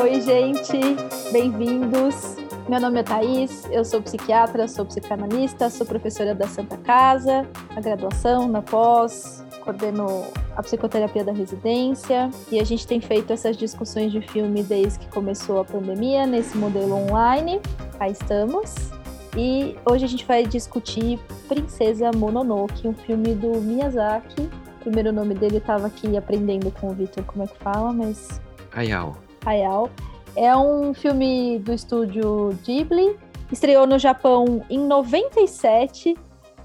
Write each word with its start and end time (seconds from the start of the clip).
Oi, 0.00 0.18
gente, 0.22 0.78
bem-vindos. 1.30 2.34
Meu 2.66 2.80
nome 2.80 3.00
é 3.00 3.02
Thaís, 3.02 3.68
eu 3.70 3.84
sou 3.84 4.00
psiquiatra, 4.00 4.66
sou 4.66 4.86
psicanalista, 4.86 5.68
sou 5.68 5.84
professora 5.84 6.34
da 6.34 6.48
Santa 6.48 6.78
Casa, 6.78 7.46
na 7.74 7.82
graduação, 7.82 8.48
na 8.48 8.62
pós, 8.62 9.44
coordeno 9.62 10.24
a 10.56 10.62
psicoterapia 10.62 11.22
da 11.22 11.32
residência 11.32 12.30
e 12.50 12.58
a 12.58 12.64
gente 12.64 12.86
tem 12.86 12.98
feito 12.98 13.30
essas 13.30 13.58
discussões 13.58 14.10
de 14.10 14.22
filme 14.22 14.62
desde 14.62 15.00
que 15.00 15.08
começou 15.08 15.60
a 15.60 15.66
pandemia, 15.66 16.26
nesse 16.26 16.56
modelo 16.56 16.94
online. 16.94 17.60
Cá 17.98 18.08
estamos. 18.08 18.74
E 19.36 19.76
hoje 19.84 20.06
a 20.06 20.08
gente 20.08 20.24
vai 20.24 20.46
discutir 20.46 21.18
Princesa 21.46 22.10
Mononoke, 22.10 22.88
um 22.88 22.94
filme 22.94 23.34
do 23.34 23.60
Miyazaki. 23.60 24.48
O 24.76 24.80
primeiro 24.80 25.12
nome 25.12 25.34
dele 25.34 25.58
estava 25.58 25.88
aqui 25.88 26.16
aprendendo 26.16 26.70
com 26.70 26.88
o 26.88 26.94
Victor 26.94 27.22
como 27.24 27.44
é 27.44 27.46
que 27.46 27.58
fala, 27.58 27.92
mas. 27.92 28.40
Hayao. 28.72 29.29
Hayao. 29.44 29.90
É 30.36 30.56
um 30.56 30.94
filme 30.94 31.58
do 31.58 31.72
estúdio 31.72 32.50
Ghibli. 32.64 33.18
Estreou 33.50 33.86
no 33.86 33.98
Japão 33.98 34.64
em 34.70 34.78
97 34.78 36.16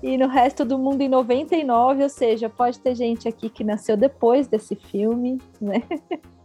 e 0.03 0.17
no 0.17 0.27
resto 0.27 0.63
do 0.63 0.77
mundo 0.77 1.01
em 1.01 1.09
99, 1.09 2.03
ou 2.03 2.09
seja, 2.09 2.47
pode 2.47 2.79
ter 2.79 2.93
gente 2.93 3.27
aqui 3.27 3.49
que 3.49 3.63
nasceu 3.63 3.97
depois 3.97 4.47
desse 4.47 4.75
filme, 4.75 5.41
né? 5.59 5.81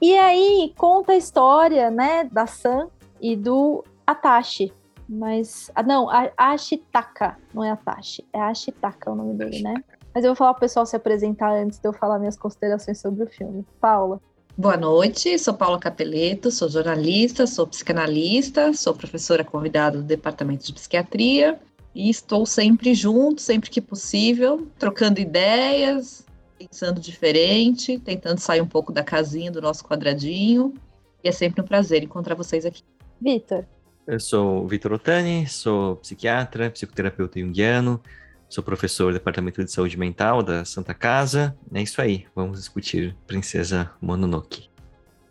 E 0.00 0.16
aí 0.16 0.72
conta 0.78 1.10
a 1.10 1.16
história, 1.16 1.90
né, 1.90 2.22
da 2.22 2.46
Sam 2.46 2.88
e 3.20 3.34
do 3.34 3.82
Atashi. 4.06 4.72
Mas, 5.08 5.72
ah, 5.74 5.82
não, 5.82 6.08
a 6.08 6.30
Ashitaka, 6.36 7.36
não 7.52 7.64
é 7.64 7.72
Atashi, 7.72 8.24
é 8.32 8.40
Ashitaka 8.40 9.10
o 9.10 9.16
nome 9.16 9.34
dele, 9.34 9.60
né? 9.60 9.74
Mas 10.14 10.22
eu 10.22 10.30
vou 10.30 10.36
falar 10.36 10.54
pro 10.54 10.60
pessoal 10.60 10.86
se 10.86 10.94
apresentar 10.94 11.50
antes 11.50 11.80
de 11.80 11.88
eu 11.88 11.92
falar 11.92 12.18
minhas 12.18 12.36
considerações 12.36 13.00
sobre 13.00 13.24
o 13.24 13.26
filme. 13.26 13.66
Paula. 13.80 14.20
Boa 14.58 14.76
noite, 14.76 15.38
sou 15.38 15.54
Paula 15.54 15.78
Capeleto, 15.78 16.50
sou 16.50 16.68
jornalista, 16.68 17.46
sou 17.46 17.64
psicanalista, 17.64 18.72
sou 18.74 18.92
professora 18.92 19.44
convidada 19.44 19.98
do 19.98 20.02
Departamento 20.02 20.66
de 20.66 20.72
Psiquiatria 20.72 21.60
e 21.94 22.10
estou 22.10 22.44
sempre 22.44 22.92
junto, 22.92 23.40
sempre 23.40 23.70
que 23.70 23.80
possível, 23.80 24.66
trocando 24.76 25.20
ideias, 25.20 26.26
pensando 26.58 27.00
diferente, 27.00 28.00
tentando 28.00 28.40
sair 28.40 28.60
um 28.60 28.66
pouco 28.66 28.92
da 28.92 29.04
casinha 29.04 29.48
do 29.48 29.62
nosso 29.62 29.84
quadradinho. 29.84 30.74
E 31.22 31.28
é 31.28 31.32
sempre 31.32 31.60
um 31.60 31.64
prazer 31.64 32.02
encontrar 32.02 32.34
vocês 32.34 32.66
aqui. 32.66 32.82
Vitor. 33.20 33.64
Eu 34.08 34.18
sou 34.18 34.64
o 34.64 34.66
Vitor 34.66 34.92
Otani, 34.92 35.46
sou 35.46 35.94
psiquiatra, 35.98 36.68
psicoterapeuta 36.68 37.38
junguiano, 37.38 38.02
Sou 38.48 38.64
professor 38.64 39.12
do 39.12 39.18
Departamento 39.18 39.62
de 39.62 39.70
Saúde 39.70 39.98
Mental 39.98 40.42
da 40.42 40.64
Santa 40.64 40.94
Casa. 40.94 41.54
É 41.74 41.82
isso 41.82 42.00
aí, 42.00 42.24
vamos 42.34 42.58
discutir 42.58 43.14
Princesa 43.26 43.90
Mononoke. 44.00 44.70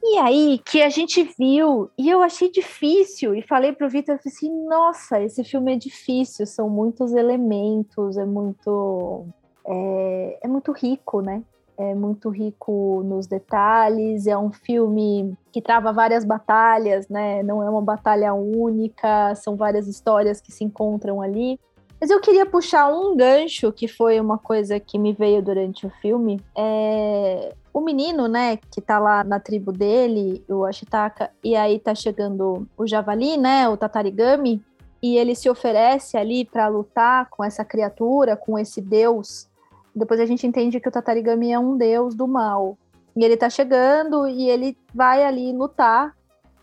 E 0.03 0.19
aí, 0.19 0.61
que 0.63 0.83
a 0.83 0.89
gente 0.89 1.23
viu, 1.37 1.89
e 1.97 2.09
eu 2.09 2.21
achei 2.21 2.51
difícil, 2.51 3.33
e 3.33 3.41
falei 3.41 3.73
pro 3.73 3.89
Vitor, 3.89 4.19
assim, 4.23 4.49
nossa, 4.67 5.19
esse 5.19 5.43
filme 5.43 5.73
é 5.73 5.75
difícil, 5.75 6.45
são 6.45 6.69
muitos 6.69 7.11
elementos, 7.13 8.17
é 8.17 8.25
muito... 8.25 9.25
É, 9.65 10.39
é 10.43 10.47
muito 10.47 10.71
rico, 10.71 11.19
né? 11.19 11.41
É 11.75 11.93
muito 11.95 12.29
rico 12.29 13.03
nos 13.03 13.27
detalhes, 13.27 14.27
é 14.27 14.37
um 14.37 14.51
filme 14.51 15.35
que 15.51 15.61
trava 15.61 15.91
várias 15.91 16.23
batalhas, 16.23 17.09
né? 17.09 17.41
Não 17.43 17.61
é 17.61 17.69
uma 17.69 17.81
batalha 17.81 18.33
única, 18.33 19.33
são 19.35 19.55
várias 19.55 19.87
histórias 19.87 20.39
que 20.39 20.51
se 20.51 20.63
encontram 20.63 21.21
ali. 21.21 21.59
Mas 21.99 22.11
eu 22.11 22.19
queria 22.21 22.45
puxar 22.45 22.87
um 22.89 23.15
gancho, 23.15 23.71
que 23.71 23.87
foi 23.87 24.19
uma 24.19 24.37
coisa 24.37 24.79
que 24.79 24.99
me 24.99 25.13
veio 25.13 25.41
durante 25.41 25.85
o 25.85 25.89
filme. 26.01 26.39
É... 26.55 27.55
O 27.73 27.81
menino, 27.81 28.27
né, 28.27 28.57
que 28.71 28.81
tá 28.81 28.97
lá 28.99 29.23
na 29.23 29.39
tribo 29.39 29.71
dele, 29.71 30.43
o 30.49 30.65
Ashitaka, 30.65 31.31
e 31.43 31.55
aí 31.55 31.79
tá 31.79 31.93
chegando 31.93 32.67
o 32.75 32.87
Javali, 32.87 33.37
né, 33.37 33.69
o 33.69 33.77
Tatarigami, 33.77 34.63
e 35.01 35.15
ele 35.15 35.35
se 35.35 35.47
oferece 35.47 36.17
ali 36.17 36.43
para 36.43 36.67
lutar 36.67 37.29
com 37.29 37.43
essa 37.43 37.63
criatura, 37.63 38.35
com 38.35 38.57
esse 38.57 38.81
deus. 38.81 39.47
Depois 39.95 40.19
a 40.19 40.25
gente 40.25 40.45
entende 40.45 40.79
que 40.79 40.89
o 40.89 40.91
Tatarigami 40.91 41.51
é 41.51 41.59
um 41.59 41.77
deus 41.77 42.15
do 42.15 42.27
mal. 42.27 42.77
E 43.15 43.23
ele 43.23 43.37
tá 43.37 43.49
chegando 43.49 44.27
e 44.27 44.49
ele 44.49 44.77
vai 44.93 45.23
ali 45.23 45.51
lutar, 45.51 46.15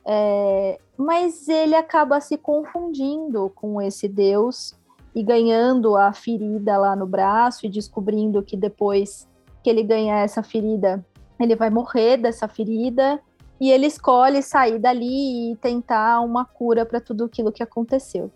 é... 0.04 0.78
mas 0.96 1.48
ele 1.48 1.74
acaba 1.74 2.20
se 2.20 2.36
confundindo 2.36 3.50
com 3.54 3.80
esse 3.80 4.08
deus 4.08 4.74
e 5.14 5.22
ganhando 5.22 5.96
a 5.96 6.12
ferida 6.12 6.76
lá 6.76 6.96
no 6.96 7.06
braço 7.06 7.64
e 7.64 7.68
descobrindo 7.68 8.42
que 8.42 8.56
depois 8.56 9.28
que 9.62 9.70
ele 9.70 9.82
ganhar 9.82 10.20
essa 10.20 10.42
ferida, 10.42 11.04
ele 11.38 11.54
vai 11.56 11.70
morrer 11.70 12.16
dessa 12.16 12.48
ferida 12.48 13.20
e 13.60 13.70
ele 13.70 13.86
escolhe 13.86 14.42
sair 14.42 14.78
dali 14.78 15.52
e 15.52 15.56
tentar 15.56 16.20
uma 16.20 16.44
cura 16.44 16.84
para 16.84 17.00
tudo 17.00 17.24
aquilo 17.24 17.52
que 17.52 17.62
aconteceu. 17.62 18.30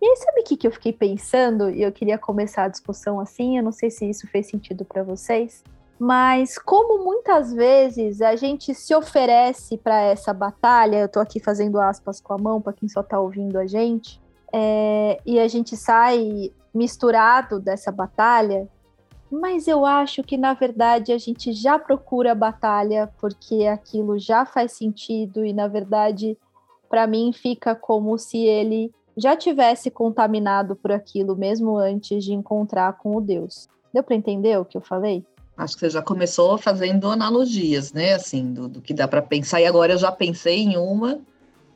E 0.00 0.06
aí, 0.06 0.16
sabe 0.16 0.40
o 0.40 0.44
que, 0.44 0.56
que 0.56 0.66
eu 0.66 0.70
fiquei 0.70 0.92
pensando? 0.92 1.70
E 1.70 1.82
eu 1.82 1.90
queria 1.90 2.18
começar 2.18 2.64
a 2.64 2.68
discussão 2.68 3.18
assim, 3.18 3.56
eu 3.56 3.64
não 3.64 3.72
sei 3.72 3.90
se 3.90 4.08
isso 4.08 4.28
fez 4.28 4.46
sentido 4.46 4.84
para 4.84 5.02
vocês, 5.02 5.64
mas 5.98 6.56
como 6.56 7.04
muitas 7.04 7.52
vezes 7.52 8.20
a 8.20 8.36
gente 8.36 8.72
se 8.74 8.94
oferece 8.94 9.76
para 9.76 10.00
essa 10.00 10.32
batalha, 10.32 10.98
eu 10.98 11.06
estou 11.06 11.20
aqui 11.20 11.40
fazendo 11.40 11.80
aspas 11.80 12.20
com 12.20 12.32
a 12.32 12.38
mão 12.38 12.60
para 12.60 12.72
quem 12.72 12.88
só 12.88 13.00
está 13.00 13.18
ouvindo 13.18 13.58
a 13.58 13.66
gente, 13.66 14.20
é, 14.52 15.20
e 15.26 15.38
a 15.38 15.48
gente 15.48 15.76
sai 15.76 16.52
misturado 16.74 17.60
dessa 17.60 17.90
batalha, 17.90 18.68
mas 19.30 19.68
eu 19.68 19.84
acho 19.84 20.22
que 20.22 20.36
na 20.36 20.54
verdade 20.54 21.12
a 21.12 21.18
gente 21.18 21.52
já 21.52 21.78
procura 21.78 22.32
a 22.32 22.34
batalha 22.34 23.10
porque 23.20 23.66
aquilo 23.66 24.18
já 24.18 24.46
faz 24.46 24.72
sentido 24.72 25.44
e 25.44 25.52
na 25.52 25.68
verdade 25.68 26.36
para 26.88 27.06
mim 27.06 27.32
fica 27.32 27.74
como 27.74 28.16
se 28.16 28.38
ele 28.38 28.90
já 29.16 29.36
tivesse 29.36 29.90
contaminado 29.90 30.76
por 30.76 30.92
aquilo 30.92 31.36
mesmo 31.36 31.76
antes 31.76 32.24
de 32.24 32.32
encontrar 32.32 32.96
com 32.98 33.16
o 33.16 33.20
Deus. 33.20 33.68
Deu 33.92 34.02
para 34.02 34.14
entender 34.14 34.58
o 34.58 34.64
que 34.64 34.76
eu 34.76 34.80
falei? 34.80 35.24
Acho 35.56 35.74
que 35.74 35.80
você 35.80 35.90
já 35.90 36.00
começou 36.00 36.56
fazendo 36.56 37.10
analogias, 37.10 37.92
né? 37.92 38.14
Assim, 38.14 38.52
do, 38.52 38.68
do 38.68 38.80
que 38.80 38.94
dá 38.94 39.08
para 39.08 39.20
pensar. 39.20 39.60
E 39.60 39.66
agora 39.66 39.94
eu 39.94 39.98
já 39.98 40.12
pensei 40.12 40.60
em 40.60 40.76
uma 40.76 41.18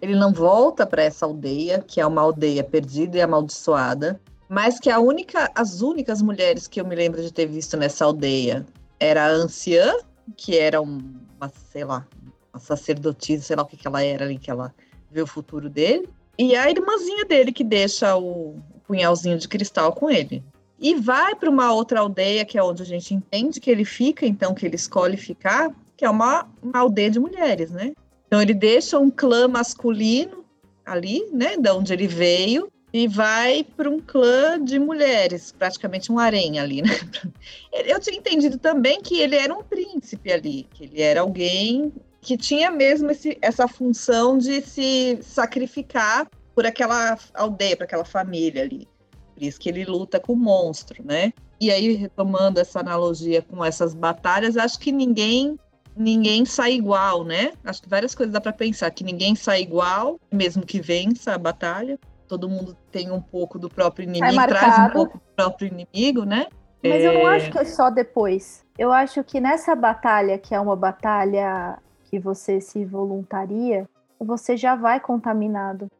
ele 0.02 0.16
não 0.16 0.32
volta 0.32 0.84
para 0.84 1.04
essa 1.04 1.24
aldeia, 1.24 1.78
que 1.80 2.00
é 2.00 2.06
uma 2.06 2.20
aldeia 2.20 2.64
perdida 2.64 3.16
e 3.16 3.22
amaldiçoada, 3.22 4.20
mas 4.48 4.80
que 4.80 4.90
a 4.90 4.98
única, 4.98 5.48
as 5.54 5.80
únicas 5.80 6.20
mulheres 6.20 6.66
que 6.66 6.80
eu 6.80 6.84
me 6.84 6.96
lembro 6.96 7.22
de 7.22 7.32
ter 7.32 7.46
visto 7.46 7.76
nessa 7.76 8.04
aldeia 8.04 8.66
era 8.98 9.24
a 9.24 9.30
anciã, 9.30 9.94
que 10.36 10.58
era 10.58 10.80
uma, 10.80 11.52
sei 11.70 11.84
lá, 11.84 12.04
uma 12.52 12.58
sacerdotisa, 12.58 13.44
sei 13.44 13.56
lá 13.56 13.62
o 13.62 13.66
que, 13.66 13.76
que 13.76 13.86
ela 13.86 14.02
era 14.02 14.24
ali, 14.24 14.38
que 14.38 14.50
ela 14.50 14.74
vê 15.08 15.22
o 15.22 15.26
futuro 15.26 15.70
dele, 15.70 16.08
e 16.36 16.56
a 16.56 16.68
irmãzinha 16.68 17.24
dele 17.24 17.52
que 17.52 17.62
deixa 17.62 18.16
o 18.16 18.56
punhalzinho 18.84 19.38
de 19.38 19.46
cristal 19.46 19.92
com 19.92 20.10
ele. 20.10 20.42
E 20.80 20.96
vai 20.96 21.36
para 21.36 21.48
uma 21.48 21.72
outra 21.72 22.00
aldeia, 22.00 22.44
que 22.44 22.58
é 22.58 22.62
onde 22.62 22.82
a 22.82 22.86
gente 22.86 23.14
entende 23.14 23.60
que 23.60 23.70
ele 23.70 23.84
fica, 23.84 24.26
então 24.26 24.52
que 24.52 24.66
ele 24.66 24.74
escolhe 24.74 25.16
ficar, 25.16 25.70
que 25.96 26.04
é 26.04 26.10
uma, 26.10 26.48
uma 26.60 26.80
aldeia 26.80 27.10
de 27.10 27.20
mulheres, 27.20 27.70
né? 27.70 27.92
Então 28.32 28.40
ele 28.40 28.54
deixa 28.54 28.98
um 28.98 29.10
clã 29.10 29.46
masculino 29.46 30.42
ali, 30.86 31.22
né, 31.34 31.54
de 31.58 31.70
onde 31.70 31.92
ele 31.92 32.06
veio, 32.06 32.72
e 32.90 33.06
vai 33.06 33.62
para 33.62 33.90
um 33.90 34.00
clã 34.00 34.58
de 34.58 34.78
mulheres, 34.78 35.52
praticamente 35.52 36.10
um 36.10 36.18
harém 36.18 36.58
ali, 36.58 36.80
né? 36.80 36.88
Eu 37.84 38.00
tinha 38.00 38.16
entendido 38.16 38.58
também 38.58 39.02
que 39.02 39.20
ele 39.20 39.36
era 39.36 39.52
um 39.52 39.62
príncipe 39.62 40.32
ali, 40.32 40.66
que 40.72 40.84
ele 40.84 41.02
era 41.02 41.20
alguém 41.20 41.92
que 42.22 42.38
tinha 42.38 42.70
mesmo 42.70 43.10
esse, 43.10 43.36
essa 43.42 43.68
função 43.68 44.38
de 44.38 44.62
se 44.62 45.18
sacrificar 45.20 46.26
por 46.54 46.64
aquela 46.64 47.18
aldeia, 47.34 47.76
por 47.76 47.84
aquela 47.84 48.04
família 48.06 48.62
ali. 48.62 48.88
Por 49.34 49.42
isso 49.42 49.60
que 49.60 49.68
ele 49.68 49.84
luta 49.84 50.18
com 50.18 50.32
o 50.32 50.36
monstro, 50.36 51.04
né? 51.04 51.34
E 51.60 51.70
aí, 51.70 51.92
retomando 51.92 52.58
essa 52.58 52.80
analogia 52.80 53.42
com 53.42 53.62
essas 53.62 53.92
batalhas, 53.92 54.56
acho 54.56 54.78
que 54.78 54.90
ninguém 54.90 55.58
ninguém 55.96 56.44
sai 56.44 56.72
igual, 56.74 57.24
né? 57.24 57.52
Acho 57.64 57.82
que 57.82 57.88
várias 57.88 58.14
coisas 58.14 58.32
dá 58.32 58.40
para 58.40 58.52
pensar 58.52 58.90
que 58.90 59.04
ninguém 59.04 59.34
sai 59.34 59.62
igual, 59.62 60.18
mesmo 60.30 60.64
que 60.64 60.80
vença 60.80 61.34
a 61.34 61.38
batalha. 61.38 61.98
Todo 62.26 62.48
mundo 62.48 62.76
tem 62.90 63.10
um 63.10 63.20
pouco 63.20 63.58
do 63.58 63.68
próprio 63.68 64.04
inimigo, 64.04 64.46
traz 64.46 64.90
um 64.90 64.92
pouco 64.92 65.18
do 65.18 65.24
próprio 65.36 65.68
inimigo, 65.68 66.24
né? 66.24 66.46
Mas 66.82 67.02
é... 67.02 67.06
eu 67.06 67.14
não 67.14 67.26
acho 67.26 67.50
que 67.50 67.58
é 67.58 67.64
só 67.64 67.90
depois. 67.90 68.64
Eu 68.78 68.90
acho 68.90 69.22
que 69.22 69.40
nessa 69.40 69.74
batalha, 69.74 70.38
que 70.38 70.54
é 70.54 70.60
uma 70.60 70.74
batalha 70.74 71.78
que 72.04 72.18
você 72.18 72.60
se 72.60 72.84
voluntaria, 72.84 73.88
você 74.18 74.56
já 74.56 74.74
vai 74.74 74.98
contaminado. 74.98 75.90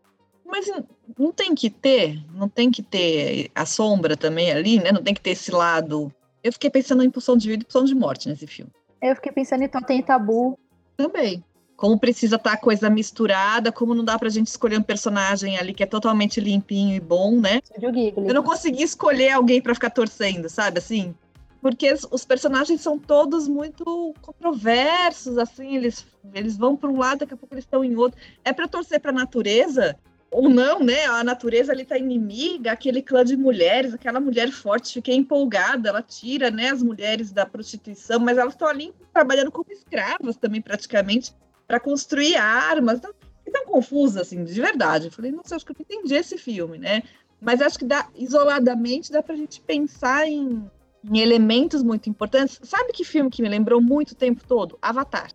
Mas 0.45 0.71
não 1.19 1.33
tem 1.33 1.55
que 1.55 1.71
ter, 1.71 2.23
não 2.35 2.49
tem 2.49 2.71
que 2.71 2.83
ter 2.83 3.51
a 3.55 3.65
sombra 3.65 4.17
também 4.17 4.53
ali, 4.53 4.79
né? 4.79 4.93
Não 4.93 5.03
tem 5.03 5.15
que 5.15 5.21
ter 5.21 5.31
esse 5.31 5.51
lado. 5.51 6.13
Eu 6.43 6.53
fiquei 6.53 6.69
pensando 6.69 7.03
em 7.03 7.07
impulsão 7.07 7.37
de 7.37 7.49
vida 7.49 7.63
e 7.63 7.65
impulsão 7.65 7.85
de 7.85 7.95
morte 7.95 8.29
nesse 8.29 8.47
filme. 8.47 8.71
Eu 9.03 9.17
fiquei 9.17 9.33
pensando 9.33 9.65
em 9.65 9.69
Totem 9.69 10.01
Tabu. 10.01 10.57
Também. 10.97 11.45
Como 11.77 11.99
precisa 11.99 12.37
estar 12.37 12.51
tá 12.51 12.57
a 12.57 12.61
coisa 12.61 12.89
misturada, 12.89 13.73
como 13.73 13.93
não 13.93 14.05
dá 14.05 14.17
pra 14.17 14.29
gente 14.29 14.47
escolher 14.47 14.79
um 14.79 14.83
personagem 14.83 15.59
ali 15.59 15.75
que 15.75 15.83
é 15.83 15.87
totalmente 15.87 16.41
limpinho 16.41 16.95
e 16.95 17.01
bom, 17.01 17.41
né? 17.41 17.61
Eu 17.83 18.35
não 18.35 18.45
consegui 18.45 18.85
escolher 18.85 19.31
alguém 19.31 19.61
para 19.61 19.75
ficar 19.75 19.91
torcendo, 19.91 20.49
sabe? 20.49 20.79
Assim, 20.79 21.13
porque 21.61 21.93
os 22.13 22.25
personagens 22.25 22.81
são 22.81 22.97
todos 22.97 23.49
muito 23.49 24.15
controversos, 24.21 25.37
assim, 25.39 25.77
eles, 25.77 26.07
eles 26.33 26.57
vão 26.57 26.77
para 26.77 26.89
um 26.89 26.99
lado, 26.99 27.21
daqui 27.21 27.35
a 27.35 27.37
pouco 27.37 27.55
eles 27.55 27.65
estão 27.65 27.83
em 27.83 27.97
outro. 27.97 28.21
É 28.45 28.53
para 28.53 28.69
torcer 28.69 29.01
para 29.01 29.11
a 29.11 29.15
natureza 29.15 29.97
ou 30.33 30.49
não, 30.49 30.81
né? 30.81 31.05
A 31.05 31.23
natureza 31.23 31.73
ali 31.73 31.85
tá 31.85 31.99
inimiga, 31.99 32.73
aquele 32.73 33.03
clã 33.03 33.23
de 33.23 33.37
mulheres, 33.37 33.93
aquela 33.93 34.19
mulher 34.19 34.51
forte, 34.51 34.95
fiquei 34.95 35.15
empolgada, 35.15 35.91
ela 35.91 36.03
tira, 36.03 36.51
né, 36.51 36.71
as 36.71 36.83
mulheres 36.83 37.31
da 37.31 37.45
prostituição, 37.45 38.19
mas 38.19 38.39
elas 38.39 38.55
estão 38.55 38.67
ali 38.67 38.95
trabalhando 39.13 39.53
como 39.53 39.71
escravas 39.71 40.37
também 40.37 40.63
praticamente 40.63 41.35
para 41.67 41.79
construir 41.79 42.35
armas. 42.37 42.99
Então, 42.99 43.13
tão 43.53 43.67
confusa 43.67 44.23
assim, 44.23 44.43
de 44.43 44.61
verdade. 44.61 45.07
Eu 45.07 45.13
falei, 45.13 45.31
nossa, 45.31 45.55
acho 45.55 45.67
que 45.67 45.73
eu 45.73 45.77
entendi 45.79 46.15
esse 46.15 46.39
filme, 46.39 46.79
né? 46.79 47.03
Mas 47.39 47.61
acho 47.61 47.79
que 47.79 47.85
dá 47.85 48.09
isoladamente 48.15 49.13
dá 49.13 49.23
pra 49.23 49.37
gente 49.37 49.61
pensar 49.61 50.27
em 50.27 50.65
em 51.05 51.19
elementos 51.19 51.83
muito 51.83 52.09
importantes. 52.09 52.61
Sabe 52.63 52.93
que 52.93 53.05
filme 53.05 53.31
que 53.31 53.43
me 53.43 53.49
lembrou 53.49 53.83
muito 53.83 54.13
o 54.13 54.15
tempo 54.15 54.47
todo? 54.47 54.79
Avatar. 54.81 55.31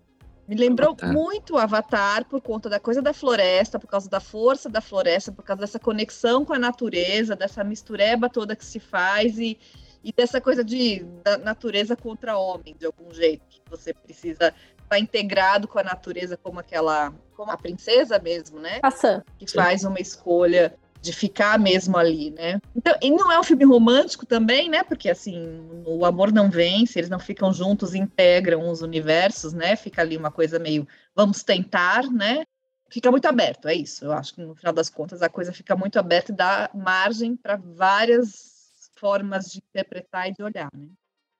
Me 0.48 0.56
lembrou 0.56 0.92
Avatar. 0.92 1.14
muito 1.14 1.58
Avatar 1.58 2.26
por 2.26 2.42
conta 2.42 2.70
da 2.70 2.80
coisa 2.80 3.02
da 3.02 3.12
floresta, 3.14 3.78
por 3.78 3.88
causa 3.88 4.10
da 4.10 4.20
força 4.20 4.70
da 4.70 4.80
floresta, 4.80 5.32
por 5.32 5.44
causa 5.44 5.62
dessa 5.62 5.80
conexão 5.80 6.46
com 6.46 6.54
a 6.54 6.60
natureza, 6.60 7.36
dessa 7.36 7.64
mistureba 7.64 8.30
toda 8.30 8.56
que 8.56 8.66
se 8.66 8.80
faz 8.80 9.38
e, 9.38 9.60
e 10.02 10.14
dessa 10.14 10.40
coisa 10.40 10.64
de 10.64 11.04
da 11.24 11.38
natureza 11.38 11.98
contra 11.98 12.38
homem, 12.38 12.76
de 12.80 12.86
algum 12.86 13.14
jeito, 13.14 13.44
que 13.50 13.62
você 13.70 13.94
precisa 13.94 14.54
estar 14.82 15.00
integrado 15.00 15.68
com 15.68 15.80
a 15.80 15.84
natureza 15.84 16.38
como 16.38 16.62
aquela, 16.62 17.14
como 17.36 17.52
a 17.52 17.58
princesa 17.58 18.18
mesmo, 18.18 18.58
né? 18.58 18.80
Passando. 18.80 19.26
Que 19.38 19.52
faz 19.52 19.84
uma 19.84 20.00
escolha 20.00 20.74
de 21.02 21.14
ficar 21.14 21.60
mesmo 21.60 21.98
ali, 21.98 22.32
né? 22.32 22.60
Então, 22.76 22.96
e 23.02 23.12
não 23.12 23.32
é 23.32 23.40
um 23.40 23.44
filme 23.44 23.64
romântico 23.66 24.26
também, 24.26 24.70
né? 24.70 24.84
Porque 24.84 25.10
assim, 25.10 25.62
o 25.86 26.06
amor 26.06 26.32
não 26.32 26.50
vence, 26.50 27.00
eles 27.00 27.10
não 27.10 27.20
ficam 27.20 27.54
juntos, 27.54 27.96
integram 27.96 28.70
os 28.70 28.82
universos, 28.82 29.54
né? 29.54 29.76
Fica 29.76 30.02
ali 30.02 30.18
uma 30.18 30.32
coisa 30.32 30.60
meio 30.60 30.88
vamos 31.16 31.44
tentar, 31.44 32.04
né? 32.12 32.44
Fica 32.90 33.12
muito 33.12 33.28
aberto, 33.28 33.68
é 33.68 33.76
isso. 33.76 34.06
Eu 34.06 34.14
acho 34.14 34.34
que 34.34 34.42
no 34.42 34.56
final 34.56 34.74
das 34.74 34.90
contas 34.90 35.22
a 35.22 35.30
coisa 35.30 35.52
fica 35.52 35.76
muito 35.76 36.00
aberta 36.00 36.32
e 36.32 36.36
dá 36.36 36.70
margem 36.74 37.36
para 37.36 37.58
várias 37.58 38.90
formas 38.96 39.46
de 39.46 39.60
interpretar 39.60 40.30
e 40.30 40.34
de 40.34 40.44
olhar, 40.44 40.70
né? 40.74 40.88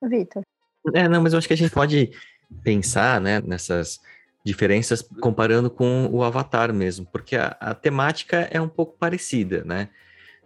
Vitor. 0.04 0.44
É, 0.94 1.08
não, 1.08 1.22
mas 1.22 1.34
eu 1.34 1.40
acho 1.40 1.48
que 1.48 1.54
a 1.54 1.58
gente 1.58 1.72
pode 1.72 2.12
pensar, 2.64 3.20
né, 3.20 3.42
nessas 3.42 4.00
diferenças 4.48 5.02
comparando 5.20 5.70
com 5.70 6.08
o 6.10 6.24
Avatar 6.24 6.74
mesmo, 6.74 7.06
porque 7.12 7.36
a, 7.36 7.58
a, 7.60 7.76
temática 7.76 8.48
é 8.50 8.62
um 8.62 8.70
pouco 8.70 8.96
parecida, 8.98 9.62
né? 9.66 9.90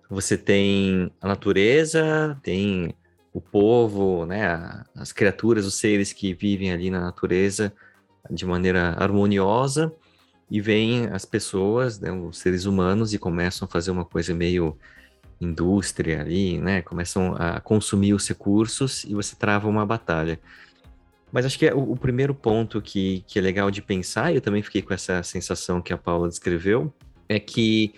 Você 0.09 0.35
tem 0.35 1.11
a 1.21 1.27
natureza, 1.27 2.35
tem 2.41 2.95
o 3.31 3.39
povo, 3.39 4.25
né? 4.25 4.83
As 4.95 5.13
criaturas, 5.13 5.67
os 5.67 5.75
seres 5.75 6.11
que 6.11 6.33
vivem 6.33 6.71
ali 6.71 6.89
na 6.89 6.99
natureza 6.99 7.71
de 8.29 8.43
maneira 8.43 8.95
harmoniosa, 8.97 9.93
e 10.49 10.59
vêm 10.59 11.05
as 11.05 11.23
pessoas, 11.23 11.99
né, 11.99 12.11
os 12.11 12.39
seres 12.39 12.65
humanos, 12.65 13.13
e 13.13 13.19
começam 13.19 13.65
a 13.67 13.71
fazer 13.71 13.91
uma 13.91 14.03
coisa 14.03 14.33
meio 14.33 14.77
indústria 15.39 16.21
ali, 16.21 16.59
né? 16.59 16.81
Começam 16.81 17.35
a 17.35 17.61
consumir 17.61 18.13
os 18.13 18.27
recursos 18.27 19.03
e 19.03 19.13
você 19.13 19.35
trava 19.35 19.69
uma 19.69 19.85
batalha. 19.85 20.39
Mas 21.31 21.45
acho 21.45 21.57
que 21.57 21.65
é 21.65 21.73
o, 21.73 21.91
o, 21.91 21.97
primeiro 21.97 22.35
ponto 22.35 22.81
que, 22.81 23.23
que 23.27 23.39
é 23.39 23.41
legal 23.41 23.71
de 23.71 23.81
pensar, 23.81 24.31
e 24.31 24.35
eu 24.35 24.41
também 24.41 24.61
fiquei 24.61 24.81
com 24.81 24.93
essa 24.93 25.23
sensação 25.23 25.81
que 25.81 25.93
a 25.93 25.97
Paula 25.97 26.27
descreveu, 26.27 26.93
é 27.29 27.39
que 27.39 27.93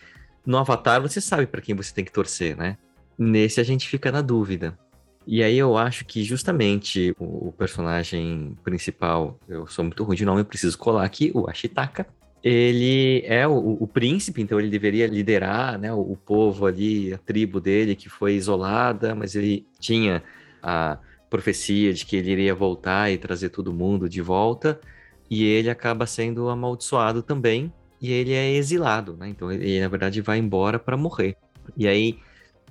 no 0.45 0.57
Avatar 0.57 1.01
você 1.01 1.19
sabe 1.19 1.47
para 1.47 1.61
quem 1.61 1.75
você 1.75 1.93
tem 1.93 2.05
que 2.05 2.11
torcer, 2.11 2.55
né? 2.55 2.77
Nesse 3.17 3.59
a 3.59 3.63
gente 3.63 3.87
fica 3.87 4.11
na 4.11 4.21
dúvida. 4.21 4.77
E 5.25 5.41
aí 5.41 5.57
eu 5.57 5.77
acho 5.77 6.05
que 6.05 6.23
justamente 6.23 7.15
o, 7.17 7.47
o 7.47 7.51
personagem 7.53 8.57
principal, 8.63 9.39
eu 9.47 9.65
sou 9.67 9.85
muito 9.85 10.03
ruim 10.03 10.17
de 10.17 10.25
nome, 10.25 10.41
eu 10.41 10.45
preciso 10.45 10.77
colar 10.77 11.05
aqui, 11.05 11.31
o 11.33 11.49
Ashitaka, 11.49 12.05
ele 12.43 13.23
é 13.25 13.47
o, 13.47 13.77
o, 13.79 13.87
príncipe, 13.87 14.41
então 14.41 14.59
ele 14.59 14.69
deveria 14.69 15.07
liderar 15.07 15.79
né, 15.79 15.93
o, 15.93 15.99
o, 15.99 16.17
povo 16.17 16.65
ali, 16.65 17.13
a 17.13 17.17
tribo 17.17 17.61
dele 17.61 17.95
que 17.95 18.09
foi 18.09 18.33
isolada, 18.33 19.15
mas 19.15 19.33
ele 19.33 19.65
tinha 19.79 20.21
a 20.61 20.97
profecia 21.33 21.91
de 21.91 22.05
que 22.05 22.15
ele 22.15 22.29
iria 22.29 22.53
voltar 22.53 23.11
e 23.11 23.17
trazer 23.17 23.49
todo 23.49 23.73
mundo 23.73 24.07
de 24.07 24.21
volta, 24.21 24.79
e 25.27 25.43
ele 25.43 25.67
acaba 25.67 26.05
sendo 26.05 26.47
amaldiçoado 26.47 27.23
também, 27.23 27.73
e 27.99 28.11
ele 28.11 28.33
é 28.33 28.51
exilado, 28.51 29.17
né? 29.17 29.29
Então 29.29 29.51
ele, 29.51 29.79
na 29.79 29.87
verdade, 29.87 30.21
vai 30.21 30.37
embora 30.37 30.77
para 30.77 30.95
morrer. 30.95 31.35
E 31.75 31.87
aí, 31.87 32.19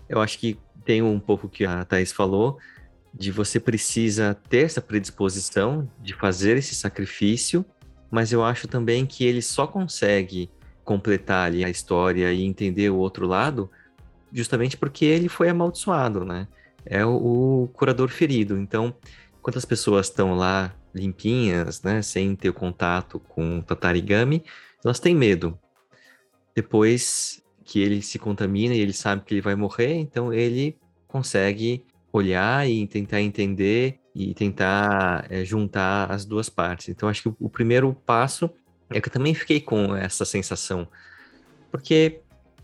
eu 0.08 0.20
acho 0.20 0.38
que 0.38 0.56
tem 0.84 1.02
um 1.02 1.18
pouco 1.18 1.48
que 1.48 1.64
a 1.64 1.84
Thais 1.84 2.12
falou, 2.12 2.56
de 3.12 3.32
você 3.32 3.58
precisa 3.58 4.38
ter 4.48 4.66
essa 4.66 4.80
predisposição 4.80 5.90
de 6.00 6.14
fazer 6.14 6.56
esse 6.56 6.76
sacrifício, 6.76 7.64
mas 8.12 8.32
eu 8.32 8.44
acho 8.44 8.68
também 8.68 9.04
que 9.04 9.24
ele 9.24 9.42
só 9.42 9.66
consegue 9.66 10.48
completar 10.84 11.48
ali 11.48 11.64
a 11.64 11.68
história 11.68 12.32
e 12.32 12.44
entender 12.44 12.90
o 12.90 12.96
outro 12.96 13.26
lado 13.26 13.68
justamente 14.32 14.76
porque 14.76 15.04
ele 15.04 15.28
foi 15.28 15.48
amaldiçoado, 15.48 16.24
né? 16.24 16.46
É 16.84 17.04
o, 17.04 17.64
o 17.64 17.68
curador 17.68 18.08
ferido. 18.08 18.58
Então, 18.58 18.94
enquanto 19.38 19.58
as 19.58 19.64
pessoas 19.64 20.06
estão 20.06 20.34
lá 20.34 20.74
limpinhas, 20.94 21.82
né, 21.82 22.02
sem 22.02 22.36
ter 22.36 22.52
contato 22.52 23.18
com 23.20 23.58
o 23.58 23.62
tatarigami, 23.62 24.44
elas 24.84 25.00
têm 25.00 25.14
medo. 25.14 25.58
Depois 26.54 27.42
que 27.64 27.80
ele 27.80 28.02
se 28.02 28.18
contamina 28.18 28.74
e 28.74 28.80
ele 28.80 28.92
sabe 28.92 29.22
que 29.24 29.34
ele 29.34 29.40
vai 29.40 29.54
morrer, 29.54 29.94
então 29.94 30.32
ele 30.32 30.76
consegue 31.08 31.84
olhar 32.12 32.68
e 32.68 32.86
tentar 32.86 33.20
entender 33.20 33.98
e 34.14 34.34
tentar 34.34 35.26
é, 35.30 35.44
juntar 35.44 36.10
as 36.10 36.24
duas 36.24 36.50
partes. 36.50 36.88
Então, 36.88 37.08
acho 37.08 37.22
que 37.22 37.28
o, 37.28 37.36
o 37.40 37.48
primeiro 37.48 37.94
passo 38.04 38.50
é 38.90 39.00
que 39.00 39.08
eu 39.08 39.12
também 39.12 39.32
fiquei 39.34 39.60
com 39.60 39.96
essa 39.96 40.24
sensação, 40.24 40.86
porque 41.70 42.20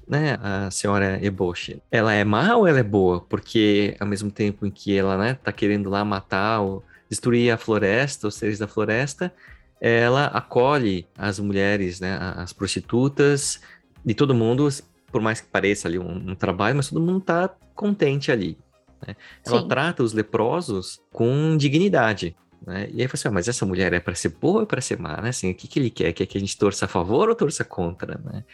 né, 0.08 0.38
a 0.42 0.70
senhora 0.70 1.24
Eboshi, 1.24 1.82
ela 1.90 2.12
é 2.12 2.24
má 2.24 2.56
ou 2.56 2.66
ela 2.66 2.78
é 2.78 2.82
boa? 2.82 3.20
Porque 3.20 3.96
ao 4.00 4.06
mesmo 4.06 4.30
tempo 4.30 4.64
em 4.64 4.70
que 4.70 4.96
ela, 4.96 5.16
né, 5.18 5.34
tá 5.34 5.52
querendo 5.52 5.90
lá 5.90 6.04
matar 6.04 6.60
ou 6.60 6.84
destruir 7.08 7.50
a 7.50 7.56
floresta, 7.56 8.28
os 8.28 8.34
seres 8.34 8.58
da 8.58 8.66
floresta, 8.66 9.32
ela 9.80 10.26
acolhe 10.26 11.06
as 11.16 11.38
mulheres, 11.38 12.00
né, 12.00 12.18
as 12.36 12.52
prostitutas 12.52 13.60
e 14.04 14.14
todo 14.14 14.34
mundo, 14.34 14.68
por 15.12 15.20
mais 15.20 15.40
que 15.40 15.48
pareça 15.48 15.88
ali 15.88 15.98
um, 15.98 16.30
um 16.30 16.34
trabalho, 16.34 16.76
mas 16.76 16.88
todo 16.88 17.00
mundo 17.00 17.20
tá 17.20 17.50
contente 17.74 18.32
ali. 18.32 18.58
Né? 19.06 19.14
Ela 19.46 19.60
Sim. 19.60 19.68
trata 19.68 20.02
os 20.02 20.12
leprosos 20.12 21.00
com 21.12 21.56
dignidade. 21.56 22.34
Né? 22.66 22.88
E 22.92 23.00
aí 23.00 23.06
você, 23.06 23.14
assim, 23.14 23.28
ah, 23.28 23.30
mas 23.30 23.48
essa 23.48 23.64
mulher 23.64 23.92
é 23.92 24.00
para 24.00 24.14
ser 24.14 24.30
boa 24.30 24.56
ou 24.56 24.62
é 24.62 24.66
para 24.66 24.80
ser 24.80 24.98
má, 24.98 25.20
né? 25.20 25.28
Assim, 25.28 25.50
o 25.50 25.54
que, 25.54 25.68
que 25.68 25.78
ele 25.78 25.90
quer? 25.90 26.12
Quer 26.12 26.26
que 26.26 26.36
a 26.36 26.40
gente 26.40 26.58
torça 26.58 26.86
a 26.86 26.88
favor 26.88 27.28
ou 27.28 27.34
torça 27.34 27.64
contra, 27.64 28.20
né? 28.24 28.44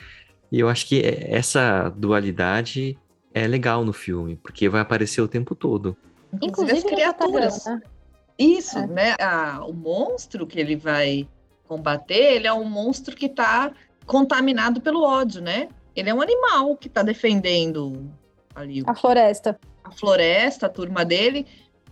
E 0.54 0.60
eu 0.60 0.68
acho 0.68 0.86
que 0.86 1.02
essa 1.04 1.92
dualidade 1.96 2.96
é 3.34 3.44
legal 3.44 3.84
no 3.84 3.92
filme, 3.92 4.36
porque 4.36 4.68
vai 4.68 4.82
aparecer 4.82 5.20
o 5.20 5.26
tempo 5.26 5.52
todo. 5.52 5.96
Inclusive 6.40 6.78
as 6.78 6.84
criaturas. 6.84 7.66
Né? 7.66 7.80
Isso, 8.38 8.78
é. 8.78 8.86
né? 8.86 9.16
o 9.66 9.72
monstro 9.72 10.46
que 10.46 10.60
ele 10.60 10.76
vai 10.76 11.28
combater, 11.66 12.36
ele 12.36 12.46
é 12.46 12.52
um 12.52 12.66
monstro 12.66 13.16
que 13.16 13.26
está 13.26 13.72
contaminado 14.06 14.80
pelo 14.80 15.02
ódio, 15.02 15.42
né? 15.42 15.66
Ele 15.96 16.10
é 16.10 16.14
um 16.14 16.22
animal 16.22 16.76
que 16.76 16.86
está 16.86 17.02
defendendo 17.02 18.08
ali 18.54 18.84
a 18.86 18.94
floresta. 18.94 19.58
A 19.82 19.90
floresta, 19.90 20.66
a 20.66 20.68
turma 20.68 21.04
dele. 21.04 21.48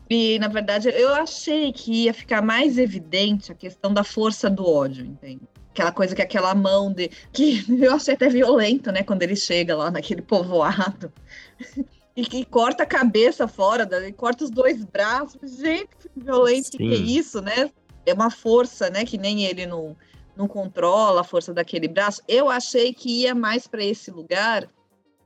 E, 0.08 0.38
na 0.38 0.46
verdade, 0.46 0.88
eu 0.88 1.12
achei 1.14 1.72
que 1.72 2.04
ia 2.04 2.14
ficar 2.14 2.40
mais 2.40 2.78
evidente 2.78 3.50
a 3.50 3.56
questão 3.56 3.92
da 3.92 4.04
força 4.04 4.48
do 4.48 4.64
ódio, 4.64 5.04
entende? 5.04 5.42
Aquela 5.72 5.90
coisa 5.90 6.14
que 6.14 6.22
aquela 6.22 6.54
mão 6.54 6.92
de. 6.92 7.08
que 7.32 7.64
eu 7.82 7.94
achei 7.94 8.14
até 8.14 8.28
violento, 8.28 8.92
né? 8.92 9.02
Quando 9.02 9.22
ele 9.22 9.36
chega 9.36 9.76
lá 9.76 9.90
naquele 9.90 10.22
povoado. 10.22 11.12
e 12.14 12.24
que 12.24 12.44
corta 12.44 12.82
a 12.82 12.86
cabeça 12.86 13.48
fora, 13.48 13.88
e 14.06 14.12
corta 14.12 14.44
os 14.44 14.50
dois 14.50 14.84
braços. 14.84 15.56
Gente, 15.56 15.88
que 15.98 16.10
violento, 16.16 16.72
Sim. 16.72 16.78
que 16.78 16.92
é 16.92 16.96
isso, 16.96 17.40
né? 17.40 17.70
É 18.04 18.12
uma 18.12 18.30
força, 18.30 18.90
né? 18.90 19.04
Que 19.04 19.16
nem 19.16 19.44
ele 19.44 19.66
não, 19.66 19.96
não 20.36 20.46
controla 20.46 21.22
a 21.22 21.24
força 21.24 21.54
daquele 21.54 21.88
braço. 21.88 22.22
Eu 22.28 22.50
achei 22.50 22.92
que 22.92 23.22
ia 23.22 23.34
mais 23.34 23.66
para 23.66 23.82
esse 23.82 24.10
lugar 24.10 24.68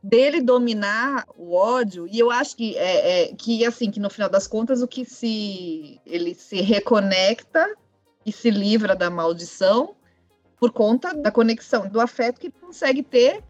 dele 0.02 0.40
dominar 0.40 1.26
o 1.36 1.54
ódio 1.54 2.06
e 2.06 2.16
eu 2.16 2.30
acho 2.30 2.56
que 2.56 2.76
é, 2.76 3.22
é, 3.24 3.34
que 3.34 3.64
assim 3.64 3.90
que 3.90 3.98
no 3.98 4.08
final 4.08 4.28
das 4.28 4.46
contas 4.46 4.80
o 4.80 4.86
que 4.86 5.04
se 5.04 6.00
ele 6.06 6.32
se 6.32 6.60
reconecta 6.60 7.74
e 8.24 8.30
se 8.30 8.48
livra 8.48 8.94
da 8.94 9.10
maldição 9.10 9.95
por 10.58 10.72
conta 10.72 11.14
da 11.14 11.30
conexão, 11.30 11.88
do 11.88 12.00
afeto 12.00 12.40
que 12.40 12.46
ele 12.46 12.54
consegue 12.60 13.02
ter 13.02 13.42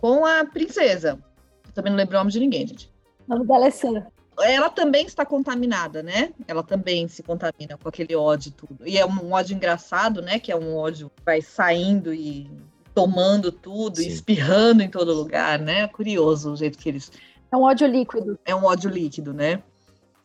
com 0.00 0.24
a 0.24 0.44
princesa. 0.44 1.18
Eu 1.66 1.72
também 1.72 1.92
não 1.92 1.96
lembro 1.96 2.16
o 2.16 2.18
nome 2.18 2.30
de 2.30 2.40
ninguém, 2.40 2.66
gente. 2.66 2.92
O 3.26 3.34
nome 3.34 3.46
dela 3.46 3.66
é 3.66 3.70
Sam. 3.70 4.06
Ela 4.40 4.70
também 4.70 5.04
está 5.04 5.26
contaminada, 5.26 6.02
né? 6.02 6.32
Ela 6.46 6.62
também 6.62 7.08
se 7.08 7.22
contamina 7.22 7.76
com 7.76 7.88
aquele 7.88 8.14
ódio 8.14 8.50
e 8.50 8.52
tudo. 8.52 8.86
E 8.86 8.96
é 8.96 9.04
um 9.04 9.32
ódio 9.32 9.54
engraçado, 9.54 10.22
né? 10.22 10.38
Que 10.38 10.52
é 10.52 10.56
um 10.56 10.76
ódio 10.76 11.10
que 11.16 11.22
vai 11.24 11.42
saindo 11.42 12.14
e 12.14 12.48
tomando 12.94 13.50
tudo, 13.50 13.96
Sim. 13.96 14.08
espirrando 14.08 14.82
em 14.82 14.88
todo 14.88 15.12
lugar, 15.12 15.58
né? 15.58 15.88
Curioso 15.88 16.52
o 16.52 16.56
jeito 16.56 16.78
que 16.78 16.88
eles. 16.88 17.10
É 17.50 17.56
um 17.56 17.62
ódio 17.62 17.86
líquido. 17.88 18.38
É 18.44 18.54
um 18.54 18.64
ódio 18.64 18.88
líquido, 18.88 19.32
né? 19.32 19.62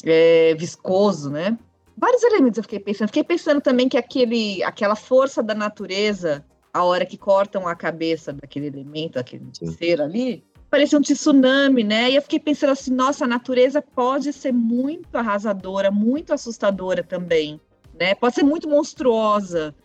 é, 0.03 0.53
viscoso, 0.55 1.29
né? 1.29 1.57
Vários 1.97 2.23
elementos 2.23 2.57
eu 2.57 2.63
fiquei 2.63 2.79
pensando. 2.79 3.07
Fiquei 3.07 3.23
pensando 3.23 3.61
também 3.61 3.87
que 3.87 3.97
aquele, 3.97 4.63
aquela 4.63 4.95
força 4.95 5.43
da 5.43 5.53
natureza, 5.53 6.43
a 6.73 6.83
hora 6.83 7.05
que 7.05 7.17
cortam 7.17 7.67
a 7.67 7.75
cabeça 7.75 8.33
daquele 8.33 8.67
elemento, 8.67 9.19
aquele 9.19 9.45
ser 9.77 10.01
ali, 10.01 10.43
parecia 10.69 10.97
um 10.97 11.01
tsunami, 11.01 11.83
né? 11.83 12.09
E 12.09 12.15
eu 12.15 12.21
fiquei 12.23 12.39
pensando 12.39 12.71
assim, 12.71 12.91
nossa, 12.91 13.25
a 13.25 13.27
natureza 13.27 13.81
pode 13.81 14.33
ser 14.33 14.51
muito 14.51 15.15
arrasadora, 15.15 15.91
muito 15.91 16.33
assustadora 16.33 17.03
também, 17.03 17.61
né? 17.99 18.15
Pode 18.15 18.35
ser 18.35 18.43
muito 18.43 18.67
monstruosa 18.67 19.75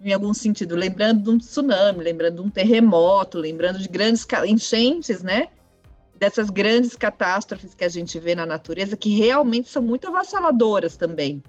em 0.00 0.12
algum 0.12 0.34
sentido, 0.34 0.74
lembrando 0.74 1.22
de 1.22 1.30
um 1.30 1.38
tsunami, 1.38 2.02
lembrando 2.02 2.36
de 2.36 2.48
um 2.48 2.50
terremoto, 2.50 3.38
lembrando 3.38 3.78
de 3.78 3.88
grandes 3.88 4.26
enchentes, 4.46 5.22
né? 5.22 5.48
Dessas 6.22 6.50
grandes 6.50 6.94
catástrofes 6.94 7.74
que 7.74 7.82
a 7.82 7.88
gente 7.88 8.16
vê 8.20 8.32
na 8.32 8.46
natureza, 8.46 8.96
que 8.96 9.18
realmente 9.18 9.68
são 9.68 9.82
muito 9.82 10.06
avassaladoras 10.06 10.96
também. 10.96 11.42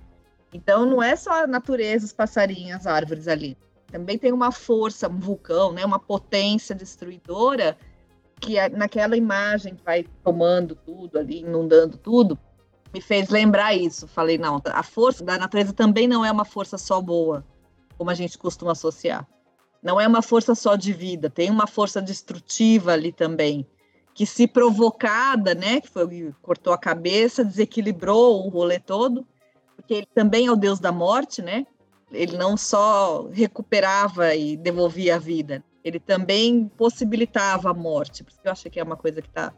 Então, 0.52 0.84
não 0.84 1.04
é 1.04 1.16
só 1.16 1.44
a 1.44 1.46
natureza, 1.46 2.08
os 2.08 2.12
passarinhos, 2.12 2.80
as 2.80 2.88
árvores 2.88 3.28
ali. 3.28 3.56
Também 3.92 4.18
tem 4.18 4.32
uma 4.32 4.52
força, 4.52 5.08
um 5.08 5.20
vulcão, 5.20 5.72
né? 5.72 5.86
Uma 5.86 6.00
potência 6.00 6.74
destruidora 6.74 7.78
que 8.42 8.56
naquela 8.70 9.16
imagem 9.16 9.78
vai 9.86 10.08
tomando 10.24 10.74
tudo 10.74 11.20
ali, 11.20 11.42
inundando 11.42 11.96
tudo, 11.96 12.36
me 12.92 13.00
fez 13.00 13.30
lembrar 13.30 13.76
isso. 13.76 14.08
Falei, 14.08 14.40
não, 14.40 14.60
a 14.66 14.82
força 14.82 15.24
da 15.24 15.38
natureza 15.38 15.72
também 15.72 16.08
não 16.08 16.26
é 16.26 16.32
uma 16.32 16.46
força 16.46 16.80
só 16.80 17.00
boa 17.00 17.46
como 17.96 18.10
a 18.10 18.16
gente 18.16 18.40
costuma 18.40 18.72
associar. 18.72 19.28
Não 19.84 20.02
é 20.02 20.08
uma 20.08 20.24
força 20.24 20.56
só 20.56 20.76
de 20.76 20.94
vida, 20.94 21.30
tem 21.30 21.52
uma 21.52 21.68
força 21.68 22.02
destrutiva 22.02 22.94
ali 22.94 23.12
também, 23.12 23.68
que 24.14 24.26
se 24.26 24.48
provocada, 24.48 25.56
né, 25.56 25.82
que 25.82 25.90
foi 25.90 26.34
cortou 26.42 26.74
a 26.74 26.78
cabeça, 26.78 27.44
desequilibrou 27.44 28.46
o 28.46 28.50
rolê 28.50 28.80
todo, 28.80 29.26
porque 29.76 29.94
ele 29.94 30.08
também 30.14 30.48
é 30.48 30.52
o 30.52 30.56
deus 30.56 30.80
da 30.80 30.92
morte, 30.92 31.42
né? 31.42 31.66
Ele 32.12 32.38
não 32.38 32.56
só 32.56 33.28
recuperava 33.32 34.36
e 34.36 34.56
devolvia 34.56 35.16
a 35.16 35.20
vida, 35.20 35.64
ele 35.84 36.00
também 36.00 36.72
possibilitava 36.78 37.72
a 37.72 37.74
morte, 37.74 38.24
porque 38.24 38.48
eu 38.48 38.52
acho 38.52 38.70
que 38.70 38.80
é 38.80 38.84
uma 38.84 38.96
coisa 38.96 39.22
que 39.22 39.28
está 39.28 39.52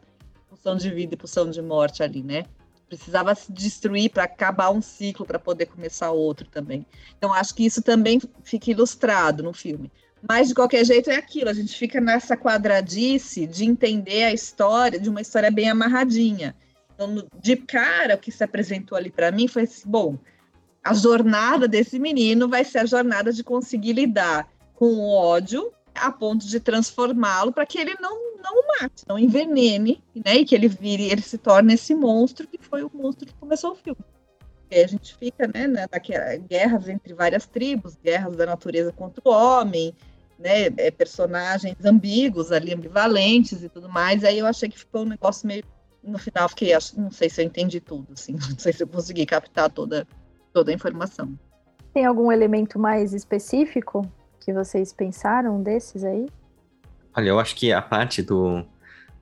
função 0.48 0.76
de 0.76 0.90
vida 0.90 1.14
e 1.14 1.18
função 1.18 1.50
de 1.50 1.60
morte 1.60 2.02
ali, 2.02 2.22
né? 2.22 2.44
precisava 2.88 3.34
se 3.34 3.52
destruir 3.52 4.10
para 4.10 4.24
acabar 4.24 4.70
um 4.70 4.80
ciclo 4.80 5.26
para 5.26 5.38
poder 5.38 5.66
começar 5.66 6.10
outro 6.10 6.48
também. 6.48 6.86
Então 7.16 7.32
acho 7.32 7.54
que 7.54 7.64
isso 7.64 7.82
também 7.82 8.20
fica 8.42 8.70
ilustrado 8.70 9.42
no 9.42 9.52
filme. 9.52 9.90
Mas 10.28 10.48
de 10.48 10.54
qualquer 10.54 10.84
jeito 10.84 11.10
é 11.10 11.16
aquilo, 11.16 11.50
a 11.50 11.54
gente 11.54 11.76
fica 11.76 12.00
nessa 12.00 12.36
quadradice 12.36 13.46
de 13.46 13.64
entender 13.64 14.24
a 14.24 14.32
história, 14.32 14.98
de 14.98 15.08
uma 15.08 15.20
história 15.20 15.50
bem 15.50 15.70
amarradinha. 15.70 16.54
Então, 16.94 17.26
de 17.40 17.56
cara, 17.56 18.14
o 18.14 18.18
que 18.18 18.32
se 18.32 18.42
apresentou 18.42 18.96
ali 18.96 19.10
para 19.10 19.30
mim 19.30 19.46
foi 19.46 19.62
assim, 19.62 19.88
bom, 19.88 20.18
a 20.82 20.94
jornada 20.94 21.68
desse 21.68 21.98
menino 21.98 22.48
vai 22.48 22.64
ser 22.64 22.78
a 22.78 22.86
jornada 22.86 23.32
de 23.32 23.44
conseguir 23.44 23.92
lidar 23.92 24.48
com 24.74 24.86
o 24.86 25.10
ódio 25.10 25.72
a 25.94 26.10
ponto 26.10 26.46
de 26.46 26.60
transformá-lo 26.60 27.52
para 27.52 27.66
que 27.66 27.78
ele 27.78 27.96
não, 28.00 28.36
não 28.42 28.60
o 28.60 28.66
mate, 28.68 29.04
não 29.08 29.18
envenene, 29.18 30.02
né? 30.14 30.36
E 30.36 30.44
que 30.44 30.54
ele 30.54 30.68
vire, 30.68 31.10
ele 31.10 31.22
se 31.22 31.38
torne 31.38 31.74
esse 31.74 31.94
monstro 31.94 32.46
que 32.46 32.58
foi 32.60 32.82
o 32.82 32.90
monstro 32.92 33.26
que 33.26 33.34
começou 33.34 33.72
o 33.72 33.74
filme. 33.74 34.00
E 34.70 34.80
a 34.80 34.86
gente 34.86 35.14
fica, 35.16 35.46
né, 35.46 35.66
naquelas 35.90 36.38
guerras 36.42 36.88
entre 36.88 37.14
várias 37.14 37.46
tribos, 37.46 37.96
guerras 38.02 38.36
da 38.36 38.46
natureza 38.46 38.92
contra 38.92 39.22
o 39.24 39.30
homem, 39.30 39.94
né, 40.38 40.66
é, 40.76 40.90
personagens 40.90 41.76
ambíguos 41.84 42.52
ali, 42.52 42.72
ambivalentes 42.72 43.62
e 43.62 43.68
tudo 43.68 43.88
mais. 43.88 44.24
Aí 44.24 44.38
eu 44.38 44.46
achei 44.46 44.68
que 44.68 44.78
ficou 44.78 45.02
um 45.02 45.08
negócio 45.08 45.46
meio 45.46 45.64
no 46.06 46.18
final 46.18 46.48
fiquei, 46.48 46.70
não 46.96 47.10
sei 47.10 47.28
se 47.28 47.42
eu 47.42 47.44
entendi 47.44 47.80
tudo, 47.80 48.12
assim, 48.12 48.32
não 48.48 48.58
sei 48.58 48.72
se 48.72 48.82
eu 48.82 48.86
consegui 48.86 49.26
captar 49.26 49.70
toda 49.70 50.06
toda 50.52 50.70
a 50.70 50.74
informação. 50.74 51.38
Tem 51.92 52.06
algum 52.06 52.32
elemento 52.32 52.78
mais 52.78 53.12
específico 53.12 54.10
que 54.40 54.52
vocês 54.52 54.92
pensaram 54.92 55.62
desses 55.62 56.02
aí? 56.02 56.26
Olha, 57.14 57.28
eu 57.28 57.38
acho 57.38 57.54
que 57.54 57.72
a 57.72 57.82
parte 57.82 58.22
do, 58.22 58.64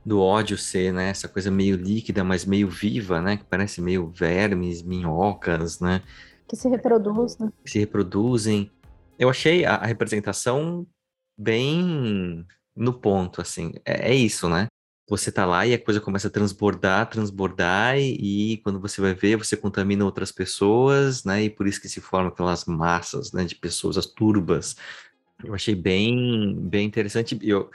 do 0.04 0.20
ódio 0.20 0.56
ser, 0.56 0.92
né, 0.92 1.08
essa 1.08 1.26
coisa 1.26 1.50
meio 1.50 1.76
líquida, 1.76 2.22
mas 2.22 2.44
meio 2.44 2.68
viva, 2.68 3.20
né, 3.20 3.36
que 3.36 3.44
parece 3.44 3.80
meio 3.80 4.12
vermes, 4.14 4.82
minhocas, 4.82 5.80
né? 5.80 6.02
Que 6.46 6.54
se 6.54 6.68
reproduz, 6.68 7.38
né? 7.38 7.50
Que 7.64 7.70
se 7.70 7.78
reproduzem. 7.80 8.70
Eu 9.18 9.28
achei 9.28 9.64
a, 9.64 9.76
a 9.76 9.86
representação 9.86 10.86
bem 11.36 12.46
no 12.76 12.92
ponto, 12.92 13.40
assim. 13.40 13.74
É, 13.84 14.10
é, 14.12 14.14
isso, 14.14 14.48
né? 14.48 14.66
Você 15.08 15.30
tá 15.30 15.44
lá 15.44 15.66
e 15.66 15.74
a 15.74 15.78
coisa 15.78 16.00
começa 16.00 16.28
a 16.28 16.30
transbordar, 16.30 17.08
transbordar, 17.10 17.98
e, 17.98 18.54
e, 18.54 18.56
quando 18.58 18.80
você 18.80 19.00
vai 19.00 19.14
ver, 19.14 19.36
você 19.36 19.56
contamina 19.56 20.04
outras 20.04 20.32
pessoas, 20.32 21.24
né? 21.24 21.44
E 21.44 21.50
por 21.50 21.66
isso 21.66 21.80
que 21.80 21.88
se 21.88 22.00
formam 22.00 22.32
aquelas 22.32 22.64
massas, 22.64 23.32
né, 23.32 23.44
de 23.44 23.54
pessoas, 23.54 23.98
as 23.98 24.06
turbas, 24.06 24.76
eu 25.44 25.54
achei 25.54 25.74
bem, 25.74 26.56
bem 26.58 26.86
interessante. 26.86 27.38
Eu, 27.42 27.70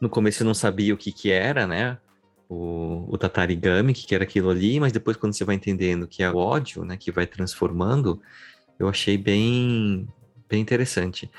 no 0.00 0.08
começo 0.08 0.42
eu 0.42 0.46
não 0.46 0.54
sabia 0.54 0.94
o 0.94 0.96
que 0.96 1.12
que 1.12 1.30
era, 1.30 1.66
né? 1.66 1.98
O, 2.48 3.06
o 3.08 3.16
tatarigami, 3.18 3.94
que, 3.94 4.14
era 4.14 4.24
aquilo 4.24 4.50
ali, 4.50 4.80
mas 4.80 4.92
depois 4.92 5.16
quando 5.16 5.34
você 5.34 5.44
vai 5.44 5.54
entendendo 5.54 6.08
que 6.08 6.22
é 6.22 6.30
o 6.30 6.36
ódio, 6.36 6.84
né? 6.84 6.96
Que 6.96 7.12
vai 7.12 7.26
transformando, 7.26 8.20
eu 8.78 8.88
achei 8.88 9.16
bem, 9.16 10.08
bem 10.48 10.60
interessante. 10.60 11.30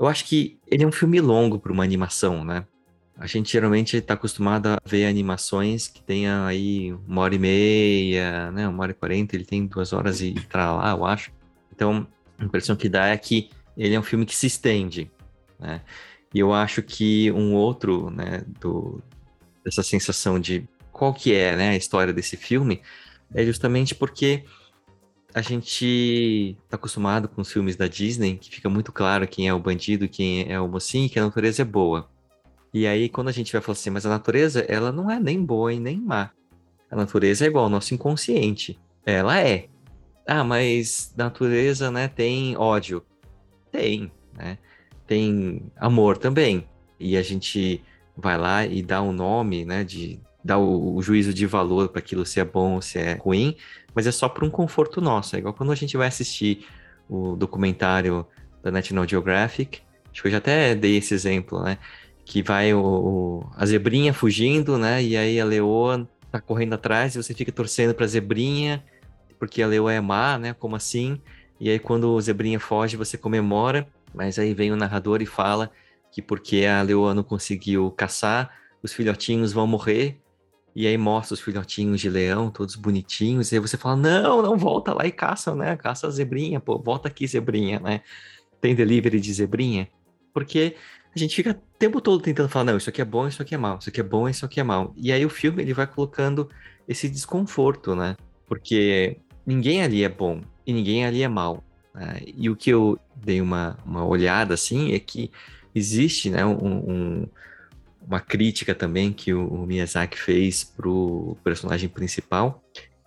Eu 0.00 0.06
acho 0.06 0.24
que 0.24 0.58
ele 0.66 0.82
é 0.82 0.86
um 0.86 0.92
filme 0.92 1.20
longo 1.20 1.58
para 1.58 1.70
uma 1.70 1.84
animação, 1.84 2.42
né? 2.42 2.66
A 3.18 3.26
gente 3.26 3.52
geralmente 3.52 3.98
está 3.98 4.14
acostumado 4.14 4.68
a 4.68 4.78
ver 4.82 5.04
animações 5.04 5.88
que 5.88 6.02
tenham 6.02 6.46
aí 6.46 6.90
uma 7.06 7.20
hora 7.20 7.34
e 7.34 7.38
meia, 7.38 8.50
né? 8.50 8.66
Uma 8.66 8.84
hora 8.84 8.92
e 8.92 8.94
quarenta, 8.94 9.36
ele 9.36 9.44
tem 9.44 9.66
duas 9.66 9.92
horas 9.92 10.22
e 10.22 10.32
para 10.48 10.74
lá, 10.74 10.92
eu 10.92 11.04
acho. 11.04 11.30
Então, 11.70 12.06
a 12.38 12.44
impressão 12.46 12.74
que 12.74 12.88
dá 12.88 13.08
é 13.08 13.18
que 13.18 13.50
ele 13.76 13.94
é 13.94 14.00
um 14.00 14.02
filme 14.02 14.24
que 14.24 14.34
se 14.34 14.46
estende, 14.46 15.10
né? 15.58 15.82
E 16.32 16.38
eu 16.38 16.54
acho 16.54 16.82
que 16.82 17.30
um 17.32 17.54
outro, 17.54 18.08
né, 18.08 18.42
do, 18.58 19.02
dessa 19.62 19.82
sensação 19.82 20.40
de 20.40 20.66
qual 20.90 21.12
que 21.12 21.34
é, 21.34 21.54
né, 21.54 21.70
a 21.70 21.76
história 21.76 22.12
desse 22.14 22.38
filme, 22.38 22.80
é 23.34 23.44
justamente 23.44 23.94
porque 23.94 24.44
a 25.34 25.40
gente 25.40 26.56
está 26.64 26.76
acostumado 26.76 27.28
com 27.28 27.40
os 27.40 27.52
filmes 27.52 27.76
da 27.76 27.86
Disney, 27.86 28.36
que 28.36 28.50
fica 28.50 28.68
muito 28.68 28.92
claro 28.92 29.26
quem 29.26 29.48
é 29.48 29.54
o 29.54 29.58
bandido, 29.58 30.08
quem 30.08 30.50
é 30.50 30.60
o 30.60 30.68
mocinho, 30.68 31.08
que 31.08 31.18
a 31.18 31.24
natureza 31.24 31.62
é 31.62 31.64
boa. 31.64 32.08
E 32.72 32.86
aí, 32.86 33.08
quando 33.08 33.28
a 33.28 33.32
gente 33.32 33.52
vai 33.52 33.60
falar 33.60 33.72
assim, 33.72 33.90
mas 33.90 34.06
a 34.06 34.08
natureza, 34.08 34.60
ela 34.68 34.92
não 34.92 35.10
é 35.10 35.18
nem 35.18 35.44
boa 35.44 35.72
e 35.72 35.80
nem 35.80 35.96
má. 35.96 36.30
A 36.90 36.96
natureza 36.96 37.44
é 37.44 37.48
igual 37.48 37.64
ao 37.64 37.70
nosso 37.70 37.94
inconsciente. 37.94 38.78
Ela 39.04 39.40
é. 39.40 39.68
Ah, 40.26 40.44
mas 40.44 41.12
natureza, 41.16 41.90
né, 41.90 42.08
tem 42.08 42.56
ódio. 42.56 43.02
Tem, 43.72 44.10
né? 44.36 44.58
Tem 45.06 45.62
amor 45.76 46.18
também. 46.18 46.68
E 46.98 47.16
a 47.16 47.22
gente 47.22 47.82
vai 48.16 48.36
lá 48.36 48.66
e 48.66 48.82
dá 48.82 49.02
um 49.02 49.12
nome, 49.12 49.64
né? 49.64 49.82
De 49.82 50.20
dar 50.44 50.58
o, 50.58 50.96
o 50.96 51.02
juízo 51.02 51.32
de 51.34 51.46
valor 51.46 51.88
para 51.88 51.98
aquilo 51.98 52.24
se 52.24 52.40
é 52.40 52.44
bom 52.44 52.74
ou 52.74 52.82
se 52.82 52.98
é 52.98 53.14
ruim, 53.14 53.56
mas 53.94 54.06
é 54.06 54.12
só 54.12 54.28
por 54.28 54.44
um 54.44 54.50
conforto 54.50 55.00
nosso. 55.00 55.36
É 55.36 55.38
igual 55.38 55.54
quando 55.54 55.72
a 55.72 55.74
gente 55.74 55.96
vai 55.96 56.08
assistir 56.08 56.66
o 57.08 57.36
documentário 57.36 58.26
da 58.62 58.70
National 58.70 59.06
Geographic. 59.08 59.80
Acho 60.12 60.22
que 60.22 60.28
eu 60.28 60.32
já 60.32 60.38
até 60.38 60.74
dei 60.74 60.96
esse 60.96 61.14
exemplo, 61.14 61.62
né? 61.62 61.78
Que 62.24 62.42
vai 62.42 62.72
o, 62.72 62.80
o 62.80 63.50
a 63.56 63.66
zebrinha 63.66 64.12
fugindo, 64.12 64.78
né? 64.78 65.02
E 65.02 65.16
aí 65.16 65.40
a 65.40 65.44
leoa 65.44 66.08
tá 66.30 66.40
correndo 66.40 66.74
atrás 66.74 67.14
e 67.14 67.22
você 67.22 67.34
fica 67.34 67.50
torcendo 67.50 67.94
para 67.94 68.04
a 68.04 68.08
zebrinha, 68.08 68.84
porque 69.38 69.62
a 69.62 69.66
leoa 69.66 69.92
é 69.92 70.00
má, 70.00 70.38
né? 70.38 70.54
Como 70.54 70.76
assim? 70.76 71.20
E 71.60 71.68
aí, 71.68 71.78
quando 71.78 72.10
o 72.10 72.20
Zebrinha 72.20 72.58
foge, 72.58 72.96
você 72.96 73.18
comemora, 73.18 73.86
mas 74.14 74.38
aí 74.38 74.54
vem 74.54 74.72
o 74.72 74.76
narrador 74.76 75.20
e 75.20 75.26
fala 75.26 75.70
que 76.10 76.22
porque 76.22 76.64
a 76.64 76.80
leoa 76.80 77.14
não 77.14 77.22
conseguiu 77.22 77.90
caçar, 77.90 78.50
os 78.82 78.94
filhotinhos 78.94 79.52
vão 79.52 79.66
morrer. 79.66 80.18
E 80.74 80.86
aí 80.86 80.96
mostra 80.96 81.34
os 81.34 81.40
filhotinhos 81.40 82.00
de 82.00 82.08
leão, 82.08 82.50
todos 82.50 82.76
bonitinhos. 82.76 83.50
E 83.50 83.56
aí 83.56 83.60
você 83.60 83.76
fala: 83.76 83.96
não, 83.96 84.42
não 84.42 84.56
volta 84.56 84.94
lá 84.94 85.06
e 85.06 85.12
caça, 85.12 85.54
né? 85.54 85.76
Caça 85.76 86.06
a 86.06 86.10
zebrinha, 86.10 86.60
pô, 86.60 86.78
volta 86.78 87.08
aqui, 87.08 87.26
zebrinha, 87.26 87.80
né? 87.80 88.02
Tem 88.60 88.74
delivery 88.74 89.20
de 89.20 89.32
zebrinha. 89.32 89.88
Porque 90.32 90.76
a 91.14 91.18
gente 91.18 91.34
fica 91.34 91.50
o 91.50 91.78
tempo 91.78 92.00
todo 92.00 92.22
tentando 92.22 92.48
falar: 92.48 92.66
não, 92.66 92.76
isso 92.76 92.88
aqui 92.88 93.00
é 93.02 93.04
bom, 93.04 93.26
isso 93.26 93.42
aqui 93.42 93.54
é 93.54 93.58
mal, 93.58 93.78
isso 93.78 93.88
aqui 93.88 94.00
é 94.00 94.04
bom, 94.04 94.28
isso 94.28 94.44
aqui 94.44 94.60
é 94.60 94.62
mal. 94.62 94.94
E 94.96 95.12
aí 95.12 95.24
o 95.24 95.30
filme 95.30 95.62
ele 95.62 95.74
vai 95.74 95.86
colocando 95.86 96.48
esse 96.86 97.08
desconforto, 97.08 97.94
né? 97.94 98.16
Porque 98.46 99.16
ninguém 99.46 99.82
ali 99.82 100.04
é 100.04 100.08
bom 100.08 100.40
e 100.66 100.72
ninguém 100.72 101.04
ali 101.04 101.22
é 101.22 101.28
mal. 101.28 101.64
Né? 101.94 102.20
E 102.24 102.48
o 102.48 102.56
que 102.56 102.70
eu 102.70 102.98
dei 103.16 103.40
uma, 103.40 103.76
uma 103.84 104.04
olhada 104.04 104.54
assim 104.54 104.92
é 104.92 104.98
que 104.98 105.30
existe 105.74 106.30
né, 106.30 106.44
um, 106.44 106.54
um, 106.54 107.26
uma 108.10 108.18
crítica 108.18 108.74
também 108.74 109.12
que 109.12 109.32
o, 109.32 109.46
o 109.46 109.64
Miyazaki 109.64 110.18
fez 110.18 110.64
para 110.64 110.88
o 110.88 111.38
personagem 111.44 111.88
principal, 111.88 112.60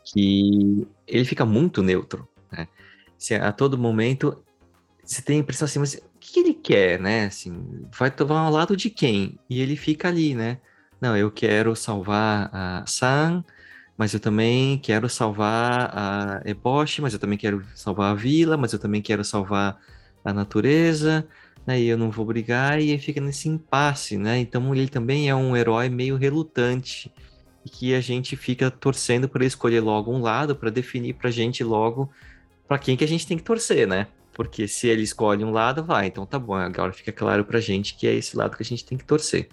que 0.05 0.87
ele 1.05 1.25
fica 1.25 1.45
muito 1.45 1.83
neutro. 1.83 2.25
Né? 2.49 2.69
Se 3.17 3.35
a 3.35 3.51
todo 3.51 3.77
momento 3.77 4.41
você 5.03 5.21
tem 5.21 5.35
a 5.35 5.39
impressão 5.41 5.65
assim, 5.65 5.79
mas 5.79 5.95
o 5.95 6.19
que 6.19 6.39
ele 6.39 6.53
quer, 6.53 6.97
né? 7.01 7.25
Assim, 7.25 7.85
vai 7.97 8.09
tomar 8.09 8.39
ao 8.39 8.51
lado 8.51 8.77
de 8.77 8.89
quem? 8.89 9.37
E 9.49 9.61
ele 9.61 9.75
fica 9.75 10.07
ali, 10.07 10.33
né? 10.33 10.59
Não, 11.01 11.17
eu 11.17 11.29
quero 11.29 11.75
salvar 11.75 12.49
a 12.53 12.85
San, 12.87 13.43
mas 13.97 14.13
eu 14.13 14.21
também 14.21 14.77
quero 14.79 15.09
salvar 15.09 15.91
a 15.93 16.41
Eboshi, 16.45 17.01
mas 17.01 17.11
eu 17.11 17.19
também 17.19 17.37
quero 17.37 17.61
salvar 17.75 18.11
a 18.11 18.15
vila, 18.15 18.55
mas 18.55 18.71
eu 18.71 18.79
também 18.79 19.01
quero 19.01 19.25
salvar 19.25 19.77
a 20.23 20.31
natureza, 20.31 21.27
né? 21.65 21.79
E 21.79 21.87
eu 21.87 21.97
não 21.97 22.11
vou 22.11 22.25
brigar, 22.25 22.79
e 22.81 22.97
fica 22.97 23.21
nesse 23.21 23.49
impasse, 23.49 24.17
né? 24.17 24.39
Então 24.39 24.73
ele 24.73 24.87
também 24.87 25.29
é 25.29 25.35
um 25.35 25.55
herói 25.55 25.89
meio 25.89 26.15
relutante, 26.15 27.11
e 27.65 27.69
que 27.69 27.95
a 27.95 28.01
gente 28.01 28.35
fica 28.35 28.69
torcendo 28.69 29.29
para 29.29 29.45
escolher 29.45 29.79
logo 29.79 30.11
um 30.11 30.21
lado, 30.21 30.55
para 30.55 30.69
definir 30.69 31.13
pra 31.13 31.31
gente 31.31 31.63
logo 31.63 32.09
para 32.67 32.77
quem 32.77 32.95
que 32.97 33.03
a 33.03 33.07
gente 33.07 33.27
tem 33.27 33.37
que 33.37 33.43
torcer, 33.43 33.87
né? 33.87 34.07
Porque 34.33 34.67
se 34.67 34.87
ele 34.87 35.03
escolhe 35.03 35.43
um 35.43 35.51
lado, 35.51 35.83
vai, 35.83 36.07
então 36.07 36.25
tá 36.25 36.39
bom, 36.39 36.55
agora 36.55 36.91
fica 36.91 37.11
claro 37.11 37.45
pra 37.45 37.59
gente 37.59 37.95
que 37.95 38.07
é 38.07 38.13
esse 38.13 38.35
lado 38.35 38.57
que 38.57 38.63
a 38.63 38.65
gente 38.65 38.83
tem 38.83 38.97
que 38.97 39.05
torcer. 39.05 39.47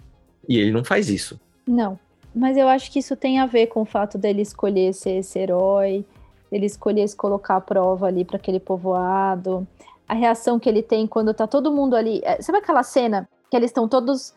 E 0.47 0.57
ele 0.57 0.71
não 0.71 0.83
faz 0.83 1.09
isso. 1.09 1.39
Não. 1.67 1.99
Mas 2.33 2.57
eu 2.57 2.67
acho 2.67 2.91
que 2.91 2.99
isso 2.99 3.15
tem 3.15 3.39
a 3.39 3.45
ver 3.45 3.67
com 3.67 3.81
o 3.81 3.85
fato 3.85 4.17
dele 4.17 4.41
escolher 4.41 4.93
ser 4.93 5.17
esse 5.17 5.37
herói, 5.37 6.05
ele 6.51 6.65
escolher 6.65 7.07
se 7.07 7.15
colocar 7.15 7.57
à 7.57 7.61
prova 7.61 8.07
ali 8.07 8.25
para 8.25 8.37
aquele 8.37 8.59
povoado. 8.59 9.67
A 10.11 10.15
reação 10.15 10.59
que 10.59 10.67
ele 10.67 10.81
tem 10.81 11.07
quando 11.07 11.33
tá 11.33 11.47
todo 11.47 11.71
mundo 11.71 11.95
ali. 11.95 12.21
É, 12.23 12.41
sabe 12.41 12.57
aquela 12.57 12.83
cena 12.83 13.29
que 13.49 13.55
eles 13.55 13.69
estão 13.69 13.87
todos 13.87 14.33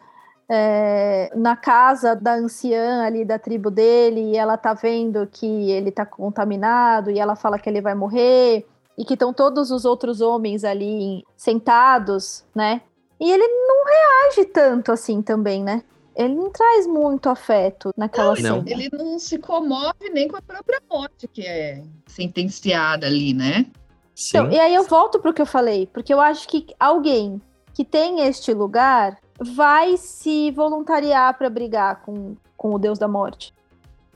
é, 0.49 1.33
na 1.35 1.57
casa 1.57 2.15
da 2.15 2.35
anciã 2.35 3.03
ali 3.03 3.25
da 3.25 3.39
tribo 3.39 3.71
dele 3.71 4.33
e 4.33 4.37
ela 4.37 4.57
tá 4.57 4.75
vendo 4.75 5.27
que 5.27 5.71
ele 5.71 5.91
tá 5.91 6.05
contaminado 6.05 7.11
e 7.11 7.19
ela 7.19 7.35
fala 7.35 7.59
que 7.59 7.69
ele 7.69 7.81
vai 7.81 7.95
morrer 7.95 8.67
e 8.97 9.05
que 9.05 9.15
estão 9.15 9.33
todos 9.33 9.71
os 9.71 9.85
outros 9.85 10.21
homens 10.21 10.65
ali 10.65 11.25
sentados, 11.37 12.45
né? 12.55 12.83
E 13.21 13.31
ele 13.31 13.47
não 13.47 13.85
reage 13.85 14.45
tanto 14.47 14.93
assim 14.93 15.23
também, 15.23 15.65
né? 15.65 15.83
Ele 16.15 16.35
não 16.35 16.51
traz 16.51 16.87
muito 16.87 17.29
afeto 17.29 17.91
naquela 17.97 18.37
não, 18.37 18.63
cena. 18.63 18.65
Ele 18.67 18.89
não 18.93 19.19
se 19.19 19.39
comove 19.39 20.11
nem 20.13 20.29
com 20.29 20.37
a 20.37 20.43
própria 20.43 20.81
morte 20.89 21.27
que 21.27 21.43
é 21.43 21.83
sentenciada 22.07 23.07
ali, 23.07 23.35
né? 23.35 23.67
Sim. 24.15 24.39
Então, 24.39 24.51
e 24.53 24.59
aí 24.59 24.75
eu 24.75 24.85
volto 24.85 25.19
pro 25.19 25.33
que 25.35 25.43
eu 25.43 25.47
falei, 25.47 25.87
porque 25.93 26.13
eu 26.15 26.21
acho 26.21 26.47
que 26.49 26.67
alguém 26.79 27.41
que 27.73 27.85
tem 27.85 28.21
este 28.21 28.53
lugar 28.55 29.19
vai 29.41 29.97
se 29.97 30.51
voluntariar 30.53 31.37
para 31.37 31.51
brigar 31.51 32.03
com, 32.03 32.37
com 32.57 32.75
o 32.75 32.79
Deus 32.79 32.99
da 32.99 33.09
Morte. 33.09 33.53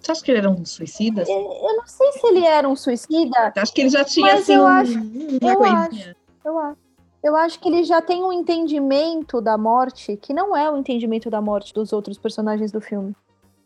Você 0.01 0.13
acha 0.13 0.23
que 0.23 0.31
ele 0.31 0.39
era 0.39 0.51
um 0.51 0.65
suicida? 0.65 1.23
Eu, 1.27 1.35
eu 1.69 1.77
não 1.77 1.87
sei 1.87 2.13
se 2.13 2.27
ele 2.29 2.45
era 2.45 2.69
um 2.69 2.77
suicida, 2.77 3.53
Acho 3.57 3.75
que 3.75 3.81
ele 3.81 3.91
já 3.91 4.05
tinha 4.05 4.27
Mas 4.33 4.43
assim 4.43 4.55
eu 4.55 4.63
um- 4.63 4.67
acho- 4.69 4.93
uma 4.99 5.53
eu 5.53 5.57
coisinha. 5.59 6.17
eu 6.45 6.59
acho. 6.59 6.79
Eu 7.21 7.35
acho 7.35 7.59
que 7.59 7.69
ele 7.69 7.83
já 7.83 8.01
tem 8.01 8.23
um 8.23 8.33
entendimento 8.33 9.41
da 9.41 9.59
morte 9.59 10.17
que 10.17 10.33
não 10.33 10.57
é 10.57 10.71
o 10.71 10.77
entendimento 10.77 11.29
da 11.29 11.41
morte 11.41 11.75
dos 11.75 11.93
outros 11.93 12.17
personagens 12.17 12.71
do 12.71 12.81
filme. 12.81 13.13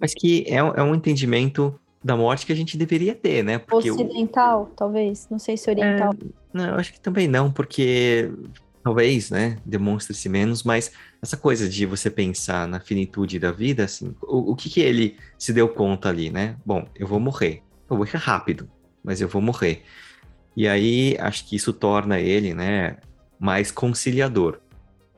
Mas 0.01 0.15
que 0.15 0.45
é, 0.49 0.57
é 0.57 0.83
um 0.83 0.95
entendimento 0.95 1.79
da 2.03 2.17
morte 2.17 2.45
que 2.47 2.53
a 2.53 2.57
gente 2.57 2.77
deveria 2.77 3.15
ter, 3.15 3.43
né? 3.43 3.59
Porque 3.59 3.91
o- 3.91 3.95
Ocidental, 3.95 4.73
talvez. 4.77 5.29
Não 5.31 5.39
sei 5.39 5.57
se 5.57 5.71
oriental. 5.71 6.15
Não, 6.53 6.67
eu 6.69 6.75
acho 6.75 6.93
que 6.93 7.01
também 7.01 7.29
não, 7.29 7.51
porque 7.51 8.31
talvez, 8.83 9.31
né, 9.31 9.59
demonstre-se 9.65 10.29
menos, 10.29 10.63
mas 10.65 10.91
essa 11.23 11.37
coisa 11.37 11.69
de 11.69 11.87
você 11.87 12.11
pensar 12.11 12.67
na 12.67 12.81
finitude 12.81 13.39
da 13.39 13.53
vida, 13.53 13.85
assim, 13.85 14.15
o, 14.23 14.53
o 14.53 14.57
que 14.57 14.69
que 14.69 14.81
ele 14.81 15.17
se 15.39 15.53
deu 15.53 15.69
conta 15.69 16.09
ali, 16.09 16.31
né? 16.31 16.57
Bom, 16.67 16.85
eu 16.97 17.07
vou 17.07 17.21
morrer. 17.21 17.63
Eu 17.83 17.97
vou 17.97 17.99
morrer 17.99 18.19
rápido, 18.19 18.69
mas 19.05 19.21
eu 19.21 19.29
vou 19.29 19.41
morrer. 19.41 19.85
E 20.57 20.67
aí, 20.69 21.17
acho 21.21 21.49
que 21.49 21.57
isso 21.57 21.73
torna 21.73 22.19
ele, 22.21 22.53
né, 22.53 22.97
mais 23.39 23.71
conciliador. 23.71 24.59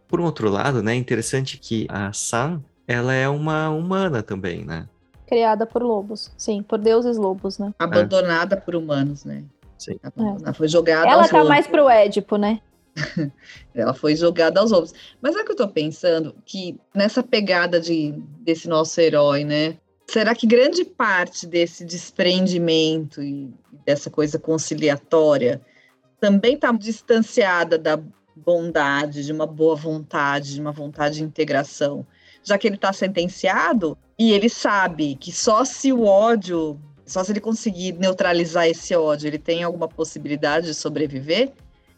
Por 0.06 0.20
um 0.20 0.24
outro 0.24 0.48
lado, 0.50 0.82
né, 0.82 0.92
é 0.92 0.96
interessante 0.96 1.58
que 1.58 1.86
a 1.88 2.12
Sam, 2.12 2.62
ela 2.86 3.14
é 3.14 3.28
uma 3.28 3.70
humana 3.70 4.22
também, 4.22 4.64
né? 4.64 4.86
Criada 5.26 5.66
por 5.66 5.82
lobos. 5.82 6.32
Sim, 6.36 6.62
por 6.62 6.78
deuses 6.78 7.16
lobos, 7.16 7.58
né? 7.58 7.72
Abandonada 7.78 8.56
por 8.56 8.74
humanos, 8.74 9.24
né? 9.24 9.44
Sim. 9.78 9.98
Abandonada, 10.02 10.52
Foi 10.52 10.68
jogada 10.68 11.08
Ela 11.08 11.22
aos 11.22 11.30
tá 11.30 11.38
lobos. 11.38 11.48
mais 11.48 11.66
pro 11.66 11.88
Édipo, 11.88 12.36
né? 12.36 12.60
Ela 13.74 13.92
foi 13.94 14.14
jogada 14.14 14.60
aos 14.60 14.70
lobos. 14.70 14.94
Mas 15.20 15.34
é 15.36 15.42
que 15.42 15.52
eu 15.52 15.56
tô 15.56 15.68
pensando 15.68 16.34
que 16.44 16.78
nessa 16.94 17.22
pegada 17.22 17.80
de, 17.80 18.12
desse 18.40 18.68
nosso 18.68 19.00
herói, 19.00 19.44
né? 19.44 19.76
Será 20.06 20.34
que 20.34 20.46
grande 20.46 20.84
parte 20.84 21.46
desse 21.46 21.84
desprendimento 21.84 23.22
e 23.22 23.52
dessa 23.84 24.10
coisa 24.10 24.38
conciliatória 24.38 25.60
também 26.20 26.54
está 26.54 26.70
distanciada 26.72 27.78
da 27.78 27.98
bondade, 28.36 29.24
de 29.24 29.32
uma 29.32 29.46
boa 29.46 29.74
vontade, 29.74 30.54
de 30.54 30.60
uma 30.60 30.72
vontade 30.72 31.16
de 31.16 31.24
integração? 31.24 32.06
Já 32.44 32.58
que 32.58 32.68
ele 32.68 32.76
está 32.76 32.92
sentenciado 32.92 33.98
e 34.18 34.32
ele 34.32 34.48
sabe 34.48 35.16
que 35.16 35.32
só 35.32 35.64
se 35.64 35.92
o 35.92 36.04
ódio, 36.04 36.78
só 37.06 37.24
se 37.24 37.32
ele 37.32 37.40
conseguir 37.40 37.94
neutralizar 37.94 38.68
esse 38.68 38.94
ódio, 38.94 39.26
ele 39.26 39.38
tem 39.38 39.62
alguma 39.62 39.88
possibilidade 39.88 40.66
de 40.66 40.74
sobreviver, 40.74 41.52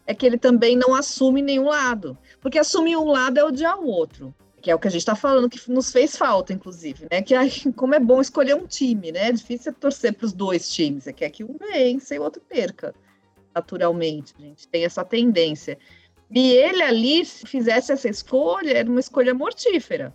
é 0.07 0.15
que 0.15 0.25
ele 0.25 0.37
também 0.37 0.75
não 0.75 0.95
assume 0.95 1.41
nenhum 1.41 1.65
lado. 1.65 2.17
Porque 2.41 2.57
assumir 2.57 2.95
um 2.95 3.09
lado 3.09 3.37
é 3.37 3.43
odiar 3.43 3.77
o 3.77 3.87
outro. 3.87 4.33
Que 4.61 4.71
é 4.71 4.75
o 4.75 4.79
que 4.79 4.87
a 4.87 4.91
gente 4.91 5.01
está 5.01 5.15
falando, 5.15 5.49
que 5.49 5.69
nos 5.69 5.91
fez 5.91 6.17
falta, 6.17 6.51
inclusive, 6.51 7.07
né? 7.11 7.21
Que 7.21 7.35
ai, 7.35 7.51
como 7.75 7.93
é 7.93 7.99
bom 7.99 8.19
escolher 8.19 8.55
um 8.55 8.65
time, 8.65 9.11
né? 9.11 9.27
É 9.27 9.31
difícil 9.31 9.73
torcer 9.73 10.13
para 10.13 10.25
os 10.25 10.33
dois 10.33 10.71
times. 10.71 11.03
Você 11.03 11.13
quer 11.13 11.29
que 11.29 11.43
um 11.43 11.55
vença 11.57 12.15
e 12.15 12.19
o 12.19 12.23
outro 12.23 12.41
perca. 12.41 12.95
Naturalmente, 13.53 14.33
a 14.39 14.41
gente 14.41 14.67
tem 14.67 14.85
essa 14.85 15.03
tendência. 15.03 15.77
E 16.31 16.51
ele 16.51 16.81
ali, 16.81 17.23
se 17.25 17.45
fizesse 17.45 17.91
essa 17.91 18.09
escolha, 18.09 18.71
era 18.71 18.89
uma 18.89 18.99
escolha 18.99 19.33
mortífera. 19.33 20.13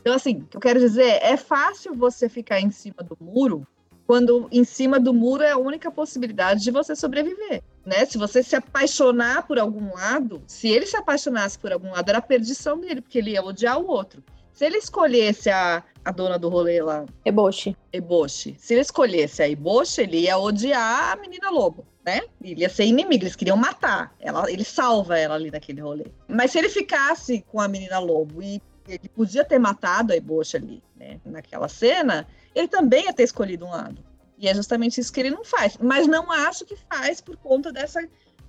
Então, 0.00 0.14
assim, 0.14 0.38
o 0.38 0.46
que 0.46 0.56
eu 0.56 0.60
quero 0.60 0.80
dizer 0.80 1.18
é 1.22 1.36
fácil 1.36 1.94
você 1.94 2.28
ficar 2.28 2.60
em 2.60 2.70
cima 2.70 3.02
do 3.02 3.16
muro 3.20 3.66
quando 4.10 4.48
em 4.50 4.64
cima 4.64 4.98
do 4.98 5.14
muro 5.14 5.44
é 5.44 5.52
a 5.52 5.56
única 5.56 5.88
possibilidade 5.88 6.64
de 6.64 6.72
você 6.72 6.96
sobreviver, 6.96 7.62
né? 7.86 8.04
Se 8.04 8.18
você 8.18 8.42
se 8.42 8.56
apaixonar 8.56 9.46
por 9.46 9.56
algum 9.56 9.94
lado, 9.94 10.42
se 10.48 10.66
ele 10.66 10.84
se 10.84 10.96
apaixonasse 10.96 11.56
por 11.56 11.72
algum 11.72 11.92
lado, 11.92 12.08
era 12.08 12.18
a 12.18 12.20
perdição 12.20 12.80
dele, 12.80 13.02
porque 13.02 13.18
ele 13.18 13.30
ia 13.30 13.44
odiar 13.44 13.78
o 13.78 13.86
outro. 13.86 14.20
Se 14.52 14.66
ele 14.66 14.78
escolhesse 14.78 15.48
a, 15.48 15.84
a 16.04 16.10
dona 16.10 16.40
do 16.40 16.48
rolê 16.48 16.82
lá, 16.82 17.06
Eboshi. 17.24 17.76
Eboshi, 17.92 18.56
se 18.58 18.74
ele 18.74 18.80
escolhesse 18.80 19.44
a 19.44 19.48
Eboshi, 19.48 20.00
ele 20.00 20.22
ia 20.22 20.36
odiar 20.36 21.12
a 21.12 21.16
menina 21.16 21.48
lobo, 21.48 21.86
né? 22.04 22.22
Ele 22.42 22.62
ia 22.62 22.68
ser 22.68 22.86
inimigo, 22.86 23.22
eles 23.22 23.36
queriam 23.36 23.56
matar. 23.56 24.12
Ela, 24.18 24.50
ele 24.50 24.64
salva 24.64 25.16
ela 25.16 25.36
ali 25.36 25.52
naquele 25.52 25.80
rolê. 25.80 26.06
Mas 26.26 26.50
se 26.50 26.58
ele 26.58 26.68
ficasse 26.68 27.44
com 27.46 27.60
a 27.60 27.68
menina 27.68 28.00
lobo 28.00 28.42
e 28.42 28.60
ele 28.92 29.08
podia 29.08 29.44
ter 29.44 29.58
matado 29.58 30.12
a 30.12 30.16
Eboshi 30.16 30.56
ali, 30.56 30.82
né? 30.96 31.20
Naquela 31.24 31.68
cena, 31.68 32.26
ele 32.54 32.68
também 32.68 33.04
ia 33.04 33.12
ter 33.12 33.24
escolhido 33.24 33.64
um 33.66 33.70
lado. 33.70 34.02
E 34.38 34.48
é 34.48 34.54
justamente 34.54 35.00
isso 35.00 35.12
que 35.12 35.20
ele 35.20 35.30
não 35.30 35.44
faz. 35.44 35.76
Mas 35.78 36.06
não 36.06 36.30
acho 36.32 36.64
que 36.64 36.74
faz 36.74 37.20
por 37.20 37.36
conta 37.36 37.70
dessa 37.70 38.00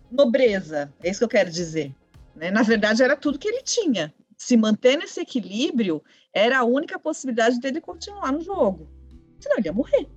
nobreza. 0.09 0.91
É 1.03 1.09
isso 1.09 1.19
que 1.19 1.25
eu 1.25 1.29
quero 1.29 1.51
dizer. 1.51 1.93
Né? 2.35 2.49
Na 2.49 2.63
verdade, 2.63 3.03
era 3.03 3.15
tudo 3.15 3.37
que 3.37 3.47
ele 3.47 3.61
tinha. 3.61 4.13
Se 4.37 4.55
manter 4.55 4.97
nesse 4.97 5.19
equilíbrio 5.19 6.01
era 6.33 6.59
a 6.59 6.63
única 6.63 6.97
possibilidade 6.97 7.59
dele 7.59 7.81
continuar 7.81 8.31
no 8.31 8.41
jogo. 8.41 8.87
Senão 9.39 9.57
ele 9.57 9.67
ia 9.67 9.73
morrer. 9.73 10.07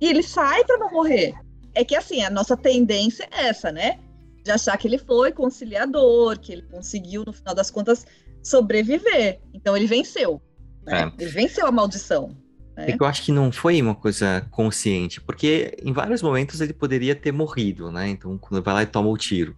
E 0.00 0.06
ele 0.06 0.22
sai 0.22 0.64
para 0.64 0.78
não 0.78 0.90
morrer. 0.90 1.34
É 1.74 1.84
que 1.84 1.96
assim, 1.96 2.22
a 2.22 2.30
nossa 2.30 2.56
tendência 2.56 3.28
é 3.32 3.48
essa, 3.48 3.72
né? 3.72 3.98
De 4.44 4.50
achar 4.50 4.76
que 4.78 4.86
ele 4.86 4.98
foi 4.98 5.32
conciliador, 5.32 6.38
que 6.38 6.52
ele 6.52 6.62
conseguiu, 6.62 7.24
no 7.26 7.32
final 7.32 7.54
das 7.54 7.70
contas, 7.70 8.06
sobreviver. 8.46 9.40
Então 9.52 9.76
ele 9.76 9.86
venceu. 9.86 10.40
Né? 10.84 11.12
Ele 11.18 11.30
venceu 11.30 11.66
a 11.66 11.72
maldição. 11.72 12.36
É 12.76 12.92
que 12.92 13.02
eu 13.02 13.06
acho 13.06 13.22
que 13.22 13.32
não 13.32 13.50
foi 13.50 13.80
uma 13.80 13.94
coisa 13.94 14.46
consciente, 14.50 15.18
porque 15.20 15.74
em 15.82 15.92
vários 15.92 16.20
momentos 16.20 16.60
ele 16.60 16.74
poderia 16.74 17.14
ter 17.14 17.32
morrido, 17.32 17.90
né? 17.90 18.06
Então, 18.06 18.36
quando 18.36 18.62
vai 18.62 18.74
lá 18.74 18.82
e 18.82 18.86
toma 18.86 19.08
o 19.08 19.16
tiro, 19.16 19.56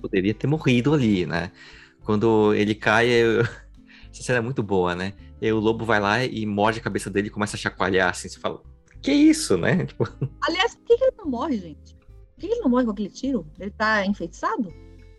poderia 0.00 0.34
ter 0.34 0.48
morrido 0.48 0.92
ali, 0.92 1.24
né? 1.26 1.52
Quando 2.04 2.52
ele 2.54 2.74
cai, 2.74 3.08
eu... 3.08 3.42
essa 4.10 4.22
cena 4.22 4.38
é 4.38 4.42
muito 4.42 4.64
boa, 4.64 4.96
né? 4.96 5.12
E 5.40 5.50
o 5.52 5.60
lobo 5.60 5.84
vai 5.84 6.00
lá 6.00 6.24
e 6.24 6.44
morde 6.44 6.80
a 6.80 6.82
cabeça 6.82 7.08
dele 7.08 7.28
e 7.28 7.30
começa 7.30 7.56
a 7.56 7.58
chacoalhar, 7.58 8.10
assim, 8.10 8.28
você 8.28 8.40
fala, 8.40 8.60
que 9.00 9.12
isso, 9.12 9.56
né? 9.56 9.86
Tipo, 9.86 10.08
Aliás, 10.42 10.74
por 10.74 10.86
que, 10.86 10.96
que 10.96 11.04
ele 11.04 11.16
não 11.18 11.26
morre, 11.26 11.58
gente? 11.58 11.94
Por 11.94 12.40
que 12.40 12.46
ele 12.46 12.60
não 12.60 12.68
morre 12.68 12.84
com 12.84 12.90
aquele 12.90 13.10
tiro? 13.10 13.46
Ele 13.60 13.70
tá 13.70 14.04
enfeitiçado? 14.04 14.74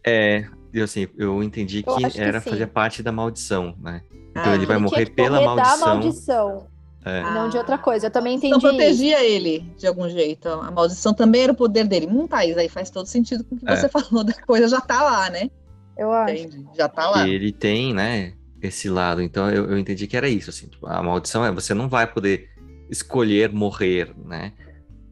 é, 0.08 0.48
eu, 0.74 0.84
assim, 0.84 1.08
eu 1.18 1.42
entendi 1.44 1.84
Eu 1.86 1.96
que 1.96 2.06
acho 2.06 2.16
que 2.16 2.22
era 2.22 2.40
sim. 2.42 2.50
fazer 2.50 2.68
parte 2.68 3.02
da 3.04 3.12
maldição, 3.12 3.76
né? 3.80 4.02
Então 4.32 4.52
Ah, 4.52 4.56
ele 4.56 4.66
vai 4.66 4.76
Ele 4.78 4.84
morrer 4.84 5.10
pela 5.10 5.40
da 5.40 5.46
maldição. 5.46 5.88
maldição, 5.88 6.68
É. 7.06 7.22
e 7.22 7.24
não 7.34 7.50
de 7.50 7.58
outra 7.58 7.78
coisa. 7.78 8.08
Eu 8.08 8.12
também 8.12 8.36
Então 8.36 8.50
entendi. 8.50 8.66
isso. 8.68 8.76
protegia 8.78 9.24
ele 9.24 9.60
de 9.78 9.88
algum 9.88 10.08
jeito. 10.10 10.48
A 10.48 10.70
maldição 10.72 11.14
também 11.14 11.44
era 11.44 11.52
o 11.52 11.56
poder 11.56 11.88
dele. 11.88 12.08
Hum, 12.08 12.28
Thaís, 12.28 12.58
aí 12.58 12.70
faz 12.70 12.90
todo 12.90 13.06
sentido 13.08 13.44
com 13.44 13.56
o 13.56 13.58
que 13.58 13.70
É. 13.70 13.76
você 13.76 13.88
falou 13.90 14.24
da 14.24 14.34
coisa, 14.34 14.68
já 14.68 14.82
tá 14.82 15.02
lá, 15.04 15.30
né? 15.30 15.50
Eu 15.98 16.12
acho. 16.12 16.34
Entende? 16.44 16.68
Já 16.78 16.88
tá 16.88 17.10
lá. 17.10 17.24
que 17.24 17.30
ele 17.32 17.52
tem, 17.52 17.94
né, 17.94 18.34
esse 18.62 18.88
lado. 18.90 19.22
Então 19.22 19.50
eu, 19.50 19.72
eu 19.72 19.78
entendi 19.80 20.06
que 20.06 20.16
era 20.16 20.28
isso, 20.30 20.50
assim, 20.52 20.68
tipo, 20.68 20.86
a 20.86 21.02
maldição 21.02 21.44
é 21.44 21.52
você 21.52 21.74
não 21.74 21.90
vai 21.90 22.06
poder 22.06 22.48
escolher 22.90 23.52
morrer, 23.52 24.14
né, 24.24 24.54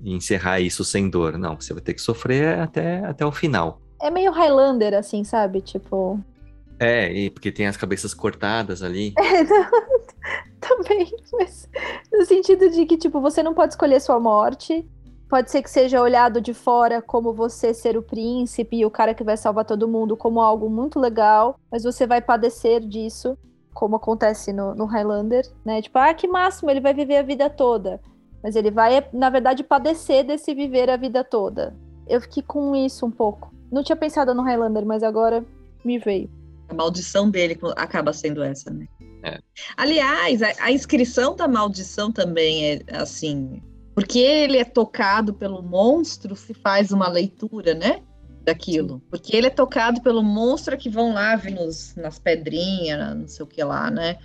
e 0.02 0.14
encerrar 0.14 0.60
isso 0.60 0.84
sem 0.86 1.10
dor. 1.10 1.38
Não, 1.38 1.56
você 1.60 1.74
vai 1.74 1.82
ter 1.82 1.94
que 1.96 2.02
sofrer 2.02 2.60
até, 2.60 3.00
até 3.06 3.26
o 3.26 3.32
final. 3.32 3.82
É 4.02 4.10
meio 4.12 4.32
Highlander, 4.32 4.94
assim, 4.94 5.24
sabe? 5.24 5.62
Tipo. 5.62 6.20
É, 6.80 7.12
e 7.12 7.30
porque 7.30 7.52
tem 7.52 7.68
as 7.68 7.78
cabeças 7.78 8.14
cortadas 8.14 8.84
ali. 8.84 9.14
também, 10.60 11.12
mas 11.34 11.70
no 12.12 12.26
sentido 12.26 12.70
de 12.70 12.86
que, 12.86 12.98
tipo, 12.98 13.22
você 13.22 13.44
não 13.44 13.54
pode 13.54 13.74
escolher 13.74 14.00
sua 14.00 14.20
morte. 14.20 14.88
Pode 15.28 15.50
ser 15.50 15.64
que 15.64 15.70
seja 15.70 16.02
olhado 16.02 16.40
de 16.40 16.54
fora 16.54 17.02
como 17.02 17.34
você 17.34 17.74
ser 17.74 17.98
o 17.98 18.04
príncipe 18.04 18.78
e 18.78 18.86
o 18.86 18.92
cara 18.92 19.14
que 19.14 19.24
vai 19.24 19.36
salvar 19.36 19.66
todo 19.66 19.88
mundo 19.88 20.16
como 20.16 20.40
algo 20.40 20.70
muito 20.70 21.00
legal, 21.00 21.60
mas 21.72 21.84
você 21.84 22.06
vai 22.06 22.22
padecer 22.22 22.80
disso, 22.82 23.36
como 23.74 23.96
acontece 23.96 24.54
no, 24.54 24.76
no 24.76 24.86
Highlander, 24.86 25.44
né? 25.66 25.82
Tipo, 25.82 25.98
ah, 25.98 26.14
que 26.14 26.28
máximo, 26.28 26.70
ele 26.70 26.80
vai 26.80 26.94
viver 26.94 27.18
a 27.18 27.24
vida 27.24 27.50
toda. 27.50 28.00
Mas 28.44 28.56
ele 28.56 28.70
vai, 28.70 29.04
na 29.12 29.32
verdade, 29.32 29.64
padecer 29.64 30.24
desse 30.24 30.54
viver 30.54 30.92
a 30.92 30.98
vida 30.98 31.24
toda. 31.24 31.76
Eu 32.08 32.22
fiquei 32.22 32.44
com 32.44 32.76
isso 32.76 33.04
um 33.04 33.12
pouco. 33.12 33.52
Não 33.76 33.84
tinha 33.84 33.98
pensado 33.98 34.34
no 34.34 34.42
Highlander, 34.42 34.86
mas 34.86 35.04
agora 35.04 35.46
me 35.84 36.00
veio. 36.00 36.32
A 36.70 36.74
maldição 36.74 37.30
dele 37.30 37.60
acaba 37.76 38.14
sendo 38.14 38.42
essa, 38.42 38.72
né? 38.72 38.88
É. 39.22 39.38
Aliás, 39.76 40.42
a, 40.42 40.54
a, 40.62 40.72
inscrição 40.72 41.36
da 41.36 41.46
maldição 41.46 42.10
também 42.10 42.72
é 42.72 42.82
assim, 42.94 43.62
porque 43.94 44.20
ele 44.20 44.58
é 44.58 44.64
tocado 44.64 45.34
pelo 45.34 45.62
monstro, 45.62 46.38
se 46.38 46.54
faz 46.54 46.92
uma 46.92 47.10
leitura, 47.10 47.74
né? 47.74 48.02
Daquilo. 48.46 48.94
Sim. 48.94 49.02
Porque 49.10 49.36
ele 49.36 49.48
é 49.48 49.50
tocado 49.50 50.02
pelo 50.02 50.24
monstro 50.24 50.78
que 50.78 50.90
vão 50.90 51.14
lá 51.14 51.36
nos, 51.36 51.96
nas 51.98 52.18
pedrinhas, 52.18 53.18
não 53.18 53.28
sei 53.28 53.44
o 53.44 53.48
que 53.48 53.62
lá, 53.62 53.92
né? 53.92 54.18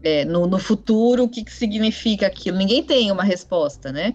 É, 0.00 0.24
no, 0.24 0.46
no 0.46 0.60
futuro, 0.60 1.24
o 1.24 1.28
que, 1.28 1.42
que 1.42 1.52
significa 1.52 2.28
aquilo? 2.28 2.56
Ninguém 2.56 2.84
tem 2.84 3.10
uma 3.10 3.24
resposta, 3.24 3.90
né? 3.90 4.14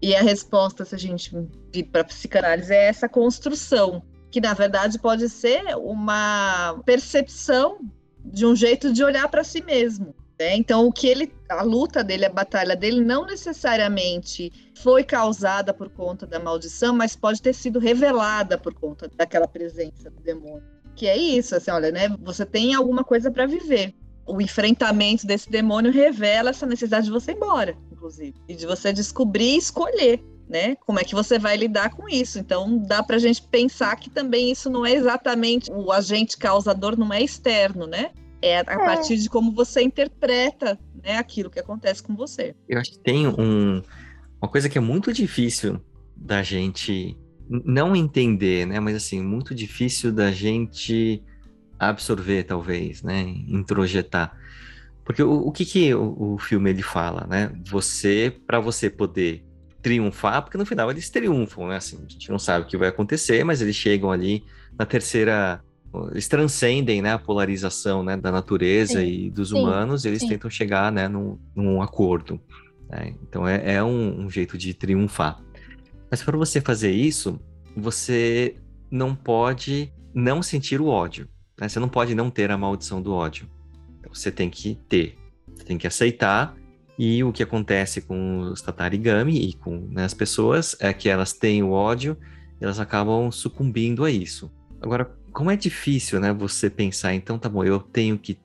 E 0.00 0.14
a 0.14 0.22
resposta, 0.22 0.84
se 0.84 0.94
a 0.94 0.98
gente 0.98 1.30
vir 1.72 1.84
para 1.84 2.04
psicanálise, 2.04 2.72
é 2.72 2.86
essa 2.86 3.08
construção, 3.08 4.02
que 4.30 4.40
na 4.40 4.52
verdade 4.52 4.98
pode 4.98 5.28
ser 5.28 5.76
uma 5.76 6.80
percepção 6.84 7.78
de 8.24 8.44
um 8.44 8.54
jeito 8.54 8.92
de 8.92 9.02
olhar 9.02 9.28
para 9.28 9.44
si 9.44 9.62
mesmo. 9.62 10.14
Né? 10.38 10.54
Então, 10.56 10.86
o 10.86 10.92
que 10.92 11.06
ele, 11.06 11.32
a 11.48 11.62
luta 11.62 12.04
dele, 12.04 12.26
a 12.26 12.30
batalha 12.30 12.76
dele, 12.76 13.00
não 13.02 13.24
necessariamente 13.24 14.52
foi 14.74 15.02
causada 15.02 15.72
por 15.72 15.88
conta 15.88 16.26
da 16.26 16.38
maldição, 16.38 16.94
mas 16.94 17.16
pode 17.16 17.40
ter 17.40 17.54
sido 17.54 17.78
revelada 17.78 18.58
por 18.58 18.74
conta 18.74 19.10
daquela 19.16 19.48
presença 19.48 20.10
do 20.10 20.20
demônio. 20.20 20.62
Que 20.94 21.06
é 21.06 21.16
isso, 21.16 21.54
assim, 21.54 21.70
olha, 21.70 21.90
né? 21.90 22.14
Você 22.22 22.44
tem 22.44 22.74
alguma 22.74 23.02
coisa 23.02 23.30
para 23.30 23.46
viver. 23.46 23.94
O 24.26 24.40
enfrentamento 24.40 25.26
desse 25.26 25.48
demônio 25.48 25.92
revela 25.92 26.50
essa 26.50 26.66
necessidade 26.66 27.06
de 27.06 27.12
você 27.12 27.32
ir 27.32 27.36
embora, 27.36 27.76
inclusive, 27.96 28.34
e 28.48 28.54
de 28.54 28.66
você 28.66 28.92
descobrir 28.92 29.54
e 29.54 29.58
escolher 29.58 30.22
né? 30.48 30.76
Como 30.86 30.98
é 30.98 31.04
que 31.04 31.14
você 31.14 31.38
vai 31.38 31.56
lidar 31.56 31.90
com 31.90 32.08
isso? 32.08 32.38
Então, 32.38 32.78
dá 32.78 33.02
para 33.02 33.16
a 33.16 33.18
gente 33.18 33.42
pensar 33.42 33.96
que 33.96 34.08
também 34.08 34.52
isso 34.52 34.70
não 34.70 34.86
é 34.86 34.92
exatamente 34.92 35.70
o 35.72 35.90
agente 35.90 36.36
causador, 36.36 36.96
não 36.96 37.12
é 37.12 37.22
externo, 37.22 37.86
né? 37.86 38.10
É 38.40 38.58
a 38.58 38.60
é. 38.60 38.64
partir 38.64 39.16
de 39.16 39.28
como 39.28 39.52
você 39.52 39.82
interpreta 39.82 40.78
né, 41.02 41.16
aquilo 41.16 41.50
que 41.50 41.58
acontece 41.58 42.02
com 42.02 42.14
você. 42.14 42.54
Eu 42.68 42.78
acho 42.78 42.92
que 42.92 42.98
tem 43.00 43.26
um, 43.26 43.82
uma 44.40 44.48
coisa 44.48 44.68
que 44.68 44.78
é 44.78 44.80
muito 44.80 45.12
difícil 45.12 45.80
da 46.16 46.42
gente 46.42 47.16
não 47.48 47.94
entender, 47.96 48.66
né? 48.66 48.78
Mas 48.78 48.96
assim, 48.96 49.20
muito 49.20 49.54
difícil 49.54 50.12
da 50.12 50.30
gente 50.30 51.22
absorver, 51.78 52.44
talvez, 52.44 53.02
né? 53.02 53.22
Introjetar. 53.48 54.36
Porque 55.06 55.22
o, 55.22 55.46
o 55.46 55.52
que, 55.52 55.64
que 55.64 55.94
o, 55.94 56.34
o 56.34 56.38
filme 56.38 56.68
ele 56.68 56.82
fala, 56.82 57.26
né? 57.30 57.52
Você, 57.70 58.36
para 58.44 58.58
você 58.58 58.90
poder 58.90 59.46
triunfar, 59.80 60.42
porque 60.42 60.58
no 60.58 60.66
final 60.66 60.90
eles 60.90 61.08
triunfam, 61.08 61.68
né? 61.68 61.76
Assim, 61.76 61.96
a 62.04 62.10
gente 62.10 62.28
não 62.28 62.40
sabe 62.40 62.66
o 62.66 62.68
que 62.68 62.76
vai 62.76 62.88
acontecer, 62.88 63.44
mas 63.44 63.62
eles 63.62 63.76
chegam 63.76 64.10
ali 64.10 64.42
na 64.76 64.84
terceira. 64.84 65.62
Eles 66.10 66.26
transcendem 66.26 67.00
né, 67.00 67.12
a 67.12 67.18
polarização 67.18 68.02
né, 68.02 68.16
da 68.16 68.30
natureza 68.30 69.00
sim, 69.00 69.06
e 69.06 69.30
dos 69.30 69.50
sim, 69.50 69.58
humanos, 69.58 70.04
e 70.04 70.08
eles 70.08 70.20
sim. 70.20 70.28
tentam 70.28 70.50
chegar 70.50 70.90
né, 70.90 71.06
num, 71.06 71.38
num 71.54 71.80
acordo. 71.80 72.38
Né? 72.90 73.14
Então 73.22 73.46
é, 73.46 73.76
é 73.76 73.84
um, 73.84 74.24
um 74.24 74.28
jeito 74.28 74.58
de 74.58 74.74
triunfar. 74.74 75.40
Mas 76.10 76.22
para 76.22 76.36
você 76.36 76.60
fazer 76.60 76.90
isso, 76.90 77.40
você 77.74 78.56
não 78.90 79.14
pode 79.14 79.92
não 80.12 80.42
sentir 80.42 80.80
o 80.80 80.88
ódio. 80.88 81.28
Né? 81.58 81.68
Você 81.68 81.78
não 81.78 81.88
pode 81.88 82.14
não 82.14 82.28
ter 82.28 82.50
a 82.50 82.58
maldição 82.58 83.00
do 83.00 83.14
ódio. 83.14 83.48
Você 84.16 84.30
tem 84.30 84.50
que 84.50 84.74
ter. 84.88 85.16
Você 85.54 85.64
tem 85.64 85.78
que 85.78 85.86
aceitar 85.86 86.56
e 86.98 87.22
o 87.22 87.32
que 87.32 87.42
acontece 87.42 88.00
com 88.00 88.40
os 88.40 88.62
tatarigami 88.62 89.48
e 89.48 89.52
com 89.54 89.88
né, 89.90 90.04
as 90.04 90.14
pessoas 90.14 90.76
é 90.80 90.92
que 90.92 91.08
elas 91.08 91.32
têm 91.32 91.62
o 91.62 91.70
ódio 91.70 92.16
elas 92.60 92.80
acabam 92.80 93.30
sucumbindo 93.30 94.04
a 94.04 94.10
isso. 94.10 94.50
Agora, 94.80 95.04
como 95.32 95.50
é 95.50 95.56
difícil, 95.56 96.20
né, 96.20 96.32
você 96.32 96.70
pensar, 96.70 97.14
então 97.14 97.38
tá 97.38 97.48
bom, 97.48 97.64
eu 97.64 97.80
tenho 97.80 98.18
que 98.18 98.38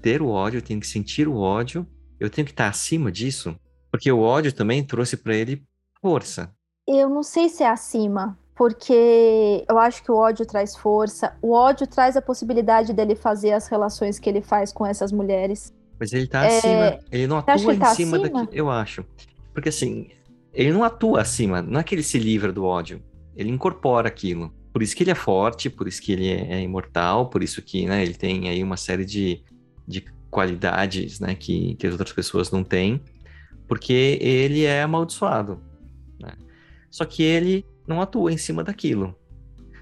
ter 0.00 0.22
o 0.22 0.28
ódio, 0.28 0.58
eu 0.58 0.62
tenho 0.62 0.80
que 0.80 0.86
sentir 0.86 1.28
o 1.28 1.36
ódio, 1.36 1.86
eu 2.18 2.30
tenho 2.30 2.46
que 2.46 2.52
estar 2.52 2.68
acima 2.68 3.12
disso, 3.12 3.54
porque 3.90 4.10
o 4.10 4.20
ódio 4.20 4.52
também 4.52 4.84
trouxe 4.84 5.16
para 5.16 5.34
ele 5.34 5.62
força. 6.00 6.52
Eu 6.86 7.10
não 7.10 7.22
sei 7.22 7.48
se 7.48 7.62
é 7.62 7.68
acima, 7.68 8.38
porque 8.58 9.64
eu 9.68 9.78
acho 9.78 10.02
que 10.02 10.10
o 10.10 10.16
ódio 10.16 10.44
traz 10.44 10.76
força, 10.76 11.32
o 11.40 11.52
ódio 11.52 11.86
traz 11.86 12.16
a 12.16 12.20
possibilidade 12.20 12.92
dele 12.92 13.14
fazer 13.14 13.52
as 13.52 13.68
relações 13.68 14.18
que 14.18 14.28
ele 14.28 14.42
faz 14.42 14.72
com 14.72 14.84
essas 14.84 15.12
mulheres. 15.12 15.72
Mas 15.96 16.12
ele 16.12 16.26
tá 16.26 16.44
é... 16.44 16.58
acima. 16.58 16.98
Ele 17.12 17.26
não 17.28 17.36
atua 17.38 17.72
em 17.72 17.78
tá 17.78 17.94
cima 17.94 18.16
acima? 18.16 18.42
daqui. 18.42 18.58
Eu 18.58 18.68
acho. 18.68 19.04
Porque 19.54 19.68
assim, 19.68 20.10
ele 20.52 20.72
não 20.72 20.82
atua 20.82 21.20
acima. 21.20 21.62
Não 21.62 21.78
é 21.78 21.84
que 21.84 21.94
ele 21.94 22.02
se 22.02 22.18
livra 22.18 22.52
do 22.52 22.64
ódio. 22.64 23.00
Ele 23.36 23.48
incorpora 23.48 24.08
aquilo. 24.08 24.52
Por 24.72 24.82
isso 24.82 24.96
que 24.96 25.04
ele 25.04 25.12
é 25.12 25.14
forte, 25.14 25.70
por 25.70 25.86
isso 25.86 26.02
que 26.02 26.10
ele 26.10 26.28
é, 26.28 26.54
é 26.54 26.60
imortal, 26.60 27.30
por 27.30 27.44
isso 27.44 27.62
que 27.62 27.86
né, 27.86 28.02
ele 28.02 28.14
tem 28.14 28.48
aí 28.48 28.60
uma 28.64 28.76
série 28.76 29.04
de, 29.04 29.40
de 29.86 30.04
qualidades 30.28 31.20
né, 31.20 31.36
que, 31.36 31.76
que 31.76 31.86
as 31.86 31.92
outras 31.92 32.12
pessoas 32.12 32.50
não 32.50 32.64
têm. 32.64 33.00
Porque 33.68 34.18
ele 34.20 34.64
é 34.64 34.82
amaldiçoado. 34.82 35.60
Né? 36.20 36.32
Só 36.90 37.04
que 37.04 37.22
ele 37.22 37.64
não 37.88 38.00
atua 38.00 38.32
em 38.32 38.36
cima 38.36 38.62
daquilo. 38.62 39.14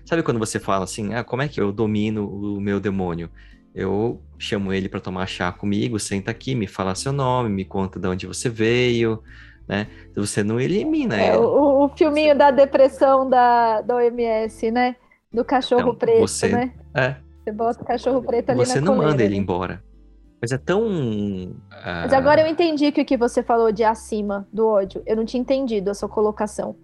Sabe 0.04 0.22
quando 0.22 0.38
você 0.38 0.60
fala 0.60 0.84
assim, 0.84 1.14
ah, 1.14 1.24
como 1.24 1.42
é 1.42 1.48
que 1.48 1.60
eu 1.60 1.72
domino 1.72 2.28
o 2.28 2.60
meu 2.60 2.78
demônio? 2.78 3.28
eu 3.76 4.22
chamo 4.38 4.72
ele 4.72 4.88
para 4.88 5.00
tomar 5.00 5.26
chá 5.26 5.52
comigo, 5.52 6.00
senta 6.00 6.30
aqui, 6.30 6.54
me 6.54 6.66
fala 6.66 6.94
seu 6.94 7.12
nome, 7.12 7.50
me 7.50 7.64
conta 7.64 8.00
de 8.00 8.08
onde 8.08 8.26
você 8.26 8.48
veio, 8.48 9.22
né? 9.68 9.86
Você 10.16 10.42
não 10.42 10.58
elimina 10.58 11.20
é, 11.20 11.28
ele. 11.28 11.36
O, 11.36 11.84
o 11.84 11.88
filminho 11.90 12.36
da 12.36 12.50
depressão 12.50 13.28
da, 13.28 13.82
da 13.82 13.96
OMS, 13.96 14.70
né? 14.70 14.96
Do 15.30 15.44
cachorro 15.44 15.82
então, 15.82 15.94
preto, 15.94 16.20
você, 16.20 16.48
né? 16.48 16.72
É. 16.94 17.16
Você 17.44 17.52
bota 17.52 17.82
o 17.82 17.84
cachorro 17.84 18.22
preto 18.22 18.50
ali 18.50 18.64
Você 18.64 18.80
na 18.80 18.86
não 18.86 18.96
manda 18.96 19.22
ele 19.22 19.34
né? 19.34 19.42
embora. 19.42 19.84
Mas 20.40 20.52
é 20.52 20.58
tão. 20.58 20.86
Uh... 20.86 21.54
Mas 21.70 22.14
agora 22.14 22.40
eu 22.40 22.46
entendi 22.46 22.90
que 22.90 23.02
o 23.02 23.04
que 23.04 23.16
você 23.16 23.42
falou 23.42 23.70
de 23.70 23.84
acima 23.84 24.48
do 24.50 24.66
ódio. 24.66 25.02
Eu 25.04 25.16
não 25.16 25.26
tinha 25.26 25.40
entendido 25.40 25.90
a 25.90 25.94
sua 25.94 26.08
colocação. 26.08 26.76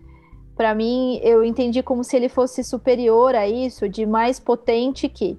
Para 0.62 0.76
mim, 0.76 1.18
eu 1.24 1.42
entendi 1.42 1.82
como 1.82 2.04
se 2.04 2.14
ele 2.14 2.28
fosse 2.28 2.62
superior 2.62 3.34
a 3.34 3.48
isso, 3.48 3.88
de 3.88 4.06
mais 4.06 4.38
potente 4.38 5.08
que. 5.08 5.36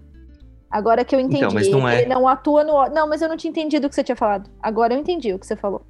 Agora 0.70 1.06
que 1.06 1.16
eu 1.16 1.20
entendi. 1.22 1.38
Então, 1.38 1.54
mas 1.54 1.70
não 1.70 1.88
é... 1.88 2.02
Ele 2.02 2.14
não 2.14 2.28
atua 2.28 2.62
no. 2.62 2.90
Não, 2.90 3.08
mas 3.08 3.22
eu 3.22 3.30
não 3.30 3.38
tinha 3.38 3.50
entendido 3.50 3.88
o 3.88 3.90
que 3.90 3.96
você 3.96 4.04
tinha 4.04 4.18
falado. 4.18 4.50
Agora 4.62 4.94
eu 4.94 5.00
entendi 5.00 5.34
o 5.34 5.40
que 5.40 5.48
você 5.48 5.56
falou. 5.56 5.86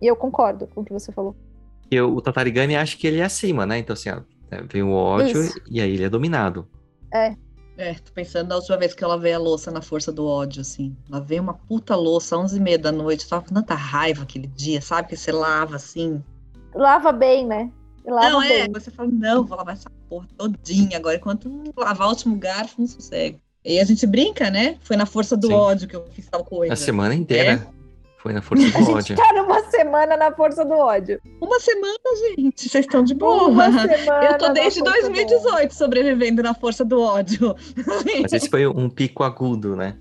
E 0.00 0.06
eu 0.06 0.14
concordo 0.14 0.68
com 0.68 0.82
o 0.82 0.84
que 0.84 0.92
você 0.92 1.10
falou. 1.10 1.34
Eu, 1.90 2.14
o 2.14 2.20
Tatarigami 2.20 2.76
acha 2.76 2.96
que 2.96 3.08
ele 3.08 3.18
é 3.18 3.24
acima, 3.24 3.66
né? 3.66 3.76
Então, 3.76 3.94
assim, 3.94 4.08
ó, 4.08 4.20
é, 4.52 4.62
vem 4.62 4.84
o 4.84 4.92
ódio 4.92 5.42
Isso. 5.42 5.60
e 5.68 5.80
aí 5.80 5.90
ele 5.92 6.04
é 6.04 6.08
dominado. 6.08 6.68
É. 7.12 7.34
É, 7.76 7.94
tô 7.94 8.12
pensando 8.12 8.50
na 8.50 8.54
última 8.54 8.76
vez 8.76 8.94
que 8.94 9.02
ela 9.02 9.18
veio 9.18 9.34
a 9.34 9.40
louça 9.40 9.72
na 9.72 9.82
força 9.82 10.12
do 10.12 10.24
ódio, 10.24 10.60
assim. 10.60 10.96
Ela 11.10 11.20
veio 11.20 11.42
uma 11.42 11.54
puta 11.54 11.96
louça, 11.96 12.38
11 12.38 12.56
e 12.56 12.60
meia 12.60 12.78
da 12.78 12.92
noite. 12.92 13.28
Tava 13.28 13.44
com 13.44 13.52
tanta 13.52 13.74
raiva 13.74 14.22
aquele 14.22 14.46
dia, 14.46 14.80
sabe? 14.80 15.08
Que 15.08 15.16
você 15.16 15.32
lava 15.32 15.74
assim. 15.74 16.22
Lava 16.72 17.10
bem, 17.10 17.44
né? 17.44 17.72
Lava 18.06 18.30
não, 18.30 18.42
é. 18.42 18.62
Bem. 18.62 18.72
Você 18.72 18.90
fala, 18.90 19.10
não, 19.12 19.44
vou 19.44 19.56
lavar 19.56 19.74
essa 19.74 19.90
porra 20.08 20.28
todinha 20.36 20.96
agora. 20.96 21.16
Enquanto 21.16 21.72
lavar 21.76 22.06
o 22.06 22.10
último 22.10 22.36
garfo, 22.36 22.80
não 22.80 22.86
sossego. 22.86 23.40
E 23.64 23.80
a 23.80 23.84
gente 23.84 24.06
brinca, 24.06 24.48
né? 24.48 24.76
Foi 24.82 24.96
na 24.96 25.06
força 25.06 25.36
do 25.36 25.48
Sim. 25.48 25.54
ódio 25.54 25.88
que 25.88 25.96
eu 25.96 26.06
fiz 26.12 26.26
tal 26.28 26.44
coisa. 26.44 26.72
A 26.72 26.76
semana 26.76 27.14
inteira. 27.14 27.68
É. 27.72 27.76
Foi 28.18 28.32
na 28.32 28.42
força 28.42 28.68
do 28.68 28.76
a 28.76 28.80
ódio. 28.80 28.96
A 28.96 29.00
gente 29.00 29.16
tá 29.16 29.32
numa 29.34 29.70
semana 29.70 30.16
na 30.16 30.32
força 30.32 30.64
do 30.64 30.74
ódio. 30.74 31.20
Uma 31.40 31.60
semana, 31.60 31.98
gente. 32.36 32.68
Vocês 32.68 32.84
estão 32.84 33.02
de 33.04 33.14
boa. 33.14 33.48
Uma 33.48 33.70
semana 33.70 34.26
eu 34.32 34.38
tô 34.38 34.52
desde 34.52 34.82
2018 34.82 35.74
sobrevivendo 35.74 36.42
na 36.42 36.54
força 36.54 36.84
do 36.84 37.00
ódio. 37.00 37.54
Mas 38.22 38.32
esse 38.32 38.48
foi 38.48 38.66
um 38.66 38.88
pico 38.88 39.22
agudo, 39.22 39.76
né? 39.76 39.96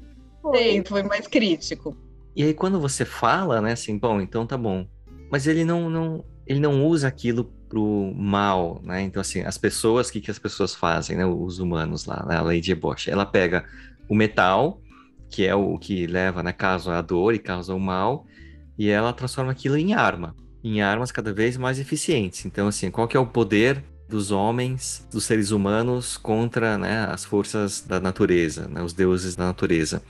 Sim, 0.55 0.83
foi 0.85 1.03
mais 1.03 1.27
crítico. 1.27 1.97
E 2.35 2.43
aí 2.43 2.53
quando 2.53 2.79
você 2.79 3.05
fala, 3.05 3.61
né, 3.61 3.73
assim, 3.73 3.97
bom, 3.97 4.19
então 4.19 4.45
tá 4.45 4.57
bom. 4.57 4.85
Mas 5.31 5.47
ele 5.47 5.63
não, 5.63 5.89
não, 5.89 6.23
ele 6.45 6.59
não 6.59 6.85
usa 6.85 7.07
aquilo 7.07 7.53
pro 7.69 8.13
mal, 8.15 8.81
né? 8.83 9.01
Então, 9.01 9.21
assim, 9.21 9.41
as 9.41 9.57
pessoas, 9.57 10.09
o 10.09 10.11
que, 10.11 10.21
que 10.21 10.31
as 10.31 10.39
pessoas 10.39 10.73
fazem, 10.75 11.17
né? 11.17 11.25
Os 11.25 11.59
humanos 11.59 12.05
lá, 12.05 12.25
né? 12.27 12.37
a 12.37 12.41
Lady 12.41 12.71
Ebosh, 12.71 13.07
ela 13.07 13.25
pega 13.25 13.65
o 14.07 14.15
metal, 14.15 14.81
que 15.29 15.45
é 15.45 15.55
o 15.55 15.77
que 15.77 16.07
leva, 16.07 16.43
né, 16.43 16.55
a 16.57 17.01
dor 17.01 17.33
e 17.33 17.39
causa 17.39 17.73
o 17.73 17.79
mal, 17.79 18.25
e 18.77 18.89
ela 18.89 19.13
transforma 19.13 19.51
aquilo 19.51 19.77
em 19.77 19.93
arma, 19.93 20.35
em 20.63 20.81
armas 20.81 21.11
cada 21.11 21.33
vez 21.33 21.57
mais 21.57 21.79
eficientes. 21.79 22.45
Então, 22.45 22.67
assim, 22.67 22.91
qual 22.91 23.07
que 23.07 23.17
é 23.17 23.19
o 23.19 23.25
poder 23.25 23.83
dos 24.07 24.31
homens, 24.31 25.07
dos 25.11 25.25
seres 25.25 25.51
humanos 25.51 26.17
contra 26.17 26.77
né, 26.77 27.05
as 27.05 27.25
forças 27.25 27.81
da 27.81 27.99
natureza, 27.99 28.67
né, 28.67 28.81
os 28.81 28.93
deuses 28.93 29.35
da 29.35 29.45
natureza? 29.45 30.01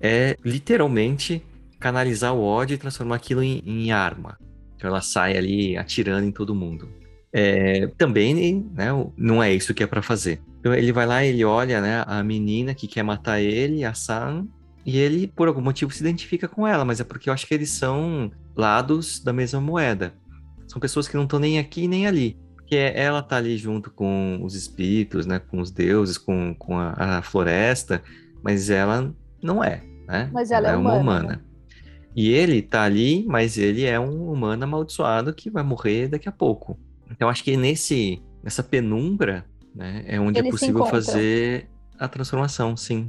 É 0.00 0.36
literalmente 0.44 1.44
canalizar 1.78 2.34
o 2.34 2.42
ódio 2.42 2.74
e 2.74 2.78
transformar 2.78 3.16
aquilo 3.16 3.42
em, 3.42 3.62
em 3.64 3.92
arma. 3.92 4.38
Então 4.78 4.88
ela 4.88 5.00
sai 5.00 5.36
ali 5.36 5.76
atirando 5.76 6.24
em 6.24 6.30
todo 6.30 6.54
mundo. 6.54 6.88
É, 7.32 7.88
também 7.98 8.64
né, 8.72 8.86
não 9.16 9.42
é 9.42 9.52
isso 9.52 9.74
que 9.74 9.82
é 9.82 9.86
para 9.86 10.00
fazer. 10.00 10.40
Então 10.60 10.72
ele 10.72 10.92
vai 10.92 11.04
lá, 11.04 11.24
ele 11.24 11.44
olha 11.44 11.80
né, 11.80 12.04
a 12.06 12.22
menina 12.22 12.74
que 12.74 12.86
quer 12.86 13.02
matar 13.02 13.40
ele, 13.40 13.84
a 13.84 13.92
Sam, 13.92 14.46
e 14.86 14.96
ele, 14.96 15.26
por 15.26 15.48
algum 15.48 15.60
motivo, 15.60 15.92
se 15.92 16.00
identifica 16.00 16.48
com 16.48 16.66
ela, 16.66 16.84
mas 16.84 17.00
é 17.00 17.04
porque 17.04 17.28
eu 17.28 17.34
acho 17.34 17.46
que 17.46 17.52
eles 17.52 17.70
são 17.70 18.30
lados 18.56 19.20
da 19.20 19.32
mesma 19.32 19.60
moeda. 19.60 20.14
São 20.68 20.80
pessoas 20.80 21.08
que 21.08 21.16
não 21.16 21.24
estão 21.24 21.38
nem 21.38 21.58
aqui 21.58 21.88
nem 21.88 22.06
ali. 22.06 22.38
Porque 22.54 22.76
ela 22.76 23.20
tá 23.20 23.36
ali 23.36 23.56
junto 23.56 23.90
com 23.90 24.38
os 24.42 24.54
espíritos, 24.54 25.26
né, 25.26 25.38
com 25.38 25.60
os 25.60 25.70
deuses, 25.70 26.16
com, 26.16 26.54
com 26.54 26.78
a, 26.78 26.92
a 27.18 27.22
floresta, 27.22 28.02
mas 28.42 28.70
ela 28.70 29.12
não 29.42 29.62
é, 29.64 29.82
né? 30.06 30.30
Mas 30.32 30.50
ela, 30.50 30.68
ela 30.68 30.76
é, 30.76 30.80
uma 30.80 30.94
humana. 30.94 31.44
E 32.18 32.30
ele 32.30 32.60
tá 32.60 32.82
ali, 32.82 33.24
mas 33.28 33.56
ele 33.56 33.84
é 33.84 34.00
um 34.00 34.32
humano 34.32 34.64
amaldiçoado 34.64 35.32
que 35.32 35.48
vai 35.48 35.62
morrer 35.62 36.08
daqui 36.08 36.28
a 36.28 36.32
pouco. 36.32 36.76
Então 37.08 37.28
acho 37.28 37.44
que 37.44 37.56
nesse 37.56 38.20
nessa 38.42 38.60
penumbra, 38.60 39.46
né, 39.72 40.02
é 40.04 40.18
onde 40.18 40.36
é 40.36 40.40
Ele 40.40 40.48
é 40.48 40.50
possível 40.50 40.84
fazer 40.86 41.68
a 41.96 42.08
transformação, 42.08 42.76
sim. 42.76 43.08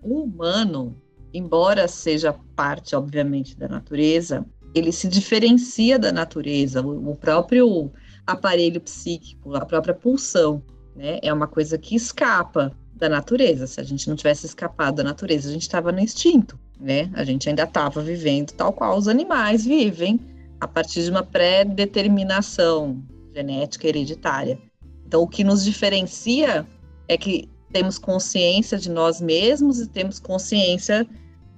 O 0.00 0.22
humano, 0.22 0.96
embora 1.32 1.88
seja 1.88 2.32
parte, 2.54 2.94
obviamente, 2.94 3.58
da 3.58 3.66
natureza, 3.66 4.46
ele 4.72 4.92
se 4.92 5.08
diferencia 5.08 5.98
da 5.98 6.12
natureza. 6.12 6.80
O 6.80 7.16
próprio 7.16 7.90
aparelho 8.24 8.80
psíquico, 8.80 9.56
a 9.56 9.66
própria 9.66 9.94
pulsão, 9.94 10.62
né, 10.94 11.18
é 11.24 11.32
uma 11.32 11.48
coisa 11.48 11.76
que 11.76 11.96
escapa 11.96 12.70
da 12.96 13.08
natureza. 13.08 13.66
Se 13.66 13.80
a 13.80 13.84
gente 13.84 14.08
não 14.08 14.16
tivesse 14.16 14.46
escapado 14.46 14.96
da 14.96 15.04
natureza, 15.04 15.48
a 15.48 15.52
gente 15.52 15.62
estava 15.62 15.90
no 15.90 16.00
instinto, 16.00 16.58
né? 16.80 17.10
A 17.14 17.24
gente 17.24 17.48
ainda 17.48 17.64
estava 17.64 18.00
vivendo 18.00 18.52
tal 18.52 18.72
qual 18.72 18.96
os 18.96 19.08
animais 19.08 19.64
vivem, 19.64 20.20
a 20.60 20.68
partir 20.68 21.02
de 21.02 21.10
uma 21.10 21.22
pré-determinação 21.22 23.02
genética 23.34 23.88
hereditária. 23.88 24.58
Então, 25.06 25.22
o 25.22 25.28
que 25.28 25.44
nos 25.44 25.64
diferencia 25.64 26.66
é 27.08 27.16
que 27.18 27.48
temos 27.72 27.98
consciência 27.98 28.78
de 28.78 28.88
nós 28.88 29.20
mesmos 29.20 29.80
e 29.80 29.88
temos 29.88 30.18
consciência 30.18 31.06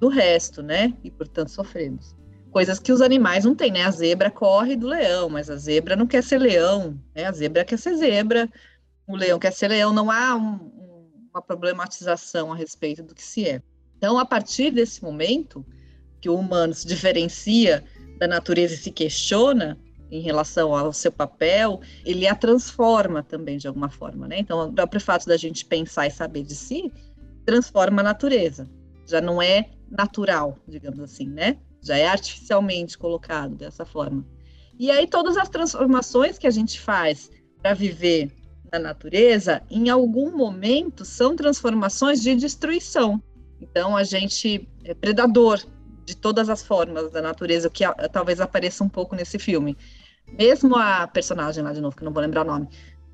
do 0.01 0.09
resto, 0.09 0.63
né? 0.63 0.93
E, 1.05 1.11
portanto, 1.11 1.51
sofremos. 1.51 2.15
Coisas 2.51 2.79
que 2.79 2.91
os 2.91 3.03
animais 3.03 3.45
não 3.45 3.55
têm, 3.55 3.71
né? 3.71 3.85
A 3.85 3.91
zebra 3.91 4.31
corre 4.31 4.77
do 4.77 4.87
leão, 4.87 5.29
mas 5.29 5.51
a 5.51 5.57
zebra 5.57 5.95
não 5.95 6.07
quer 6.07 6.23
ser 6.23 6.39
leão, 6.39 6.99
né? 7.15 7.27
A 7.27 7.33
zebra 7.33 7.65
quer 7.65 7.79
ser 7.79 7.95
zebra, 7.97 8.49
o 9.07 9.15
leão 9.15 9.39
quer 9.39 9.53
ser 9.53 9.69
leão. 9.69 9.93
Não 9.93 10.11
há 10.11 10.35
um, 10.35 10.73
uma 11.37 11.43
problematização 11.43 12.51
a 12.51 12.57
respeito 12.57 13.03
do 13.03 13.15
que 13.15 13.23
se 13.23 13.47
é. 13.47 13.63
Então, 13.99 14.19
a 14.19 14.25
partir 14.25 14.71
desse 14.71 15.03
momento 15.03 15.65
que 16.21 16.29
o 16.29 16.35
humano 16.35 16.75
se 16.75 16.87
diferencia 16.87 17.85
da 18.19 18.27
natureza 18.27 18.75
e 18.75 18.79
se 18.79 18.91
questiona, 18.91 19.79
em 20.11 20.21
relação 20.21 20.75
ao 20.75 20.93
seu 20.93 21.11
papel, 21.11 21.81
ele 22.05 22.27
a 22.29 22.35
transforma 22.35 23.23
também 23.23 23.59
de 23.59 23.67
alguma 23.67 23.89
forma, 23.89 24.29
né? 24.29 24.39
Então, 24.39 24.69
o 24.69 24.73
próprio 24.73 25.01
fato 25.01 25.27
da 25.27 25.37
gente 25.37 25.65
pensar 25.65 26.07
e 26.07 26.11
saber 26.11 26.45
de 26.45 26.55
si 26.55 26.93
transforma 27.45 28.03
a 28.03 28.05
natureza. 28.05 28.69
Já 29.07 29.21
não 29.21 29.43
é 29.43 29.71
natural, 29.91 30.57
digamos 30.67 31.01
assim, 31.01 31.27
né? 31.27 31.59
Já 31.83 31.97
é 31.99 32.07
artificialmente 32.07 32.97
colocado 32.97 33.57
dessa 33.57 33.85
forma. 33.85 34.25
E 34.79 34.91
aí 34.91 35.07
todas 35.07 35.37
as 35.37 35.49
transformações 35.49 36.39
que 36.39 36.47
a 36.47 36.51
gente 36.51 36.81
faz 36.81 37.31
para 37.61 37.75
viver 37.75 38.31
na 38.73 38.79
natureza, 38.79 39.63
em 39.71 39.89
algum 39.89 40.37
momento 40.37 41.05
são 41.05 41.37
transformações 41.37 42.21
de 42.21 42.35
destruição. 42.35 43.23
Então 43.61 43.97
a 43.97 44.05
gente 44.05 44.69
é 44.85 44.95
predador 44.95 45.61
de 46.05 46.17
todas 46.17 46.49
as 46.49 46.63
formas 46.63 47.11
da 47.11 47.21
natureza, 47.21 47.69
que 47.69 47.85
talvez 48.13 48.41
apareça 48.41 48.85
um 48.85 48.89
pouco 48.89 49.17
nesse 49.17 49.39
filme. 49.39 49.77
Mesmo 50.39 50.77
a 50.77 51.07
personagem 51.07 51.63
lá 51.63 51.73
de 51.73 51.81
novo, 51.81 51.97
que 51.97 52.05
não 52.05 52.13
vou 52.13 52.23
lembrar 52.23 52.43
o 52.43 52.45
nome, 52.45 52.69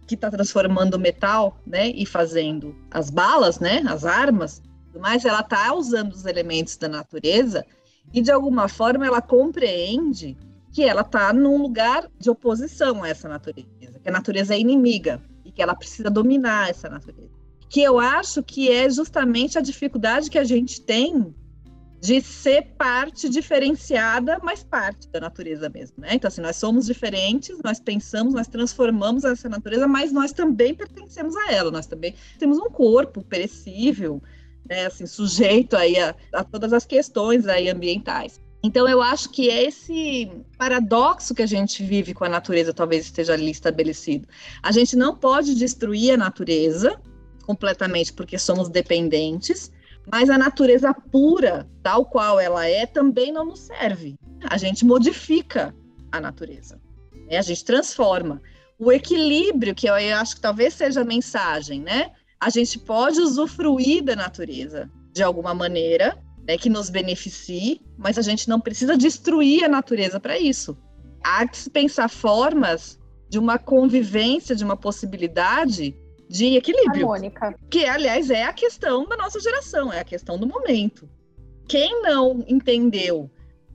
que 0.06 0.14
está 0.14 0.30
transformando 0.30 0.98
metal, 0.98 1.58
né, 1.66 1.88
e 1.88 2.04
fazendo 2.04 2.74
as 2.90 3.08
balas, 3.08 3.60
né, 3.60 3.82
as 3.88 4.04
armas, 4.04 4.62
mas 4.98 5.24
ela 5.24 5.40
está 5.40 5.74
usando 5.74 6.12
os 6.12 6.26
elementos 6.26 6.76
da 6.76 6.88
natureza 6.88 7.64
e 8.12 8.20
de 8.20 8.30
alguma 8.30 8.68
forma 8.68 9.06
ela 9.06 9.22
compreende 9.22 10.36
que 10.70 10.82
ela 10.84 11.02
está 11.02 11.32
num 11.32 11.62
lugar 11.62 12.10
de 12.18 12.30
oposição 12.30 13.02
a 13.02 13.08
essa 13.08 13.28
natureza, 13.28 14.00
que 14.02 14.08
a 14.08 14.12
natureza 14.12 14.54
é 14.54 14.58
inimiga 14.58 15.20
que 15.54 15.62
ela 15.62 15.74
precisa 15.74 16.10
dominar 16.10 16.70
essa 16.70 16.88
natureza. 16.88 17.30
Que 17.68 17.82
eu 17.82 17.98
acho 17.98 18.42
que 18.42 18.70
é 18.70 18.88
justamente 18.90 19.58
a 19.58 19.60
dificuldade 19.60 20.30
que 20.30 20.38
a 20.38 20.44
gente 20.44 20.80
tem 20.80 21.34
de 22.02 22.20
ser 22.20 22.74
parte 22.76 23.28
diferenciada, 23.28 24.40
mas 24.42 24.64
parte 24.64 25.08
da 25.08 25.20
natureza 25.20 25.68
mesmo, 25.68 25.98
né? 25.98 26.08
Então, 26.14 26.26
assim, 26.26 26.40
nós 26.40 26.56
somos 26.56 26.86
diferentes, 26.86 27.56
nós 27.62 27.78
pensamos, 27.78 28.34
nós 28.34 28.48
transformamos 28.48 29.22
essa 29.22 29.48
natureza, 29.48 29.86
mas 29.86 30.10
nós 30.10 30.32
também 30.32 30.74
pertencemos 30.74 31.36
a 31.36 31.52
ela, 31.52 31.70
nós 31.70 31.86
também 31.86 32.12
temos 32.40 32.58
um 32.58 32.68
corpo 32.68 33.22
perecível, 33.22 34.20
né, 34.68 34.86
assim, 34.86 35.06
sujeito 35.06 35.76
aí 35.76 35.96
a, 35.96 36.12
a 36.32 36.42
todas 36.42 36.72
as 36.72 36.84
questões 36.84 37.46
aí 37.46 37.68
ambientais. 37.68 38.40
Então, 38.64 38.88
eu 38.88 39.03
acho 39.03 39.29
que 39.31 39.51
é 39.51 39.64
esse 39.64 40.31
paradoxo 40.57 41.35
que 41.35 41.42
a 41.42 41.46
gente 41.46 41.83
vive 41.83 42.14
com 42.14 42.25
a 42.25 42.29
natureza 42.29 42.72
talvez 42.72 43.07
esteja 43.07 43.33
ali 43.33 43.51
estabelecido. 43.51 44.29
A 44.62 44.70
gente 44.70 44.94
não 44.94 45.16
pode 45.16 45.55
destruir 45.57 46.12
a 46.12 46.16
natureza 46.16 47.01
completamente 47.44 48.12
porque 48.12 48.38
somos 48.38 48.68
dependentes, 48.68 49.72
mas 50.11 50.31
a 50.31 50.38
natureza 50.38 50.94
pura, 50.94 51.68
tal 51.83 52.07
qual 52.07 52.38
ela 52.38 52.66
é, 52.66 52.87
também 52.87 53.33
não 53.33 53.44
nos 53.44 53.61
serve. 53.61 54.16
A 54.48 54.57
gente 54.57 54.85
modifica 54.85 55.75
a 56.11 56.20
natureza, 56.20 56.81
né? 57.29 57.38
a 57.38 57.42
gente 57.42 57.64
transforma. 57.64 58.40
O 58.79 58.90
equilíbrio, 58.90 59.75
que 59.75 59.88
eu 59.88 59.94
acho 59.94 60.37
que 60.37 60.40
talvez 60.40 60.75
seja 60.75 61.03
a 61.03 61.05
mensagem, 61.05 61.81
né? 61.81 62.12
A 62.40 62.51
gente 62.51 62.79
pode 62.79 63.20
usufruir 63.20 64.03
da 64.03 64.16
natureza 64.16 64.90
de 65.12 65.22
alguma 65.22 65.55
maneira, 65.55 66.18
né, 66.46 66.57
que 66.57 66.68
nos 66.68 66.90
beneficie, 66.90 67.81
mas 67.96 68.18
a 68.18 68.22
gente 68.22 68.48
não 68.48 68.61
precisa 68.61 68.96
destruir 68.96 69.64
a 69.64 69.68
natureza 69.68 70.18
para 70.18 70.38
isso. 70.38 70.76
Há 71.22 71.46
que 71.46 71.57
se 71.57 71.70
pensar 71.70 72.09
formas 72.09 72.98
de 73.28 73.38
uma 73.38 73.59
convivência, 73.59 74.55
de 74.55 74.64
uma 74.64 74.76
possibilidade 74.76 75.96
de 76.28 76.57
equilíbrio. 76.57 77.11
Harmônica. 77.11 77.55
Que, 77.70 77.85
aliás, 77.87 78.31
é 78.31 78.44
a 78.44 78.52
questão 78.52 79.07
da 79.07 79.16
nossa 79.16 79.38
geração, 79.38 79.92
é 79.92 80.00
a 80.00 80.05
questão 80.05 80.38
do 80.38 80.46
momento. 80.46 81.09
Quem 81.68 82.02
não 82.02 82.44
entendeu 82.48 83.31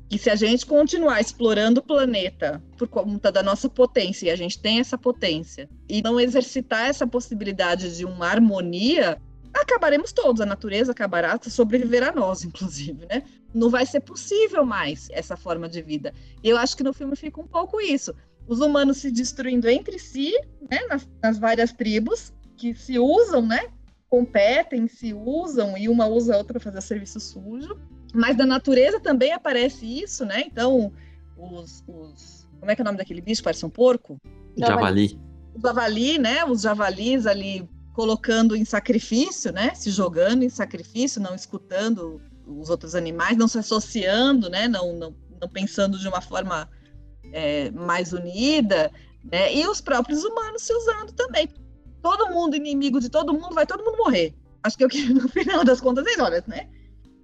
que 0.10 0.17
se 0.17 0.30
a 0.30 0.36
gente 0.36 0.65
continuar 0.65 1.19
explorando 1.19 1.80
o 1.82 1.84
planeta 1.84 2.63
por 2.77 2.88
conta 2.88 3.32
da 3.32 3.43
nossa 3.43 3.69
potência, 3.69 4.27
e 4.27 4.30
a 4.30 4.36
gente 4.36 4.60
tem 4.60 4.80
essa 4.80 4.97
potência, 4.97 5.69
e 5.89 6.01
não 6.01 6.19
exercitar 6.19 6.88
essa 6.88 7.06
possibilidade 7.06 7.97
de 7.97 8.06
uma 8.06 8.27
harmonia, 8.27 9.21
acabaremos 9.53 10.12
todos, 10.12 10.41
a 10.41 10.45
natureza 10.45 10.91
acabará, 10.91 11.38
sobreviver 11.41 12.03
a 12.03 12.12
nós, 12.12 12.43
inclusive, 12.43 13.05
né? 13.05 13.23
Não 13.53 13.69
vai 13.69 13.86
ser 13.86 14.01
possível 14.01 14.65
mais 14.65 15.07
essa 15.12 15.36
forma 15.36 15.67
de 15.67 15.81
vida. 15.81 16.13
E 16.43 16.49
eu 16.49 16.57
acho 16.57 16.75
que 16.75 16.83
no 16.83 16.93
filme 16.93 17.15
fica 17.15 17.41
um 17.41 17.47
pouco 17.47 17.81
isso. 17.81 18.13
Os 18.47 18.60
humanos 18.60 18.97
se 18.97 19.12
destruindo 19.12 19.69
entre 19.69 19.99
si, 19.99 20.31
né, 20.69 20.79
nas, 20.89 21.07
nas 21.21 21.38
várias 21.38 21.73
tribos, 21.73 22.33
que 22.55 22.73
se 22.73 22.97
usam, 22.97 23.45
né? 23.45 23.67
Competem, 24.10 24.88
se 24.88 25.13
usam 25.13 25.77
e 25.77 25.89
uma 25.89 26.07
usa 26.07 26.33
a 26.33 26.38
outra 26.38 26.53
para 26.53 26.71
fazer 26.71 26.81
serviço 26.81 27.19
sujo. 27.19 27.77
Mas 28.13 28.38
da 28.38 28.45
natureza 28.45 28.99
também 28.99 29.33
aparece 29.33 29.86
isso, 29.86 30.25
né? 30.25 30.43
Então, 30.45 30.93
os, 31.38 31.83
os 31.88 32.47
como 32.60 32.71
é 32.71 32.75
que 32.75 32.81
é 32.81 32.83
o 32.83 32.86
nome 32.86 32.97
daquele 32.97 33.21
bicho? 33.21 33.43
Parece 33.43 33.65
um 33.65 33.69
porco? 33.69 34.19
Javali. 34.57 35.19
O 35.53 35.60
javali, 35.62 36.17
né? 36.17 36.45
Os 36.45 36.62
javalis 36.62 37.25
ali 37.27 37.67
colocando 37.97 38.55
em 38.55 38.63
sacrifício, 38.63 39.51
né? 39.51 39.73
Se 39.73 39.89
jogando 39.89 40.43
em 40.43 40.49
sacrifício, 40.49 41.19
não 41.19 41.33
escutando 41.33 42.21
os 42.45 42.69
outros 42.69 42.93
animais, 42.93 43.36
não 43.36 43.47
se 43.47 43.57
associando, 43.57 44.51
né? 44.51 44.67
Não, 44.67 44.93
não, 44.93 45.15
não 45.41 45.49
pensando 45.49 45.97
de 45.97 46.07
uma 46.07 46.21
forma 46.21 46.69
é, 47.33 47.71
mais 47.71 48.13
unida, 48.13 48.91
né? 49.23 49.51
E 49.51 49.67
os 49.67 49.81
próprios 49.81 50.23
humanos 50.23 50.62
se 50.62 50.71
usando 50.73 51.12
também 51.13 51.49
todo 51.99 52.31
mundo 52.31 52.55
inimigo 52.55 52.99
de 52.99 53.10
todo 53.10 53.33
mundo, 53.33 53.55
vai 53.55 53.65
todo 53.65 53.83
mundo 53.83 53.97
morrer. 53.97 54.36
Acho 54.62 54.77
que 54.77 54.83
é 54.83 54.86
o 54.86 54.89
que 54.89 55.01
no 55.12 55.27
final 55.27 55.63
das 55.65 55.81
contas 55.81 56.05
é 56.05 56.21
olha, 56.21 56.43
né? 56.45 56.69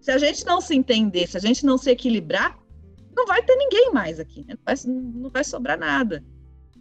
Se 0.01 0.09
a 0.09 0.17
gente 0.17 0.43
não 0.43 0.59
se 0.59 0.73
entender, 0.73 1.27
se 1.27 1.38
a 1.38 1.39
gente 1.39 1.63
não 1.63 1.77
se 1.77 1.91
equilibrar, 1.91 2.57
não 3.15 3.27
vai 3.27 3.43
ter 3.43 3.55
ninguém 3.57 3.91
mais 3.93 4.19
aqui, 4.19 4.43
né? 4.47 4.55
não, 4.55 4.63
vai, 4.65 4.75
não 4.88 5.29
vai 5.29 5.43
sobrar 5.43 5.77
nada. 5.77 6.25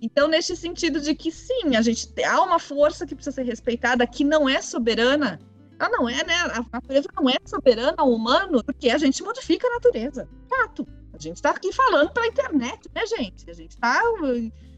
Então, 0.03 0.27
nesse 0.27 0.57
sentido 0.57 1.01
de 1.01 1.15
que 1.15 1.31
sim, 1.31 1.77
a 1.77 1.81
gente 1.81 2.12
há 2.25 2.43
uma 2.43 2.59
força 2.59 3.07
que 3.07 3.15
precisa 3.15 3.37
ser 3.37 3.45
respeitada, 3.45 4.05
que 4.05 4.25
não 4.25 4.49
é 4.49 4.61
soberana. 4.61 5.38
Ela 5.79 5.91
não 5.91 6.09
é, 6.09 6.25
né? 6.25 6.35
A 6.35 6.67
natureza 6.73 7.09
não 7.15 7.31
é 7.31 7.37
soberana 7.47 7.95
ao 7.99 8.12
humano, 8.12 8.65
porque 8.65 8.91
a 8.91 8.99
gente 8.99 9.23
modifica 9.23 9.69
a 9.69 9.75
natureza. 9.75 10.29
Fato. 10.49 10.85
A 11.15 11.19
gente 11.19 11.37
está 11.37 11.51
aqui 11.51 11.73
falando 11.73 12.11
pela 12.11 12.27
internet, 12.27 12.91
né, 12.93 13.07
gente? 13.07 13.49
A 13.49 13.53
gente 13.53 13.71
está 13.71 14.03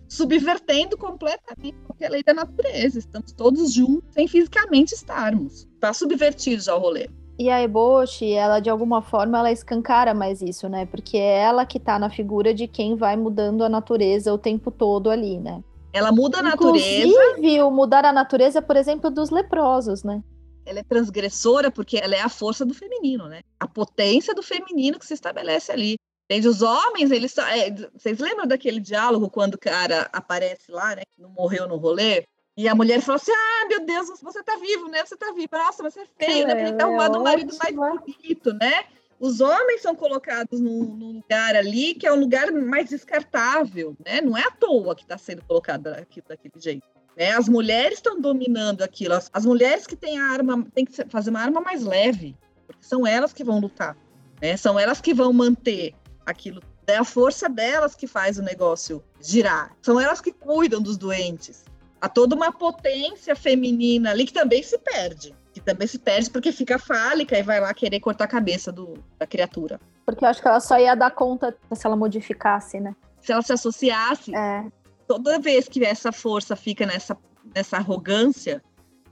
subvertendo 0.07 0.99
completamente 0.99 1.79
qualquer 1.87 2.11
lei 2.11 2.23
da 2.23 2.35
natureza. 2.35 2.99
Estamos 2.99 3.33
todos 3.33 3.73
juntos 3.73 4.13
sem 4.13 4.29
fisicamente 4.29 4.93
estarmos. 4.95 5.67
Está 5.75 5.95
subvertido 5.95 6.63
já 6.63 6.75
o 6.75 6.81
rolê. 6.81 7.09
E 7.39 7.51
a 7.51 7.61
Eboshi, 7.61 8.33
ela 8.33 8.61
de 8.61 8.71
alguma 8.71 9.03
forma, 9.03 9.39
ela 9.39 9.51
escancara 9.51 10.15
mais 10.15 10.41
isso, 10.41 10.69
né? 10.69 10.87
Porque 10.87 11.17
é 11.17 11.41
ela 11.41 11.67
que 11.67 11.81
tá 11.81 11.99
na 11.99 12.09
figura 12.09 12.55
de 12.55 12.69
quem 12.69 12.95
vai 12.95 13.17
mudando 13.17 13.65
a 13.65 13.69
natureza 13.69 14.33
o 14.33 14.39
tempo 14.39 14.71
todo 14.71 15.11
ali, 15.11 15.39
né? 15.41 15.63
Ela 15.93 16.13
muda 16.13 16.39
a 16.39 16.43
natureza. 16.43 17.07
Inclusive, 17.07 17.63
o 17.63 17.71
mudar 17.71 18.05
a 18.05 18.13
natureza, 18.13 18.63
por 18.63 18.77
exemplo, 18.77 19.11
dos 19.11 19.31
leprosos, 19.31 20.05
né? 20.05 20.23
Ela 20.67 20.81
é 20.81 20.83
transgressora 20.83 21.71
porque 21.71 21.97
ela 21.97 22.15
é 22.15 22.21
a 22.21 22.29
força 22.29 22.65
do 22.65 22.73
feminino, 22.73 23.29
né? 23.29 23.43
A 23.61 23.69
potência 23.69 24.35
do 24.35 24.43
feminino 24.43 24.99
que 24.99 25.07
se 25.07 25.15
estabelece 25.15 25.71
ali. 25.71 25.97
Entende? 26.25 26.49
Os 26.49 26.63
homens, 26.63 27.11
eles. 27.11 27.37
É, 27.37 27.71
vocês 27.97 28.19
lembram 28.19 28.47
daquele 28.47 28.81
diálogo 28.81 29.29
quando 29.29 29.55
o 29.55 29.59
cara 29.59 30.09
aparece 30.13 30.71
lá, 30.71 30.97
né? 30.97 31.03
Não 31.19 31.31
morreu 31.31 31.69
no 31.69 31.77
rolê? 31.77 32.25
E 32.57 32.69
a 32.69 32.75
mulher 32.75 33.01
falou 33.01 33.17
assim: 33.17 33.33
Ah, 33.33 33.67
meu 33.69 33.85
Deus, 33.85 34.21
você 34.23 34.43
tá 34.43 34.57
vivo, 34.57 34.89
né? 34.89 35.05
Você 35.05 35.17
tá 35.17 35.33
vivo. 35.33 35.49
Nossa, 35.53 35.83
você 35.83 36.01
é 36.01 36.07
feio, 36.25 36.47
né? 36.47 36.55
Porque 36.55 36.69
ele 36.69 36.77
tá 36.77 36.85
arrumando 36.85 37.17
é 37.17 37.19
o 37.19 37.25
marido 37.25 37.57
mais 37.57 37.75
bonito, 37.75 38.53
né? 38.55 38.85
Os 39.19 39.41
homens 39.41 39.81
são 39.81 39.95
colocados 39.95 40.61
num, 40.61 40.85
num, 40.85 41.13
lugar 41.13 41.57
ali 41.57 41.95
que 41.95 42.07
é 42.07 42.13
um 42.13 42.19
lugar 42.19 42.51
mais 42.53 42.91
descartável, 42.91 43.97
né? 44.05 44.21
Não 44.21 44.37
é 44.37 44.43
à 44.43 44.51
toa 44.51 44.95
que 44.95 45.03
está 45.03 45.17
sendo 45.17 45.43
colocado 45.43 45.89
aquilo 45.89 46.27
daquele 46.29 46.55
jeito. 46.59 46.87
Né? 47.17 47.31
As 47.31 47.49
mulheres 47.49 47.99
estão 47.99 48.21
dominando 48.21 48.83
aquilo. 48.83 49.15
As, 49.15 49.31
as, 49.33 49.47
mulheres 49.47 49.87
que 49.87 49.97
têm 49.97 50.19
a 50.19 50.25
arma 50.25 50.67
têm 50.75 50.85
que 50.85 50.93
fazer 51.09 51.31
uma 51.31 51.41
arma 51.41 51.61
mais 51.61 51.83
leve, 51.83 52.37
porque 52.67 52.85
são 52.85 53.07
elas 53.07 53.33
que 53.33 53.45
vão 53.45 53.61
lutar, 53.61 53.97
né? 54.43 54.57
São 54.57 54.79
elas 54.79 55.01
que 55.01 55.15
vão 55.15 55.33
manter 55.33 55.95
aquilo. 56.27 56.61
É 56.87 56.97
a 56.97 57.05
força 57.05 57.49
delas 57.49 57.95
que 57.95 58.07
faz 58.07 58.37
o 58.39 58.43
negócio 58.43 59.03
girar. 59.21 59.75
São 59.81 59.99
elas 59.99 60.21
que 60.21 60.33
cuidam 60.33 60.83
dos 60.83 60.99
doentes 60.99 61.65
há 62.05 62.09
toda 62.09 62.37
uma 62.37 62.53
potência 62.53 63.35
feminina 63.35 64.11
ali 64.11 64.27
que 64.27 64.33
também 64.33 64.63
se 64.63 64.79
perde. 64.79 65.35
Que 65.55 65.61
também 65.61 65.87
se 65.89 65.99
perde 65.99 66.31
porque 66.31 66.53
fica 66.53 66.79
fálica 66.79 67.39
e 67.39 67.43
vai 67.43 67.61
lá 67.61 67.73
querer 67.73 67.99
cortar 68.01 68.25
a 68.25 68.29
cabeça 68.29 68.71
do, 68.71 68.95
da 69.19 69.27
criatura. 69.27 69.81
Porque 70.05 70.23
eu 70.23 70.29
acho 70.29 70.43
que 70.43 70.49
ela 70.49 70.61
só 70.61 70.79
ia 70.79 70.95
dar 70.95 71.11
conta 71.13 71.57
se 71.75 71.87
ela 71.87 71.97
modificasse, 71.97 72.79
né? 72.79 72.95
Se 73.23 73.33
ela 73.33 73.41
se 73.41 73.53
associasse. 73.55 74.35
É. 74.35 74.67
Toda 75.07 75.39
vez 75.39 75.67
que 75.67 75.83
essa 75.83 76.13
força 76.13 76.55
fica 76.55 76.85
nessa, 76.85 77.17
nessa 77.55 77.79
arrogância, 77.79 78.63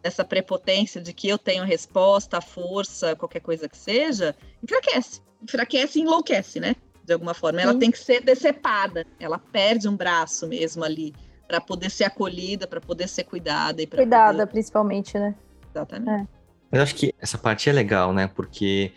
nessa 0.05 0.23
prepotência 0.23 1.01
de 1.01 1.15
que 1.15 1.29
eu 1.29 1.39
tenho 1.39 1.65
resposta, 1.65 2.43
força, 2.43 3.17
qualquer 3.17 3.41
coisa 3.41 3.69
que 3.69 3.79
seja, 3.79 4.37
enfraquece. 4.63 5.23
Enfraquece 5.43 5.99
e 5.99 6.03
enlouquece, 6.03 6.61
né? 6.61 6.77
De 7.05 7.15
alguma 7.15 7.33
forma. 7.33 7.63
Ela 7.63 7.73
Sim. 7.73 7.79
tem 7.79 7.91
que 7.91 7.99
ser 7.99 8.23
decepada. 8.23 9.07
Ela 9.19 9.39
perde 9.39 9.89
um 9.89 9.97
braço 9.97 10.47
mesmo 10.47 10.85
ali 10.85 11.15
para 11.47 11.61
poder 11.61 11.91
ser 11.91 12.05
acolhida, 12.05 12.67
para 12.67 12.81
poder 12.81 13.09
ser 13.09 13.25
cuidada 13.25 13.83
e 13.83 13.87
cuidada 13.87 14.39
poder... 14.39 14.47
principalmente, 14.47 15.19
né? 15.19 15.35
Exatamente. 15.71 16.29
É. 16.73 16.79
Eu 16.79 16.83
acho 16.83 16.95
que 16.95 17.15
essa 17.21 17.37
parte 17.37 17.69
é 17.69 17.73
legal, 17.73 18.13
né? 18.13 18.27
Porque 18.27 18.93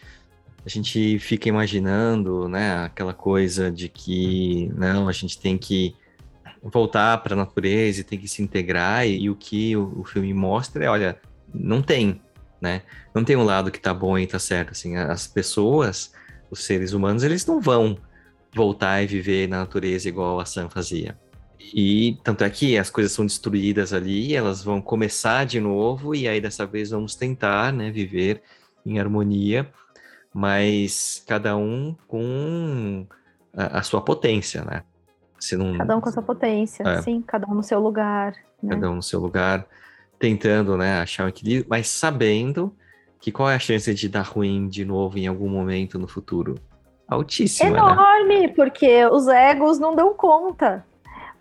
a 0.65 0.69
gente 0.69 1.19
fica 1.19 1.47
imaginando, 1.47 2.49
né, 2.49 2.85
aquela 2.85 3.13
coisa 3.13 3.71
de 3.71 3.87
que 3.87 4.71
não, 4.75 5.07
a 5.07 5.11
gente 5.11 5.37
tem 5.37 5.57
que 5.57 5.95
voltar 6.63 7.19
para 7.19 7.35
a 7.35 7.37
natureza 7.37 8.01
e 8.01 8.03
tem 8.03 8.17
que 8.17 8.27
se 8.27 8.41
integrar 8.41 9.05
e, 9.05 9.23
e 9.23 9.29
o 9.29 9.35
que 9.35 9.77
o, 9.77 9.99
o, 9.99 10.03
filme 10.03 10.33
mostra 10.33 10.85
é, 10.85 10.89
olha, 10.89 11.21
não 11.53 11.83
tem, 11.83 12.19
né? 12.59 12.81
Não 13.13 13.23
tem 13.23 13.35
um 13.35 13.43
lado 13.43 13.69
que 13.69 13.79
tá 13.79 13.93
bom 13.93 14.17
e 14.17 14.25
tá 14.25 14.39
certo, 14.39 14.71
assim, 14.71 14.95
as 14.95 15.27
pessoas, 15.27 16.11
os 16.49 16.63
seres 16.63 16.93
humanos, 16.93 17.23
eles 17.23 17.45
não 17.45 17.61
vão 17.61 17.97
voltar 18.51 19.03
e 19.03 19.07
viver 19.07 19.47
na 19.47 19.59
natureza 19.59 20.09
igual 20.09 20.39
a 20.39 20.45
Sam 20.45 20.69
fazia. 20.69 21.15
E 21.73 22.17
tanto 22.23 22.43
é 22.43 22.49
que 22.49 22.77
as 22.77 22.89
coisas 22.89 23.11
são 23.11 23.25
destruídas 23.25 23.93
ali, 23.93 24.35
elas 24.35 24.63
vão 24.63 24.81
começar 24.81 25.45
de 25.45 25.59
novo, 25.59 26.13
e 26.13 26.27
aí 26.27 26.39
dessa 26.39 26.65
vez 26.65 26.91
vamos 26.91 27.15
tentar 27.15 27.73
né, 27.73 27.91
viver 27.91 28.41
em 28.85 28.99
harmonia, 28.99 29.69
mas 30.33 31.23
cada 31.27 31.55
um 31.57 31.95
com 32.07 33.07
a, 33.55 33.79
a 33.79 33.83
sua 33.83 34.01
potência, 34.01 34.63
né? 34.63 34.83
Se 35.39 35.55
não... 35.55 35.77
Cada 35.77 35.97
um 35.97 36.01
com 36.01 36.09
a 36.09 36.11
sua 36.11 36.23
potência, 36.23 36.83
é. 36.83 37.01
sim, 37.01 37.21
cada 37.21 37.47
um 37.47 37.55
no 37.55 37.63
seu 37.63 37.79
lugar. 37.79 38.33
Né? 38.61 38.73
Cada 38.73 38.89
um 38.89 38.95
no 38.95 39.03
seu 39.03 39.19
lugar, 39.19 39.65
tentando 40.19 40.77
né, 40.77 40.99
achar 40.99 41.25
um 41.25 41.29
equilíbrio, 41.29 41.67
mas 41.69 41.87
sabendo 41.87 42.75
que 43.19 43.31
qual 43.31 43.49
é 43.49 43.55
a 43.55 43.59
chance 43.59 43.93
de 43.93 44.07
dar 44.07 44.21
ruim 44.21 44.67
de 44.67 44.85
novo 44.85 45.17
em 45.17 45.27
algum 45.27 45.49
momento 45.49 45.97
no 45.97 46.07
futuro? 46.07 46.55
Altíssima. 47.07 47.69
Né? 47.69 47.77
Enorme, 47.77 48.41
né? 48.41 48.47
porque 48.49 49.05
os 49.07 49.27
egos 49.27 49.79
não 49.79 49.95
dão 49.95 50.13
conta. 50.13 50.85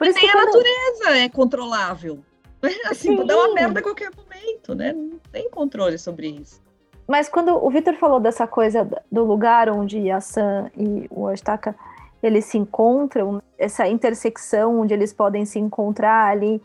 Por 0.05 0.11
isso 0.11 0.19
Nem 0.21 0.31
a 0.31 0.45
natureza 0.45 1.19
é 1.19 1.29
controlável. 1.31 2.19
Assim, 2.90 3.17
Sim. 3.17 3.27
dá 3.27 3.37
uma 3.37 3.55
merda 3.55 3.81
a 3.81 3.83
qualquer 3.83 4.11
momento, 4.14 4.75
né? 4.75 4.93
Não 4.93 5.19
tem 5.33 5.49
controle 5.49 5.99
sobre 5.99 6.29
isso. 6.29 6.62
Mas 7.07 7.29
quando 7.29 7.55
o 7.55 7.71
Victor 7.71 7.95
falou 7.95 8.21
dessa 8.21 8.47
coisa 8.47 8.88
do 9.11 9.25
lugar 9.25 9.69
onde 9.69 10.11
a 10.11 10.21
Sam 10.21 10.71
e 10.77 11.07
o 11.11 11.29
Astaka 11.29 11.75
eles 12.23 12.47
se 12.47 12.57
encontram, 12.57 13.43
essa 13.59 13.87
intersecção 13.87 14.81
onde 14.81 14.95
eles 14.95 15.12
podem 15.12 15.45
se 15.45 15.59
encontrar 15.59 16.31
ali 16.31 16.61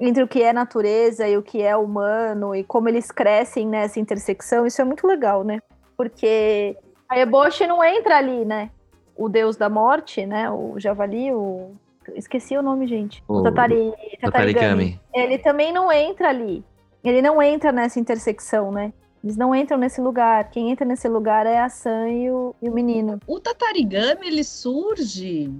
entre 0.00 0.22
o 0.22 0.28
que 0.28 0.42
é 0.42 0.52
natureza 0.52 1.28
e 1.28 1.36
o 1.36 1.42
que 1.42 1.60
é 1.62 1.76
humano 1.76 2.54
e 2.54 2.64
como 2.64 2.88
eles 2.88 3.10
crescem 3.10 3.66
nessa 3.66 4.00
intersecção, 4.00 4.66
isso 4.66 4.80
é 4.80 4.84
muito 4.84 5.06
legal, 5.06 5.44
né? 5.44 5.60
Porque 5.96 6.76
a 7.08 7.18
Eboshi 7.18 7.66
não 7.66 7.84
entra 7.84 8.16
ali, 8.16 8.46
né? 8.46 8.70
O 9.14 9.28
deus 9.28 9.56
da 9.56 9.68
morte, 9.68 10.24
né? 10.24 10.50
O 10.50 10.78
javali, 10.78 11.32
o 11.32 11.72
Esqueci 12.14 12.56
o 12.56 12.62
nome, 12.62 12.86
gente. 12.86 13.22
O, 13.28 13.42
Tatari, 13.42 13.92
Tatarigami. 14.20 15.00
Ele 15.12 15.38
também 15.38 15.72
não 15.72 15.90
entra 15.92 16.28
ali. 16.28 16.64
Ele 17.02 17.22
não 17.22 17.42
entra 17.42 17.72
nessa 17.72 17.98
intersecção, 18.00 18.70
né? 18.72 18.92
Eles 19.22 19.36
não 19.36 19.54
entram 19.54 19.78
nesse 19.78 20.00
lugar. 20.00 20.50
Quem 20.50 20.70
entra 20.70 20.84
nesse 20.84 21.08
lugar 21.08 21.46
é 21.46 21.58
a 21.58 21.68
Sam 21.68 22.08
e 22.08 22.30
o, 22.30 22.54
e 22.62 22.68
o 22.68 22.72
menino. 22.72 23.18
O 23.26 23.40
Tatarigami, 23.40 24.26
ele 24.26 24.44
surge. 24.44 25.52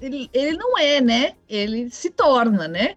Ele, 0.00 0.30
ele 0.32 0.56
não 0.56 0.78
é, 0.78 1.00
né? 1.00 1.32
Ele 1.48 1.90
se 1.90 2.10
torna, 2.10 2.66
né? 2.68 2.94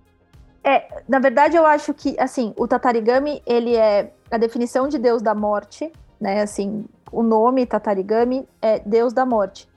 É, 0.64 1.04
na 1.08 1.20
verdade, 1.20 1.58
eu 1.58 1.66
acho 1.66 1.94
que, 1.94 2.16
assim, 2.20 2.54
o 2.58 2.68
Tatarigami, 2.68 3.42
ele 3.46 3.76
é 3.76 4.14
a 4.32 4.38
definição 4.38 4.88
de 4.88 4.98
Deus 4.98 5.22
da 5.22 5.36
morte, 5.36 5.92
né? 6.20 6.42
Assim, 6.42 6.86
o 7.12 7.22
nome 7.22 7.66
Tatarigami 7.66 8.48
é 8.62 8.80
Deus 8.80 9.14
da 9.14 9.26
morte. 9.26 9.68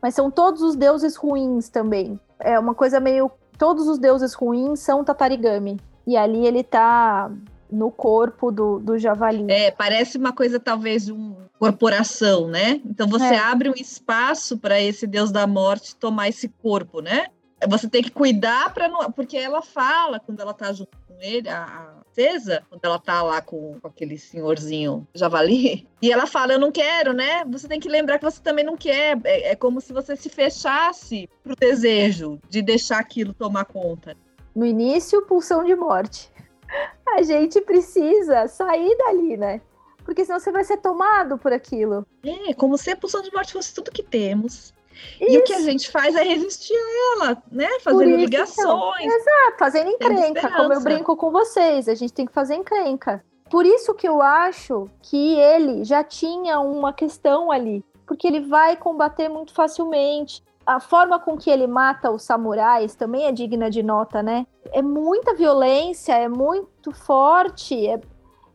Mas 0.00 0.14
são 0.14 0.30
todos 0.30 0.62
os 0.62 0.76
deuses 0.76 1.16
ruins 1.16 1.68
também 1.68 2.20
é 2.40 2.58
uma 2.58 2.74
coisa 2.74 3.00
meio. 3.00 3.30
Todos 3.56 3.88
os 3.88 3.98
deuses 3.98 4.34
ruins 4.34 4.80
são 4.80 5.04
Tatarigami. 5.04 5.78
E 6.06 6.16
ali 6.16 6.46
ele 6.46 6.62
tá 6.62 7.30
no 7.70 7.90
corpo 7.90 8.50
do, 8.50 8.78
do 8.78 8.98
javali. 8.98 9.44
É, 9.50 9.70
parece 9.70 10.16
uma 10.16 10.32
coisa 10.32 10.58
talvez 10.58 11.04
de 11.06 11.12
uma 11.12 11.48
corporação, 11.58 12.48
né? 12.48 12.80
Então 12.86 13.06
você 13.06 13.34
é. 13.34 13.38
abre 13.38 13.68
um 13.68 13.74
espaço 13.74 14.56
para 14.56 14.80
esse 14.80 15.06
deus 15.06 15.30
da 15.30 15.46
morte 15.46 15.94
tomar 15.96 16.28
esse 16.28 16.48
corpo, 16.48 17.00
né? 17.00 17.26
Você 17.66 17.88
tem 17.88 18.02
que 18.02 18.10
cuidar 18.10 18.72
para 18.72 18.88
não. 18.88 19.10
Porque 19.10 19.36
ela 19.36 19.62
fala, 19.62 20.20
quando 20.20 20.40
ela 20.40 20.54
tá 20.54 20.72
junto 20.72 20.96
com 21.06 21.16
ele, 21.20 21.48
a, 21.48 21.98
princesa, 22.18 22.64
quando 22.68 22.84
ela 22.84 22.98
tá 22.98 23.22
lá 23.22 23.40
com, 23.40 23.78
com 23.80 23.86
aquele 23.86 24.18
senhorzinho 24.18 25.06
javali, 25.14 25.88
e 26.02 26.12
ela 26.12 26.26
fala: 26.26 26.54
Eu 26.54 26.58
não 26.58 26.72
quero, 26.72 27.12
né? 27.12 27.44
Você 27.44 27.68
tem 27.68 27.78
que 27.78 27.88
lembrar 27.88 28.18
que 28.18 28.24
você 28.24 28.42
também 28.42 28.64
não 28.64 28.76
quer. 28.76 29.18
É, 29.24 29.50
é 29.50 29.56
como 29.56 29.80
se 29.80 29.92
você 29.92 30.16
se 30.16 30.28
fechasse 30.28 31.28
pro 31.44 31.54
desejo 31.54 32.40
de 32.48 32.60
deixar 32.60 32.98
aquilo 32.98 33.32
tomar 33.32 33.64
conta. 33.64 34.16
No 34.54 34.66
início, 34.66 35.22
pulsão 35.22 35.62
de 35.62 35.76
morte. 35.76 36.30
A 37.14 37.22
gente 37.22 37.60
precisa 37.60 38.48
sair 38.48 38.96
dali, 38.98 39.36
né? 39.36 39.60
Porque 40.04 40.24
senão 40.24 40.40
você 40.40 40.50
vai 40.50 40.64
ser 40.64 40.78
tomado 40.78 41.38
por 41.38 41.52
aquilo. 41.52 42.06
É, 42.24 42.54
como 42.54 42.76
se 42.78 42.90
a 42.90 42.96
pulsão 42.96 43.22
de 43.22 43.32
morte 43.32 43.52
fosse 43.52 43.74
tudo 43.74 43.90
que 43.90 44.02
temos. 44.02 44.74
Isso. 45.20 45.32
E 45.32 45.38
o 45.38 45.44
que 45.44 45.52
a 45.52 45.60
gente 45.60 45.90
faz 45.90 46.14
é 46.14 46.22
resistir 46.22 46.74
a 46.74 47.24
ela, 47.24 47.42
né? 47.50 47.68
Fazendo 47.80 48.10
isso, 48.10 48.18
ligações. 48.18 48.58
Então. 48.58 49.16
Exato, 49.16 49.58
fazendo 49.58 49.90
encrenca, 49.90 50.50
como 50.50 50.72
eu 50.72 50.80
brinco 50.80 51.16
com 51.16 51.30
vocês. 51.30 51.88
A 51.88 51.94
gente 51.94 52.12
tem 52.12 52.26
que 52.26 52.32
fazer 52.32 52.54
encrenca. 52.54 53.24
Por 53.50 53.64
isso 53.64 53.94
que 53.94 54.06
eu 54.06 54.20
acho 54.20 54.88
que 55.02 55.38
ele 55.38 55.84
já 55.84 56.04
tinha 56.04 56.60
uma 56.60 56.92
questão 56.92 57.50
ali. 57.50 57.84
Porque 58.06 58.26
ele 58.26 58.40
vai 58.40 58.76
combater 58.76 59.28
muito 59.28 59.52
facilmente. 59.52 60.42
A 60.64 60.80
forma 60.80 61.18
com 61.18 61.36
que 61.36 61.50
ele 61.50 61.66
mata 61.66 62.10
os 62.10 62.22
samurais 62.22 62.94
também 62.94 63.24
é 63.26 63.32
digna 63.32 63.70
de 63.70 63.82
nota, 63.82 64.22
né? 64.22 64.46
É 64.70 64.82
muita 64.82 65.34
violência, 65.34 66.12
é 66.12 66.28
muito 66.28 66.92
forte, 66.92 67.86
é 67.86 67.98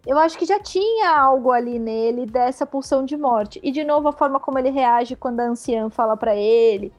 eu 0.06 0.18
acho 0.18 0.38
que 0.38 0.46
já 0.46 0.60
tinha 0.60 1.18
algo 1.18 1.52
ali 1.52 1.80
nele 1.80 2.26
dessa 2.26 2.66
pulsão 2.66 3.06
de 3.06 3.16
morte. 3.16 3.60
E 3.64 3.72
de 3.72 3.84
novo 3.84 4.10
a 4.10 4.12
forma 4.12 4.40
como 4.40 4.60
ele 4.60 4.70
reage 4.70 5.16
quando 5.16 5.40
a 5.40 5.46
anciã 5.46 5.90
fala 5.90 6.18
para 6.18 6.36
ele. 6.36 6.94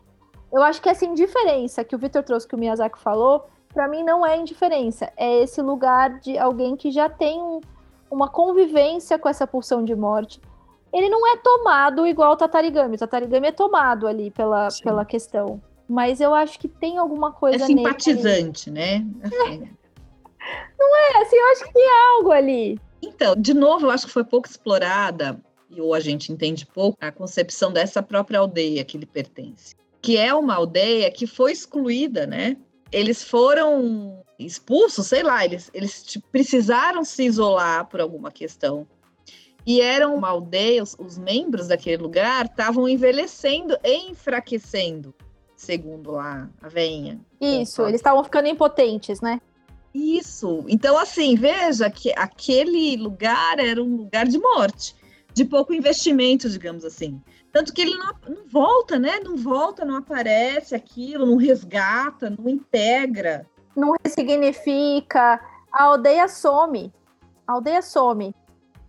Eu 0.52 0.62
acho 0.62 0.80
que 0.80 0.88
essa 0.88 1.04
indiferença 1.04 1.84
que 1.84 1.94
o 1.94 1.98
Victor 1.98 2.22
trouxe 2.22 2.46
que 2.46 2.54
o 2.54 2.58
Miyazaki 2.58 2.98
falou, 2.98 3.46
para 3.72 3.88
mim 3.88 4.02
não 4.02 4.24
é 4.24 4.36
indiferença, 4.38 5.12
é 5.16 5.42
esse 5.42 5.60
lugar 5.60 6.20
de 6.20 6.38
alguém 6.38 6.76
que 6.76 6.92
já 6.92 7.08
tem 7.08 7.40
um, 7.42 7.60
uma 8.08 8.28
convivência 8.28 9.18
com 9.18 9.28
essa 9.28 9.46
pulsão 9.46 9.84
de 9.84 9.94
morte. 9.94 10.40
Ele 10.92 11.08
não 11.08 11.26
é 11.26 11.36
tomado 11.38 12.06
igual 12.06 12.32
o 12.32 12.36
Tatarigami. 12.36 12.94
O 12.94 12.98
Tatarigami 12.98 13.48
é 13.48 13.52
tomado 13.52 14.06
ali 14.06 14.30
pela, 14.30 14.68
pela 14.80 15.04
questão. 15.04 15.60
Mas 15.88 16.20
eu 16.20 16.32
acho 16.32 16.58
que 16.58 16.68
tem 16.68 16.98
alguma 16.98 17.32
coisa 17.32 17.64
É 17.64 17.66
simpatizante, 17.66 18.70
nele. 18.70 19.04
né? 19.04 19.06
Assim. 19.24 19.64
É. 19.64 19.84
Não 20.78 20.96
é, 20.96 21.22
assim, 21.22 21.36
eu 21.36 21.46
acho 21.52 21.64
que 21.64 21.72
tem 21.72 21.88
algo 22.12 22.30
ali. 22.30 22.78
Então, 23.04 23.34
de 23.36 23.52
novo, 23.52 23.86
eu 23.86 23.90
acho 23.90 24.06
que 24.06 24.12
foi 24.12 24.24
pouco 24.24 24.48
explorada 24.48 25.40
ou 25.80 25.94
a 25.94 26.00
gente 26.00 26.32
entende 26.32 26.66
pouco, 26.66 26.96
a 27.00 27.10
concepção 27.10 27.72
dessa 27.72 28.02
própria 28.02 28.38
aldeia 28.38 28.84
que 28.84 28.96
ele 28.96 29.06
pertence. 29.06 29.74
Que 30.00 30.16
é 30.16 30.34
uma 30.34 30.54
aldeia 30.54 31.10
que 31.10 31.26
foi 31.26 31.52
excluída, 31.52 32.26
né? 32.26 32.56
Eles 32.92 33.22
foram 33.22 34.22
expulsos, 34.38 35.06
sei 35.06 35.22
lá, 35.22 35.44
eles, 35.44 35.70
eles 35.74 36.18
precisaram 36.30 37.04
se 37.04 37.24
isolar 37.24 37.86
por 37.86 38.00
alguma 38.00 38.30
questão. 38.30 38.86
E 39.66 39.80
eram 39.80 40.14
uma 40.14 40.28
aldeia, 40.28 40.82
os, 40.82 40.94
os 40.98 41.16
membros 41.16 41.68
daquele 41.68 42.02
lugar 42.02 42.44
estavam 42.44 42.88
envelhecendo 42.88 43.76
e 43.82 44.10
enfraquecendo, 44.10 45.14
segundo 45.56 46.12
lá 46.12 46.50
a 46.60 46.68
veinha. 46.68 47.18
Isso, 47.40 47.82
eles 47.82 47.96
estavam 47.96 48.22
ficando 48.22 48.46
impotentes, 48.46 49.20
né? 49.20 49.40
Isso. 49.94 50.64
Então, 50.66 50.98
assim, 50.98 51.36
veja 51.36 51.88
que 51.88 52.12
aquele 52.16 52.96
lugar 52.96 53.60
era 53.60 53.80
um 53.80 53.96
lugar 53.96 54.26
de 54.26 54.38
morte, 54.38 54.96
de 55.32 55.44
pouco 55.44 55.72
investimento, 55.72 56.50
digamos 56.50 56.84
assim. 56.84 57.22
Tanto 57.52 57.72
que 57.72 57.82
ele 57.82 57.96
não, 57.96 58.12
não 58.28 58.48
volta, 58.48 58.98
né? 58.98 59.20
Não 59.20 59.36
volta, 59.36 59.84
não 59.84 59.96
aparece 59.96 60.74
aquilo, 60.74 61.24
não 61.24 61.36
resgata, 61.36 62.28
não 62.28 62.48
integra. 62.48 63.46
Não 63.76 63.94
ressignifica. 64.04 65.40
A 65.72 65.84
aldeia 65.84 66.26
some. 66.26 66.92
A 67.46 67.52
aldeia 67.52 67.80
some. 67.80 68.34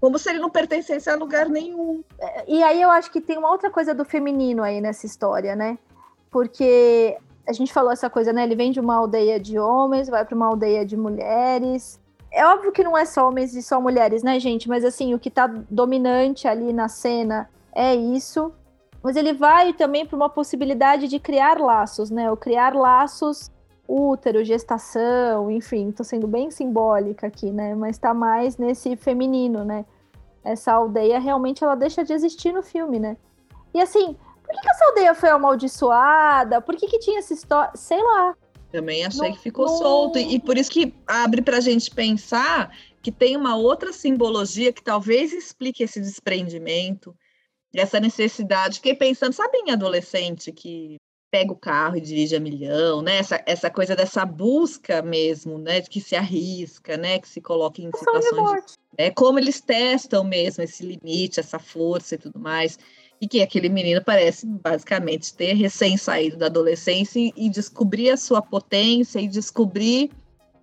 Como 0.02 0.18
se 0.18 0.30
ele 0.30 0.40
não 0.40 0.50
pertencesse 0.50 1.10
a 1.10 1.16
lugar 1.16 1.48
nenhum. 1.48 2.04
E 2.48 2.64
aí 2.64 2.82
eu 2.82 2.90
acho 2.90 3.12
que 3.12 3.22
tem 3.22 3.38
uma 3.38 3.52
outra 3.52 3.70
coisa 3.70 3.94
do 3.94 4.04
feminino 4.04 4.64
aí 4.64 4.82
nessa 4.82 5.06
história, 5.06 5.56
né? 5.56 5.78
Porque 6.32 7.18
a 7.48 7.54
gente 7.54 7.72
falou 7.72 7.92
essa 7.92 8.10
coisa, 8.10 8.34
né? 8.34 8.44
Ele 8.44 8.56
vem 8.56 8.72
de 8.72 8.80
uma 8.80 8.96
aldeia 8.96 9.40
de 9.40 9.60
homens, 9.60 10.10
vai 10.10 10.26
para 10.26 10.36
uma 10.36 10.48
aldeia 10.48 10.86
de 10.86 10.98
mulheres. 10.98 12.00
É 12.32 12.46
óbvio 12.46 12.72
que 12.72 12.84
não 12.84 12.98
é 12.98 13.06
só 13.06 13.28
homens 13.28 13.56
e 13.56 13.62
só 13.62 13.80
mulheres, 13.80 14.24
né, 14.24 14.40
gente? 14.40 14.68
Mas 14.68 14.84
assim, 14.84 15.14
o 15.14 15.20
que 15.20 15.30
tá 15.30 15.48
dominante 15.70 16.48
ali 16.48 16.74
na 16.74 16.90
cena 16.90 17.50
é 17.74 17.96
isso. 17.96 18.52
Mas 19.02 19.16
ele 19.16 19.34
vai 19.34 19.74
também 19.74 20.06
para 20.06 20.16
uma 20.16 20.30
possibilidade 20.30 21.08
de 21.08 21.20
criar 21.20 21.60
laços, 21.60 22.10
né? 22.10 22.32
O 22.32 22.36
criar 22.36 22.74
laços 22.76 23.52
útero, 23.88 24.44
gestação, 24.44 25.52
enfim, 25.52 25.92
tô 25.92 26.04
sendo 26.04 26.28
bem 26.28 26.50
simbólica 26.50 27.28
aqui, 27.28 27.52
né? 27.52 27.76
Mas 27.76 27.98
tá 27.98 28.14
mais 28.14 28.58
nesse 28.58 28.96
feminino, 28.96 29.64
né? 29.64 29.86
Essa 30.44 30.74
aldeia 30.74 31.20
realmente 31.20 31.64
ela 31.64 31.76
deixa 31.76 32.04
de 32.04 32.14
existir 32.14 32.52
no 32.52 32.64
filme, 32.64 33.00
né? 33.00 33.18
E 33.74 33.82
assim, 33.82 34.18
por 34.46 34.56
que, 34.56 34.62
que 34.62 34.70
essa 34.70 34.86
aldeia 34.86 35.16
foi 35.16 35.30
amaldiçoada? 35.30 36.62
Por 36.62 36.76
que, 36.76 36.88
que 36.88 37.00
tinha 37.00 37.20
essa 37.20 37.34
história? 37.34 37.72
Sei 37.76 38.02
lá. 38.02 38.36
Também 38.72 39.06
achei 39.06 39.30
não, 39.30 39.36
que 39.36 39.42
ficou 39.42 39.66
não... 39.66 39.78
solto. 39.78 40.20
E 40.20 40.40
por 40.40 40.58
isso 40.58 40.70
que 40.70 40.94
abre 41.08 41.42
para 41.42 41.58
a 41.58 41.62
gente 41.62 41.90
pensar 41.92 42.76
que 43.02 43.12
tem 43.12 43.38
uma 43.38 43.56
outra 43.56 43.94
simbologia 43.94 44.74
que 44.74 44.84
talvez 44.84 45.32
explique 45.32 45.84
esse 45.84 46.00
desprendimento, 46.00 47.16
essa 47.74 48.00
necessidade. 48.00 48.78
Fiquei 48.78 48.96
pensando, 48.96 49.34
sabe 49.34 49.58
em 49.60 49.72
adolescente 49.72 50.52
que 50.52 50.98
pega 51.32 51.52
o 51.52 51.58
carro 51.58 51.98
e 51.98 52.02
dirige 52.02 52.36
a 52.36 52.40
milhão, 52.40 53.02
né? 53.02 53.18
Essa, 53.18 53.44
essa 53.46 53.70
coisa 53.70 53.96
dessa 53.96 54.26
busca 54.26 55.02
mesmo, 55.02 55.58
né? 55.58 55.82
Que 55.82 56.00
se 56.00 56.16
arrisca, 56.16 56.98
né? 56.98 57.20
Que 57.20 57.28
se 57.28 57.42
coloca 57.42 57.82
em 57.82 57.92
situações 57.96 58.66
de, 58.66 58.78
é 58.98 59.12
como 59.12 59.40
eles 59.40 59.60
testam 59.60 60.24
mesmo 60.24 60.64
esse 60.64 60.86
limite, 60.86 61.40
essa 61.40 61.60
força 61.60 62.16
e 62.16 62.18
tudo 62.18 62.40
mais 62.40 62.78
e 63.20 63.28
que 63.28 63.42
aquele 63.42 63.70
menino 63.70 64.04
parece 64.04 64.46
basicamente 64.46 65.34
ter 65.34 65.54
recém 65.54 65.98
saído 65.98 66.38
da 66.38 66.48
adolescência 66.48 67.32
e, 67.36 67.50
descobrir 67.50 68.10
a 68.10 68.18
sua 68.18 68.42
potência 68.42 69.20
e 69.20 69.28
descobrir 69.28 70.12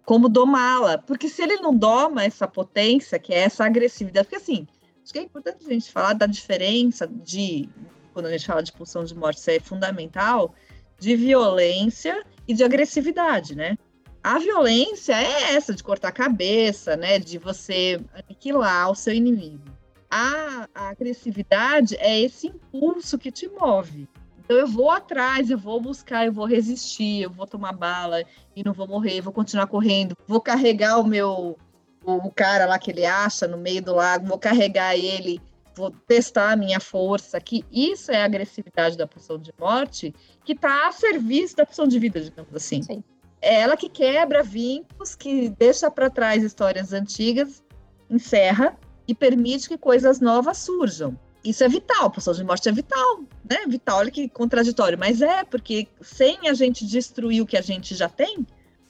como 0.05 0.29
domá-la. 0.29 0.99
Porque 0.99 1.29
se 1.29 1.43
ele 1.43 1.57
não 1.57 1.75
doma 1.75 2.25
essa 2.25 2.47
potência, 2.47 3.19
que 3.19 3.33
é 3.33 3.39
essa 3.39 3.65
agressividade, 3.65 4.27
porque 4.29 4.43
assim, 4.43 4.67
acho 5.03 5.13
que 5.13 5.19
é 5.19 5.23
importante 5.23 5.65
a 5.65 5.73
gente 5.73 5.91
falar 5.91 6.13
da 6.13 6.27
diferença 6.27 7.07
de, 7.07 7.69
quando 8.13 8.27
a 8.27 8.31
gente 8.31 8.47
fala 8.47 8.63
de 8.63 8.73
pulsão 8.73 9.05
de 9.05 9.15
morte, 9.15 9.51
é 9.51 9.59
fundamental, 9.59 10.55
de 10.99 11.17
violência 11.17 12.23
e 12.47 12.55
de 12.55 12.63
agressividade, 12.63 13.57
né? 13.57 13.77
A 14.23 14.39
violência 14.39 15.15
é 15.15 15.55
essa 15.55 15.75
de 15.75 15.83
cortar 15.83 16.09
a 16.09 16.13
cabeça, 16.13 16.97
né? 16.97 17.19
De 17.19 17.39
você 17.39 18.01
aniquilar 18.15 18.91
o 18.91 18.95
seu 18.95 19.13
inimigo 19.13 19.72
a, 20.15 20.69
a 20.75 20.91
agressividade 20.91 21.97
é 21.97 22.21
esse 22.21 22.49
impulso 22.49 23.17
que 23.17 23.33
te 23.33 23.49
move. 23.49 24.07
Então 24.45 24.59
eu 24.59 24.67
vou 24.67 24.91
atrás, 24.91 25.51
eu 25.51 25.57
vou 25.57 25.81
buscar, 25.81 26.27
eu 26.27 26.33
vou 26.33 26.45
resistir, 26.45 27.23
eu 27.23 27.31
vou 27.31 27.47
tomar 27.47 27.73
bala 27.73 28.23
e 28.55 28.63
não 28.63 28.75
vou 28.75 28.87
morrer, 28.87 29.23
vou 29.23 29.33
continuar 29.33 29.67
correndo, 29.69 30.15
vou 30.27 30.39
carregar 30.39 30.99
o 30.99 31.07
meu 31.07 31.57
o 32.05 32.31
cara 32.31 32.67
lá 32.67 32.79
que 32.79 32.91
ele 32.91 33.07
acha 33.07 33.47
no 33.47 33.57
meio 33.57 33.81
do 33.81 33.95
lago, 33.95 34.27
vou 34.27 34.39
carregar 34.39 34.95
ele, 34.97 35.41
vou 35.75 35.91
testar 35.91 36.53
a 36.53 36.57
minha 36.57 36.81
força, 36.81 37.41
que 37.41 37.65
isso 37.73 38.11
é 38.11 38.21
a 38.21 38.25
agressividade 38.25 38.99
da 38.99 39.07
pulsão 39.07 39.39
de 39.39 39.55
morte, 39.59 40.13
que 40.45 40.53
está 40.53 40.89
a 40.89 40.93
serviço 40.93 41.57
da 41.57 41.65
pulsão 41.65 41.87
de 41.87 41.99
vida, 41.99 42.21
digamos 42.21 42.55
assim. 42.55 42.83
Sim. 42.83 43.05
É 43.41 43.61
ela 43.61 43.77
que 43.77 43.89
quebra 43.89 44.43
vínculos, 44.43 45.15
que 45.15 45.49
deixa 45.51 45.91
para 45.91 46.11
trás 46.11 46.43
histórias 46.43 46.93
antigas, 46.93 47.63
encerra 48.11 48.77
e 49.13 49.15
permite 49.15 49.69
que 49.69 49.77
coisas 49.77 50.21
novas 50.21 50.57
surjam. 50.57 51.19
Isso 51.45 51.63
é 51.63 51.69
vital, 51.69 52.11
pulsão 52.11 52.33
de 52.33 52.43
morte 52.43 52.67
é 52.67 52.73
vital, 52.73 53.21
né? 53.49 53.67
Vital, 53.69 53.99
olha 53.99 54.11
que 54.11 54.27
contraditório, 54.27 54.99
mas 54.99 55.21
é, 55.21 55.45
porque 55.45 55.87
sem 56.01 56.49
a 56.49 56.55
gente 56.55 56.87
destruir 56.87 57.43
o 57.43 57.47
que 57.47 57.59
a 57.59 57.61
gente 57.61 57.95
já 57.95 58.09
tem, 58.09 58.47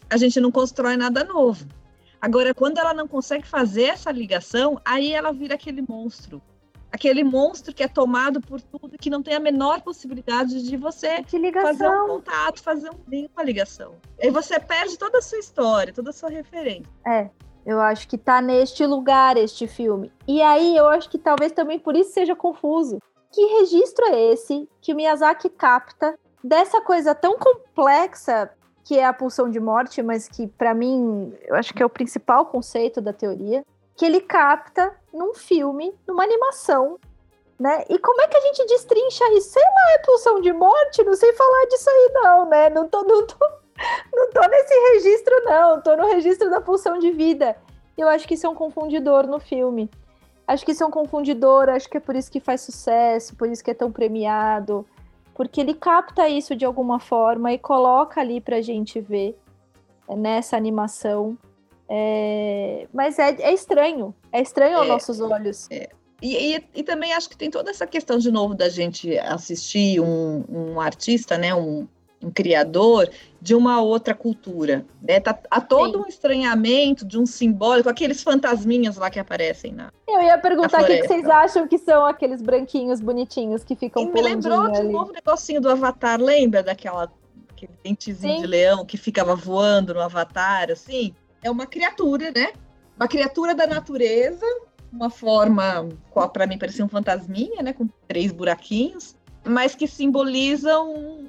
a 0.08 0.16
gente 0.16 0.40
não 0.40 0.52
constrói 0.52 0.96
nada 0.96 1.24
novo. 1.24 1.66
Agora, 2.20 2.54
quando 2.54 2.78
ela 2.78 2.94
não 2.94 3.08
consegue 3.08 3.44
fazer 3.44 3.84
essa 3.84 4.12
ligação, 4.12 4.80
aí 4.84 5.12
ela 5.12 5.32
vira 5.32 5.56
aquele 5.56 5.82
monstro. 5.82 6.40
Aquele 6.92 7.24
monstro 7.24 7.74
que 7.74 7.82
é 7.82 7.88
tomado 7.88 8.40
por 8.40 8.60
tudo, 8.60 8.96
que 8.96 9.10
não 9.10 9.24
tem 9.24 9.34
a 9.34 9.40
menor 9.40 9.80
possibilidade 9.80 10.62
de 10.62 10.76
você 10.76 11.24
fazer 11.52 11.88
um 11.88 12.06
contato, 12.06 12.62
fazer 12.62 12.90
um 12.90 13.00
link 13.08 13.28
com 13.34 13.40
a 13.40 13.44
ligação. 13.44 13.96
Aí 14.22 14.30
você 14.30 14.60
perde 14.60 14.96
toda 14.96 15.18
a 15.18 15.22
sua 15.22 15.38
história, 15.38 15.92
toda 15.92 16.10
a 16.10 16.12
sua 16.12 16.28
referência. 16.28 16.92
É, 17.04 17.28
eu 17.64 17.80
acho 17.80 18.08
que 18.08 18.18
tá 18.18 18.40
neste 18.40 18.84
lugar 18.86 19.36
este 19.36 19.66
filme. 19.66 20.12
E 20.26 20.42
aí 20.42 20.76
eu 20.76 20.88
acho 20.88 21.08
que 21.08 21.18
talvez 21.18 21.52
também 21.52 21.78
por 21.78 21.96
isso 21.96 22.12
seja 22.12 22.34
confuso. 22.34 22.98
Que 23.30 23.44
registro 23.60 24.04
é 24.06 24.32
esse 24.32 24.68
que 24.80 24.92
o 24.92 24.96
Miyazaki 24.96 25.48
capta 25.48 26.18
dessa 26.42 26.80
coisa 26.80 27.14
tão 27.14 27.38
complexa 27.38 28.50
que 28.84 28.98
é 28.98 29.06
a 29.06 29.12
pulsão 29.12 29.48
de 29.48 29.60
morte, 29.60 30.02
mas 30.02 30.28
que 30.28 30.46
para 30.46 30.74
mim 30.74 31.32
eu 31.46 31.54
acho 31.54 31.72
que 31.72 31.82
é 31.82 31.86
o 31.86 31.90
principal 31.90 32.46
conceito 32.46 33.00
da 33.00 33.12
teoria, 33.12 33.64
que 33.96 34.04
ele 34.04 34.20
capta 34.20 34.94
num 35.14 35.34
filme, 35.34 35.94
numa 36.06 36.24
animação, 36.24 36.98
né? 37.60 37.84
E 37.88 37.96
como 37.98 38.20
é 38.22 38.26
que 38.26 38.36
a 38.36 38.40
gente 38.40 38.66
destrincha 38.66 39.24
isso? 39.34 39.50
Sei 39.50 39.62
lá, 39.62 39.92
é 39.94 39.98
pulsão 39.98 40.40
de 40.40 40.52
morte? 40.52 41.04
Não 41.04 41.14
sei 41.14 41.32
falar 41.32 41.66
disso 41.66 41.88
aí 41.88 42.10
não, 42.14 42.48
né? 42.48 42.70
Não 42.70 42.88
tô, 42.88 43.02
não 43.04 43.24
tô 43.24 43.36
não 44.12 44.30
tô 44.30 44.40
nesse 44.48 44.74
registro, 44.94 45.34
não. 45.44 45.80
Tô 45.80 45.96
no 45.96 46.06
registro 46.06 46.50
da 46.50 46.60
pulsão 46.60 46.98
de 46.98 47.10
vida. 47.10 47.56
Eu 47.96 48.08
acho 48.08 48.26
que 48.26 48.34
isso 48.34 48.46
é 48.46 48.50
um 48.50 48.54
confundidor 48.54 49.26
no 49.26 49.38
filme. 49.38 49.90
Acho 50.46 50.64
que 50.64 50.72
isso 50.72 50.82
é 50.82 50.86
um 50.86 50.90
confundidor, 50.90 51.68
acho 51.68 51.88
que 51.88 51.96
é 51.96 52.00
por 52.00 52.16
isso 52.16 52.30
que 52.30 52.40
faz 52.40 52.62
sucesso, 52.62 53.36
por 53.36 53.48
isso 53.48 53.62
que 53.62 53.70
é 53.70 53.74
tão 53.74 53.92
premiado. 53.92 54.86
Porque 55.34 55.60
ele 55.60 55.74
capta 55.74 56.28
isso 56.28 56.54
de 56.54 56.64
alguma 56.64 56.98
forma 56.98 57.52
e 57.52 57.58
coloca 57.58 58.20
ali 58.20 58.40
pra 58.40 58.60
gente 58.60 59.00
ver 59.00 59.38
é, 60.08 60.16
nessa 60.16 60.56
animação. 60.56 61.38
É... 61.88 62.86
Mas 62.92 63.18
é, 63.18 63.30
é, 63.40 63.52
estranho. 63.52 64.14
É 64.30 64.40
estranho 64.40 64.78
aos 64.78 64.86
é, 64.86 64.88
nossos 64.88 65.20
olhos. 65.20 65.68
É. 65.70 65.88
E, 66.20 66.54
e, 66.54 66.64
e, 66.76 66.82
também 66.84 67.12
acho 67.12 67.28
que 67.28 67.36
tem 67.36 67.50
toda 67.50 67.70
essa 67.70 67.86
questão, 67.86 68.16
de 68.16 68.30
novo, 68.30 68.54
da 68.54 68.68
gente 68.68 69.18
assistir 69.18 70.00
um, 70.00 70.44
um 70.48 70.80
artista, 70.80 71.36
né? 71.36 71.52
Um, 71.52 71.88
um 72.22 72.30
criador 72.30 73.10
de 73.40 73.54
uma 73.54 73.80
outra 73.80 74.14
cultura. 74.14 74.84
Né? 75.02 75.20
Tá, 75.20 75.38
há 75.50 75.60
todo 75.60 75.98
Sim. 75.98 76.04
um 76.04 76.08
estranhamento 76.08 77.04
de 77.04 77.18
um 77.18 77.26
simbólico, 77.26 77.88
aqueles 77.88 78.22
fantasminhas 78.22 78.96
lá 78.96 79.10
que 79.10 79.18
aparecem 79.18 79.72
na. 79.72 79.92
Eu 80.08 80.22
ia 80.22 80.38
perguntar 80.38 80.82
o 80.82 80.86
que, 80.86 80.98
que, 80.98 81.08
vocês 81.08 81.28
acham 81.28 81.66
que 81.66 81.78
são 81.78 82.06
aqueles 82.06 82.40
branquinhos 82.40 83.00
bonitinhos 83.00 83.64
que 83.64 83.74
ficam 83.74 84.06
Me 84.06 84.22
lembrou 84.22 84.70
de 84.70 84.82
novo 84.82 85.10
o 85.10 85.12
negocinho 85.12 85.60
do 85.60 85.70
Avatar, 85.70 86.20
lembra 86.20 86.62
daquela 86.62 87.10
aquele 87.50 87.72
dentezinho 87.84 88.36
Sim. 88.36 88.40
de 88.40 88.46
leão 88.46 88.84
que 88.84 88.96
ficava 88.96 89.34
voando 89.34 89.94
no 89.94 90.00
Avatar, 90.00 90.70
assim? 90.70 91.14
É 91.42 91.50
uma 91.50 91.66
criatura, 91.66 92.30
né? 92.30 92.52
Uma 92.96 93.08
criatura 93.08 93.54
da 93.54 93.66
natureza, 93.66 94.44
uma 94.92 95.10
forma, 95.10 95.88
para 96.32 96.46
mim 96.46 96.58
parecia 96.58 96.84
um 96.84 96.88
fantasminha, 96.88 97.62
né? 97.62 97.72
Com 97.72 97.88
três 98.06 98.30
buraquinhos, 98.32 99.16
mas 99.44 99.74
que 99.74 99.86
simbolizam 99.86 101.21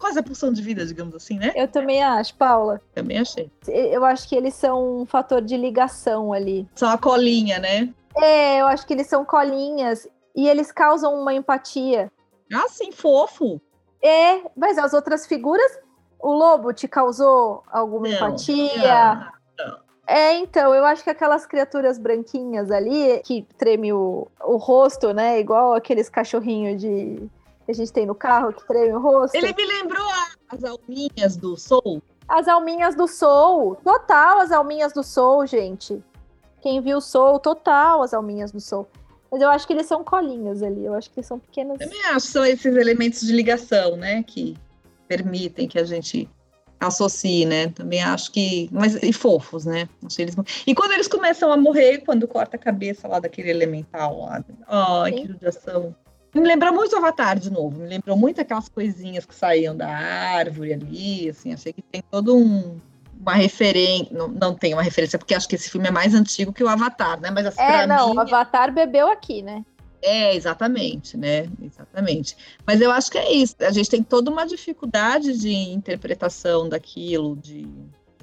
quase 0.00 0.18
a 0.18 0.22
pulsão 0.22 0.52
de 0.52 0.62
vida, 0.62 0.84
digamos 0.84 1.14
assim, 1.14 1.38
né? 1.38 1.52
Eu 1.54 1.68
também 1.68 2.02
acho, 2.02 2.34
Paula. 2.34 2.80
Também 2.94 3.18
achei. 3.18 3.50
Eu 3.68 4.04
acho 4.04 4.26
que 4.26 4.34
eles 4.34 4.54
são 4.54 5.02
um 5.02 5.06
fator 5.06 5.42
de 5.42 5.56
ligação 5.56 6.32
ali. 6.32 6.66
São 6.74 6.88
a 6.88 6.98
colinha, 6.98 7.58
né? 7.58 7.92
É, 8.16 8.60
eu 8.60 8.66
acho 8.66 8.86
que 8.86 8.94
eles 8.94 9.06
são 9.06 9.24
colinhas 9.24 10.08
e 10.34 10.48
eles 10.48 10.72
causam 10.72 11.14
uma 11.14 11.34
empatia. 11.34 12.10
Ah, 12.52 12.66
sim, 12.68 12.90
fofo. 12.90 13.60
É, 14.02 14.40
mas 14.56 14.78
as 14.78 14.94
outras 14.94 15.26
figuras, 15.26 15.78
o 16.18 16.32
lobo 16.32 16.72
te 16.72 16.88
causou 16.88 17.62
alguma 17.70 18.08
não, 18.08 18.14
empatia? 18.14 19.32
Não, 19.58 19.66
não. 19.66 19.78
É, 20.06 20.34
então, 20.38 20.74
eu 20.74 20.84
acho 20.84 21.04
que 21.04 21.10
aquelas 21.10 21.46
criaturas 21.46 21.96
branquinhas 21.96 22.70
ali, 22.72 23.20
que 23.24 23.46
treme 23.56 23.92
o, 23.92 24.26
o 24.42 24.56
rosto, 24.56 25.12
né? 25.12 25.38
Igual 25.38 25.74
aqueles 25.74 26.08
cachorrinhos 26.08 26.80
de 26.80 27.30
que 27.70 27.80
a 27.80 27.84
gente 27.84 27.92
tem 27.92 28.06
no 28.06 28.14
carro, 28.14 28.52
que 28.52 28.66
treme 28.66 28.92
o 28.92 29.00
rosto. 29.00 29.34
Ele 29.34 29.54
me 29.54 29.64
lembrou 29.64 30.06
as 30.48 30.64
alminhas 30.64 31.36
do 31.36 31.56
Soul. 31.56 32.02
As 32.28 32.48
alminhas 32.48 32.94
do 32.96 33.06
Soul. 33.06 33.76
Total 33.76 34.40
as 34.40 34.50
alminhas 34.50 34.92
do 34.92 35.02
Soul, 35.02 35.46
gente. 35.46 36.02
Quem 36.60 36.80
viu 36.80 37.00
Soul, 37.00 37.38
total 37.38 38.02
as 38.02 38.12
alminhas 38.12 38.50
do 38.50 38.60
Soul. 38.60 38.88
Mas 39.30 39.40
eu 39.40 39.48
acho 39.48 39.66
que 39.66 39.72
eles 39.72 39.86
são 39.86 40.02
colinhos 40.02 40.62
ali. 40.62 40.84
Eu 40.84 40.94
acho 40.94 41.08
que 41.10 41.20
eles 41.20 41.26
são 41.26 41.38
pequenos. 41.38 41.78
Também 41.78 42.02
acho 42.06 42.26
que 42.26 42.32
são 42.32 42.44
esses 42.44 42.76
elementos 42.76 43.20
de 43.20 43.32
ligação, 43.32 43.96
né? 43.96 44.24
Que 44.24 44.56
permitem 45.06 45.68
que 45.68 45.78
a 45.78 45.84
gente 45.84 46.28
associe, 46.80 47.46
né? 47.46 47.68
Também 47.68 48.02
acho 48.02 48.32
que. 48.32 48.68
Mas, 48.72 49.00
e 49.00 49.12
fofos, 49.12 49.64
né? 49.64 49.88
Eles... 50.18 50.34
E 50.66 50.74
quando 50.74 50.92
eles 50.92 51.06
começam 51.06 51.52
a 51.52 51.56
morrer, 51.56 51.98
quando 51.98 52.26
corta 52.26 52.56
a 52.56 52.58
cabeça 52.58 53.06
lá 53.06 53.20
daquele 53.20 53.50
elemental 53.50 54.22
lá. 54.22 54.44
Ai, 54.66 55.12
Sim. 55.12 55.20
que 55.20 55.28
judiação. 55.28 55.94
Me 56.34 56.46
lembrou 56.46 56.72
muito 56.72 56.94
o 56.94 56.98
Avatar 56.98 57.38
de 57.38 57.50
novo. 57.50 57.78
Me 57.78 57.88
lembrou 57.88 58.16
muito 58.16 58.40
aquelas 58.40 58.68
coisinhas 58.68 59.26
que 59.26 59.34
saíam 59.34 59.76
da 59.76 59.88
árvore 59.88 60.74
ali. 60.74 61.28
Assim, 61.28 61.52
achei 61.52 61.72
que 61.72 61.82
tem 61.82 62.02
todo 62.08 62.36
um, 62.36 62.78
uma 63.20 63.34
referência. 63.34 64.16
Não, 64.16 64.28
não 64.28 64.54
tem 64.54 64.72
uma 64.72 64.82
referência, 64.82 65.18
porque 65.18 65.34
acho 65.34 65.48
que 65.48 65.56
esse 65.56 65.68
filme 65.68 65.88
é 65.88 65.90
mais 65.90 66.14
antigo 66.14 66.52
que 66.52 66.62
o 66.62 66.68
Avatar, 66.68 67.20
né? 67.20 67.30
Mas 67.30 67.46
assim, 67.46 67.60
É, 67.60 67.86
não, 67.86 68.10
mim, 68.10 68.16
o 68.16 68.20
Avatar 68.20 68.72
bebeu 68.72 69.08
aqui, 69.08 69.42
né? 69.42 69.64
É, 70.02 70.34
exatamente, 70.34 71.16
né? 71.16 71.46
Exatamente. 71.60 72.36
Mas 72.66 72.80
eu 72.80 72.90
acho 72.90 73.10
que 73.10 73.18
é 73.18 73.32
isso. 73.32 73.56
A 73.60 73.70
gente 73.70 73.90
tem 73.90 74.02
toda 74.02 74.30
uma 74.30 74.46
dificuldade 74.46 75.36
de 75.36 75.52
interpretação 75.52 76.68
daquilo, 76.68 77.36
de, 77.36 77.68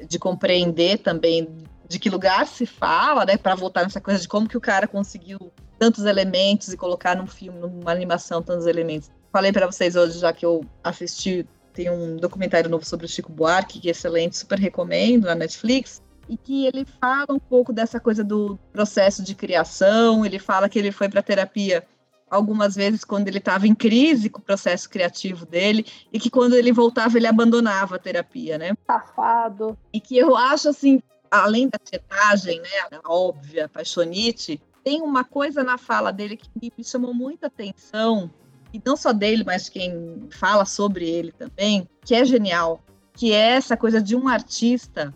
de 0.07 0.17
compreender 0.17 0.99
também 0.99 1.47
de 1.87 1.99
que 1.99 2.09
lugar 2.09 2.47
se 2.47 2.65
fala, 2.65 3.25
né? 3.25 3.37
Para 3.37 3.55
voltar 3.55 3.83
nessa 3.83 4.01
coisa 4.01 4.19
de 4.19 4.27
como 4.27 4.47
que 4.47 4.57
o 4.57 4.61
cara 4.61 4.87
conseguiu 4.87 5.51
tantos 5.77 6.05
elementos 6.05 6.73
e 6.73 6.77
colocar 6.77 7.15
num 7.15 7.27
filme, 7.27 7.59
numa 7.59 7.91
animação, 7.91 8.41
tantos 8.41 8.65
elementos. 8.65 9.11
Falei 9.31 9.51
para 9.51 9.65
vocês 9.65 9.95
hoje, 9.95 10.19
já 10.19 10.33
que 10.33 10.45
eu 10.45 10.65
assisti, 10.83 11.47
tem 11.73 11.89
um 11.89 12.15
documentário 12.15 12.69
novo 12.69 12.85
sobre 12.85 13.05
o 13.05 13.09
Chico 13.09 13.31
Buarque, 13.31 13.79
que 13.79 13.87
é 13.87 13.91
excelente, 13.91 14.37
super 14.37 14.57
recomendo 14.57 15.25
na 15.25 15.35
Netflix 15.35 16.01
e 16.27 16.35
que 16.35 16.65
ele 16.65 16.85
fala 16.99 17.27
um 17.29 17.39
pouco 17.39 17.71
dessa 17.71 17.99
coisa 17.99 18.23
do 18.23 18.57
processo 18.73 19.23
de 19.23 19.35
criação. 19.35 20.25
Ele 20.25 20.39
fala 20.39 20.67
que 20.67 20.79
ele 20.79 20.91
foi 20.91 21.07
para 21.07 21.21
terapia 21.21 21.85
algumas 22.29 22.75
vezes 22.75 23.05
quando 23.05 23.27
ele 23.27 23.37
estava 23.37 23.67
em 23.67 23.73
crise 23.73 24.29
com 24.29 24.39
o 24.39 24.43
processo 24.43 24.89
criativo 24.89 25.45
dele 25.45 25.85
e 26.11 26.19
que 26.19 26.29
quando 26.29 26.55
ele 26.55 26.73
voltava 26.73 27.17
ele 27.17 27.27
abandonava 27.27 27.95
a 27.95 27.99
terapia, 27.99 28.57
né? 28.57 28.73
Safado. 28.85 29.77
E 29.93 30.01
que 30.01 30.17
eu 30.17 30.35
acho 30.35 30.69
assim, 30.69 31.01
além 31.31 31.69
da 31.69 31.79
tietagem, 31.79 32.59
né, 32.59 32.99
óbvia 33.05 33.69
paixonite, 33.69 34.61
tem 34.87 35.01
uma 35.01 35.25
coisa 35.25 35.65
na 35.65 35.77
fala 35.77 36.13
dele 36.13 36.37
que 36.37 36.49
me 36.77 36.81
chamou 36.81 37.13
muita 37.13 37.47
atenção 37.47 38.31
e 38.73 38.81
não 38.85 38.95
só 38.95 39.11
dele, 39.11 39.43
mas 39.45 39.67
quem 39.67 40.29
fala 40.31 40.63
sobre 40.63 41.09
ele 41.09 41.33
também, 41.33 41.89
que 42.05 42.15
é 42.15 42.23
genial, 42.23 42.81
que 43.11 43.33
é 43.33 43.49
essa 43.49 43.75
coisa 43.75 44.01
de 44.01 44.15
um 44.15 44.29
artista 44.29 45.13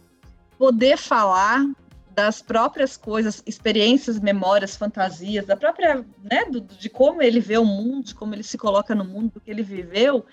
poder 0.57 0.97
falar 0.97 1.65
das 2.13 2.41
próprias 2.41 2.97
coisas, 2.97 3.41
experiências, 3.45 4.19
memórias, 4.19 4.76
fantasias, 4.76 5.45
da 5.45 5.55
própria, 5.55 6.05
né, 6.22 6.43
do, 6.51 6.59
de 6.59 6.89
como 6.89 7.22
ele 7.22 7.39
vê 7.39 7.57
o 7.57 7.63
mundo, 7.63 8.07
de 8.07 8.13
como 8.13 8.36
ele 8.36 8.43
se 8.43 8.57
coloca 8.57 8.93
no 8.93 9.05
mundo, 9.05 9.36
do 9.36 9.39
que 9.39 9.49
ele 9.49 9.63
viveu, 9.63 10.26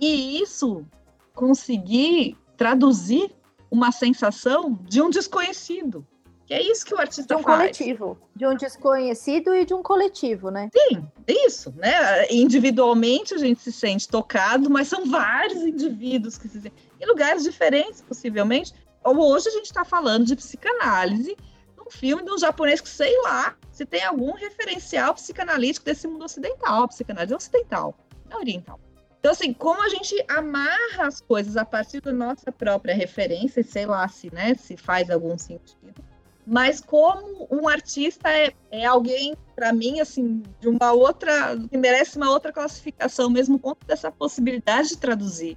e 0.00 0.42
isso 0.42 0.84
conseguir 1.32 2.36
traduzir 2.56 3.30
uma 3.70 3.92
sensação 3.92 4.76
de 4.82 5.00
um 5.00 5.10
desconhecido. 5.10 6.04
Que 6.50 6.54
é 6.54 6.62
isso 6.68 6.84
que 6.84 6.92
o 6.92 6.98
artista 6.98 7.36
de 7.36 7.40
um 7.40 7.44
faz. 7.44 7.58
coletivo, 7.58 8.18
de 8.34 8.44
um 8.44 8.56
desconhecido 8.56 9.54
e 9.54 9.64
de 9.64 9.72
um 9.72 9.84
coletivo, 9.84 10.50
né? 10.50 10.68
Sim, 10.74 11.06
isso, 11.28 11.72
né? 11.76 12.26
Individualmente 12.28 13.32
a 13.34 13.38
gente 13.38 13.60
se 13.60 13.70
sente 13.70 14.08
tocado, 14.08 14.68
mas 14.68 14.88
são 14.88 15.08
vários 15.08 15.62
indivíduos 15.62 16.36
que 16.36 16.48
se 16.48 16.60
sentem 16.60 16.72
em 17.00 17.06
lugares 17.06 17.44
diferentes, 17.44 18.02
possivelmente, 18.02 18.74
Hoje 19.02 19.48
a 19.48 19.52
gente 19.52 19.66
está 19.66 19.84
falando 19.84 20.26
de 20.26 20.36
psicanálise 20.36 21.36
num 21.76 21.90
filme 21.90 22.22
de 22.22 22.30
um 22.30 22.38
japonês 22.38 22.80
que 22.80 22.88
sei 22.88 23.16
lá 23.22 23.56
se 23.70 23.86
tem 23.86 24.04
algum 24.04 24.32
referencial 24.32 25.14
psicanalítico 25.14 25.86
desse 25.86 26.06
mundo 26.06 26.24
ocidental. 26.24 26.82
A 26.82 26.88
psicanálise 26.88 27.32
é 27.32 27.36
ocidental, 27.36 27.94
não 28.28 28.38
é 28.38 28.40
oriental. 28.40 28.78
Então, 29.18 29.32
assim, 29.32 29.52
como 29.52 29.82
a 29.82 29.88
gente 29.88 30.14
amarra 30.28 31.06
as 31.06 31.20
coisas 31.20 31.56
a 31.56 31.64
partir 31.64 32.00
da 32.00 32.12
nossa 32.12 32.50
própria 32.50 32.94
referência, 32.94 33.62
sei 33.62 33.86
lá 33.86 34.06
se, 34.08 34.32
né, 34.34 34.54
se 34.54 34.76
faz 34.76 35.10
algum 35.10 35.38
sentido, 35.38 36.02
mas 36.50 36.80
como 36.80 37.46
um 37.50 37.68
artista 37.68 38.28
é, 38.28 38.52
é 38.70 38.84
alguém, 38.84 39.36
para 39.54 39.72
mim, 39.72 40.00
assim, 40.00 40.42
de 40.60 40.68
uma 40.68 40.92
outra, 40.92 41.56
que 41.70 41.78
merece 41.78 42.16
uma 42.16 42.30
outra 42.30 42.52
classificação, 42.52 43.30
mesmo 43.30 43.58
conta 43.58 43.86
dessa 43.86 44.10
possibilidade 44.10 44.90
de 44.90 44.98
traduzir, 44.98 45.56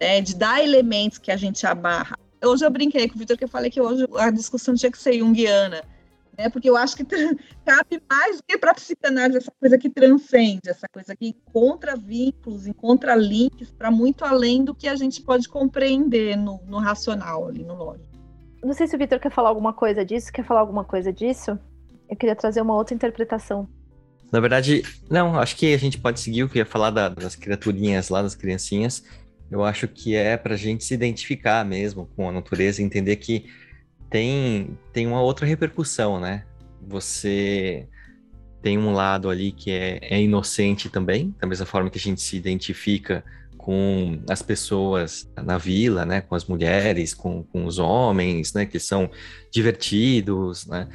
né, 0.00 0.20
de 0.20 0.34
dar 0.34 0.62
elementos 0.62 1.18
que 1.18 1.30
a 1.30 1.36
gente 1.36 1.66
amarra 1.66 2.18
Hoje 2.42 2.64
eu 2.64 2.70
brinquei 2.70 3.06
com 3.06 3.16
o 3.16 3.18
Vitor 3.18 3.36
que 3.36 3.44
eu 3.44 3.48
falei 3.48 3.70
que 3.70 3.80
hoje 3.80 4.06
a 4.16 4.30
discussão 4.30 4.74
tinha 4.74 4.90
que 4.90 4.98
ser 4.98 5.18
junguiana, 5.18 5.82
né? 6.38 6.48
Porque 6.48 6.70
eu 6.70 6.76
acho 6.76 6.96
que 6.96 7.04
cabe 7.66 8.02
mais 8.08 8.38
do 8.38 8.42
que 8.44 8.56
para 8.56 8.72
psicanálise 8.72 9.38
essa 9.38 9.52
coisa 9.60 9.76
que 9.76 9.90
transcende, 9.90 10.62
essa 10.66 10.88
coisa 10.88 11.14
que 11.14 11.28
encontra 11.28 11.96
vínculos, 11.96 12.66
encontra 12.66 13.14
links 13.14 13.70
para 13.72 13.90
muito 13.90 14.24
além 14.24 14.64
do 14.64 14.74
que 14.74 14.88
a 14.88 14.96
gente 14.96 15.20
pode 15.22 15.48
compreender 15.48 16.34
no, 16.34 16.62
no 16.66 16.78
racional 16.78 17.46
ali, 17.46 17.62
no 17.62 17.74
lógico. 17.74 18.09
Não 18.62 18.72
sei 18.74 18.86
se 18.86 18.94
o 18.94 18.98
Vitor 18.98 19.18
quer 19.18 19.30
falar 19.32 19.48
alguma 19.48 19.72
coisa 19.72 20.04
disso, 20.04 20.32
quer 20.32 20.44
falar 20.44 20.60
alguma 20.60 20.84
coisa 20.84 21.12
disso? 21.12 21.58
Eu 22.08 22.16
queria 22.16 22.36
trazer 22.36 22.60
uma 22.60 22.74
outra 22.74 22.94
interpretação. 22.94 23.68
Na 24.30 24.38
verdade, 24.38 24.82
não, 25.08 25.38
acho 25.38 25.56
que 25.56 25.74
a 25.74 25.78
gente 25.78 25.98
pode 25.98 26.20
seguir 26.20 26.44
o 26.44 26.48
que 26.48 26.58
ia 26.58 26.66
falar 26.66 26.90
da, 26.90 27.08
das 27.08 27.34
criaturinhas 27.34 28.08
lá, 28.08 28.22
das 28.22 28.34
criancinhas, 28.34 29.02
eu 29.50 29.64
acho 29.64 29.88
que 29.88 30.14
é 30.14 30.36
para 30.36 30.54
a 30.54 30.56
gente 30.56 30.84
se 30.84 30.94
identificar 30.94 31.64
mesmo 31.64 32.06
com 32.14 32.28
a 32.28 32.32
natureza, 32.32 32.82
entender 32.82 33.16
que 33.16 33.46
tem, 34.08 34.78
tem 34.92 35.06
uma 35.06 35.20
outra 35.20 35.44
repercussão, 35.44 36.20
né? 36.20 36.44
Você 36.86 37.88
tem 38.62 38.78
um 38.78 38.92
lado 38.92 39.28
ali 39.28 39.50
que 39.50 39.70
é, 39.72 39.98
é 40.02 40.22
inocente 40.22 40.88
também, 40.88 41.34
da 41.40 41.46
mesma 41.46 41.66
forma 41.66 41.90
que 41.90 41.98
a 41.98 42.00
gente 42.00 42.20
se 42.20 42.36
identifica 42.36 43.24
com 43.60 44.22
as 44.26 44.40
pessoas 44.40 45.30
na 45.36 45.58
vila, 45.58 46.06
né, 46.06 46.22
com 46.22 46.34
as 46.34 46.46
mulheres, 46.46 47.12
com, 47.12 47.42
com 47.42 47.66
os 47.66 47.78
homens, 47.78 48.54
né, 48.54 48.64
que 48.64 48.78
são 48.78 49.10
divertidos, 49.52 50.66
né? 50.66 50.88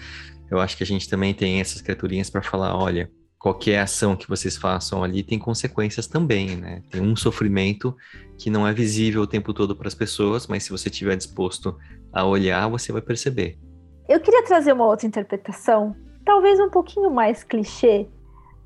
Eu 0.49 0.59
acho 0.59 0.75
que 0.75 0.83
a 0.83 0.85
gente 0.85 1.07
também 1.07 1.31
tem 1.31 1.59
essas 1.59 1.79
criaturinhas 1.79 2.29
para 2.29 2.41
falar, 2.41 2.75
olha, 2.75 3.09
qualquer 3.37 3.79
ação 3.79 4.15
que 4.15 4.27
vocês 4.27 4.57
façam 4.57 5.03
ali 5.03 5.21
tem 5.21 5.37
consequências 5.37 6.07
também, 6.07 6.55
né? 6.55 6.81
Tem 6.89 7.01
um 7.01 7.15
sofrimento 7.15 7.95
que 8.35 8.49
não 8.49 8.67
é 8.67 8.73
visível 8.73 9.21
o 9.21 9.27
tempo 9.27 9.53
todo 9.53 9.75
para 9.75 9.87
as 9.87 9.95
pessoas, 9.95 10.47
mas 10.47 10.63
se 10.63 10.71
você 10.71 10.89
estiver 10.89 11.15
disposto 11.15 11.77
a 12.11 12.25
olhar, 12.25 12.67
você 12.67 12.91
vai 12.91 13.01
perceber. 13.01 13.59
Eu 14.09 14.19
queria 14.19 14.43
trazer 14.43 14.73
uma 14.73 14.87
outra 14.87 15.05
interpretação, 15.05 15.95
talvez 16.25 16.59
um 16.59 16.69
pouquinho 16.69 17.11
mais 17.11 17.43
clichê, 17.43 18.07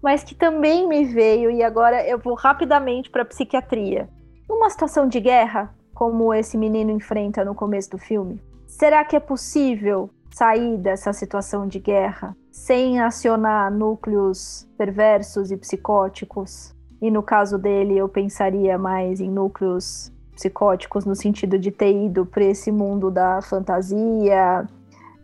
mas 0.02 0.24
que 0.24 0.36
também 0.36 0.88
me 0.88 1.06
veio 1.06 1.52
e 1.52 1.64
agora 1.64 2.08
eu 2.08 2.18
vou 2.18 2.36
rapidamente 2.36 3.10
para 3.10 3.24
a 3.24 3.26
psiquiatria. 3.26 4.10
Numa 4.48 4.70
situação 4.70 5.08
de 5.08 5.20
guerra, 5.20 5.74
como 5.94 6.34
esse 6.34 6.58
menino 6.58 6.92
enfrenta 6.92 7.44
no 7.44 7.54
começo 7.54 7.92
do 7.92 7.98
filme, 7.98 8.42
será 8.66 9.04
que 9.04 9.16
é 9.16 9.20
possível 9.20 10.10
sair 10.32 10.78
dessa 10.78 11.12
situação 11.12 11.68
de 11.68 11.80
guerra 11.80 12.36
sem 12.52 13.00
acionar 13.00 13.72
núcleos 13.72 14.68
perversos 14.78 15.52
e 15.52 15.58
psicóticos. 15.58 16.74
E 17.02 17.10
no 17.10 17.24
caso 17.24 17.58
dele, 17.58 17.98
eu 17.98 18.10
pensaria 18.10 18.78
mais 18.78 19.20
em 19.20 19.30
núcleos 19.30 20.12
psicóticos 20.34 21.06
no 21.06 21.16
sentido 21.16 21.58
de 21.58 21.72
ter 21.72 21.94
ido 21.94 22.26
para 22.26 22.44
esse 22.44 22.72
mundo 22.72 23.10
da 23.10 23.42
fantasia, 23.42 24.68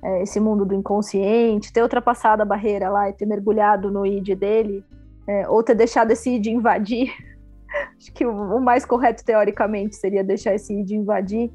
é, 0.06 0.22
esse 0.22 0.40
mundo 0.40 0.64
do 0.64 0.76
inconsciente, 0.76 1.74
ter 1.74 1.82
ultrapassado 1.82 2.44
a 2.44 2.46
barreira 2.46 2.90
lá 2.90 3.10
e 3.10 3.14
ter 3.14 3.26
mergulhado 3.26 3.90
no 3.90 4.06
id 4.06 4.36
dele, 4.36 4.86
é, 5.28 5.50
ou 5.50 5.64
ter 5.64 5.74
deixado 5.74 6.12
esse 6.12 6.30
id 6.36 6.46
invadir. 6.46 7.12
Acho 7.98 8.14
que 8.14 8.24
o 8.24 8.60
mais 8.60 8.86
correto 8.86 9.26
teoricamente 9.26 9.96
seria 9.96 10.24
deixar 10.24 10.54
esse 10.54 10.80
id 10.80 10.92
invadir, 10.92 11.52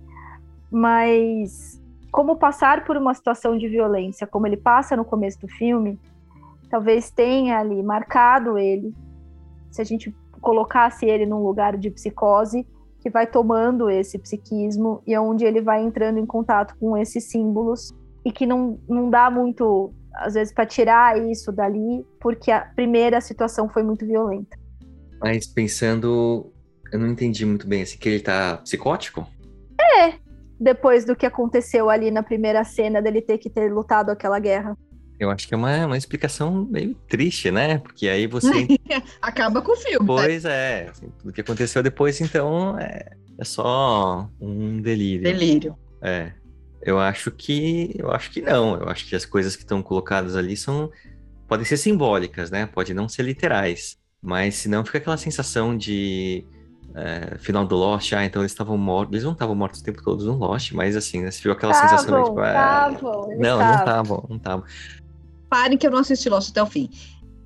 mas 0.69 1.81
como 2.11 2.37
passar 2.37 2.85
por 2.85 2.97
uma 2.97 3.15
situação 3.15 3.57
de 3.57 3.69
violência, 3.69 4.27
como 4.27 4.49
ele 4.49 4.57
passa 4.57 4.97
no 4.97 5.05
começo 5.05 5.39
do 5.41 5.47
filme, 5.47 5.97
talvez 6.69 7.09
tenha 7.09 7.57
ali 7.57 7.81
marcado 7.85 8.59
ele. 8.59 8.93
Se 9.71 9.81
a 9.81 9.85
gente 9.85 10.13
colocasse 10.41 11.07
ele 11.07 11.25
num 11.25 11.45
lugar 11.45 11.77
de 11.77 11.89
psicose, 11.89 12.67
que 12.99 13.09
vai 13.09 13.29
tomando 13.29 13.89
esse 13.89 14.19
psiquismo 14.19 15.03
e 15.07 15.15
é 15.15 15.21
onde 15.21 15.45
ele 15.45 15.63
vai 15.63 15.81
entrando 15.81 16.19
em 16.19 16.27
contato 16.27 16.77
com 16.81 16.97
esses 16.97 17.31
símbolos 17.31 17.95
e 18.25 18.33
que 18.33 18.47
não, 18.47 18.79
não 18.89 19.11
dá 19.11 19.31
muito, 19.31 19.93
às 20.15 20.35
vezes, 20.35 20.53
para 20.53 20.67
tirar 20.67 21.19
isso 21.19 21.51
dali, 21.51 22.05
porque 22.21 22.51
a 22.51 22.61
primeira 22.61 23.21
situação 23.21 23.69
foi 23.69 23.83
muito 23.83 24.07
violenta. 24.07 24.59
Mas 25.21 25.47
pensando, 25.47 26.53
eu 26.93 26.99
não 26.99 27.09
entendi 27.09 27.45
muito 27.45 27.67
bem, 27.67 27.83
assim, 27.83 27.99
que 27.99 28.09
ele 28.09 28.21
tá 28.21 28.59
psicótico? 28.59 29.27
É, 29.99 30.15
depois 30.59 31.05
do 31.05 31.17
que 31.17 31.27
aconteceu 31.27 31.89
ali 31.89 32.11
na 32.11 32.23
primeira 32.23 32.65
cena 32.65 33.01
dele 33.01 33.23
ter 33.23 33.39
que 33.39 33.49
ter 33.49 33.73
lutado 33.73 34.11
aquela 34.11 34.39
guerra. 34.39 34.77
Eu 35.19 35.31
acho 35.31 35.47
que 35.47 35.53
é 35.53 35.57
uma, 35.57 35.87
uma 35.87 35.99
explicação 35.99 36.67
meio 36.71 36.95
triste, 37.07 37.51
né? 37.51 37.79
Porque 37.79 38.09
aí 38.09 38.27
você. 38.27 38.49
Acaba 39.21 39.61
com 39.61 39.73
o 39.73 39.77
filme. 39.77 39.99
Né? 39.99 40.07
Pois 40.07 40.45
é. 40.47 40.89
Assim, 40.91 41.13
tudo 41.19 41.33
que 41.33 41.43
aconteceu 41.43 41.83
depois, 41.83 42.19
então, 42.23 42.79
é, 42.79 43.11
é 43.39 43.45
só 43.45 44.31
um 44.41 44.81
delírio. 44.81 45.23
Delírio. 45.23 45.77
É. 46.01 46.33
Eu 46.83 46.99
acho 46.99 47.31
que. 47.31 47.95
Eu 47.99 48.11
acho 48.11 48.31
que 48.31 48.41
não. 48.41 48.77
Eu 48.77 48.89
acho 48.89 49.07
que 49.07 49.15
as 49.15 49.25
coisas 49.25 49.57
que 49.57 49.63
estão 49.63 49.83
colocadas 49.83 50.37
ali 50.37 50.57
são. 50.57 50.91
podem 51.47 51.65
ser 51.65 51.77
simbólicas, 51.77 52.51
né? 52.51 52.67
Pode 52.67 52.95
não 52.95 53.09
ser 53.09 53.23
literais. 53.23 53.99
Mas 54.23 54.57
senão 54.57 54.85
fica 54.85 54.99
aquela 54.99 55.17
sensação 55.17 55.77
de 55.77 56.45
é, 56.95 57.39
final 57.39 57.67
do 57.67 57.77
Lost, 57.77 58.13
ah, 58.13 58.25
então 58.25 58.43
eles 58.43 58.53
estavam 58.53 58.77
mortos. 58.77 59.15
Eles 59.15 59.25
não 59.25 59.33
estavam 59.33 59.55
mortos 59.55 59.81
o 59.81 59.85
tempo 59.85 60.03
todo 60.03 60.25
no 60.25 60.37
Lost, 60.37 60.73
mas 60.73 60.97
assim, 60.97 61.23
né, 61.23 61.31
viu 61.31 61.53
aquela 61.53 61.73
tavam, 61.73 61.89
sensação 61.89 62.23
de 62.23 62.29
tipo, 62.29 62.41
ah, 62.41 62.91
não, 63.01 63.59
não 63.59 63.75
estavam, 63.75 64.27
não 64.29 64.37
estavam. 64.37 64.65
Parem 65.49 65.79
que 65.79 65.87
eu 65.87 65.91
não 65.91 65.99
assisti 65.99 66.29
Lost 66.29 66.51
até 66.51 66.63
o 66.63 66.67
fim. 66.67 66.91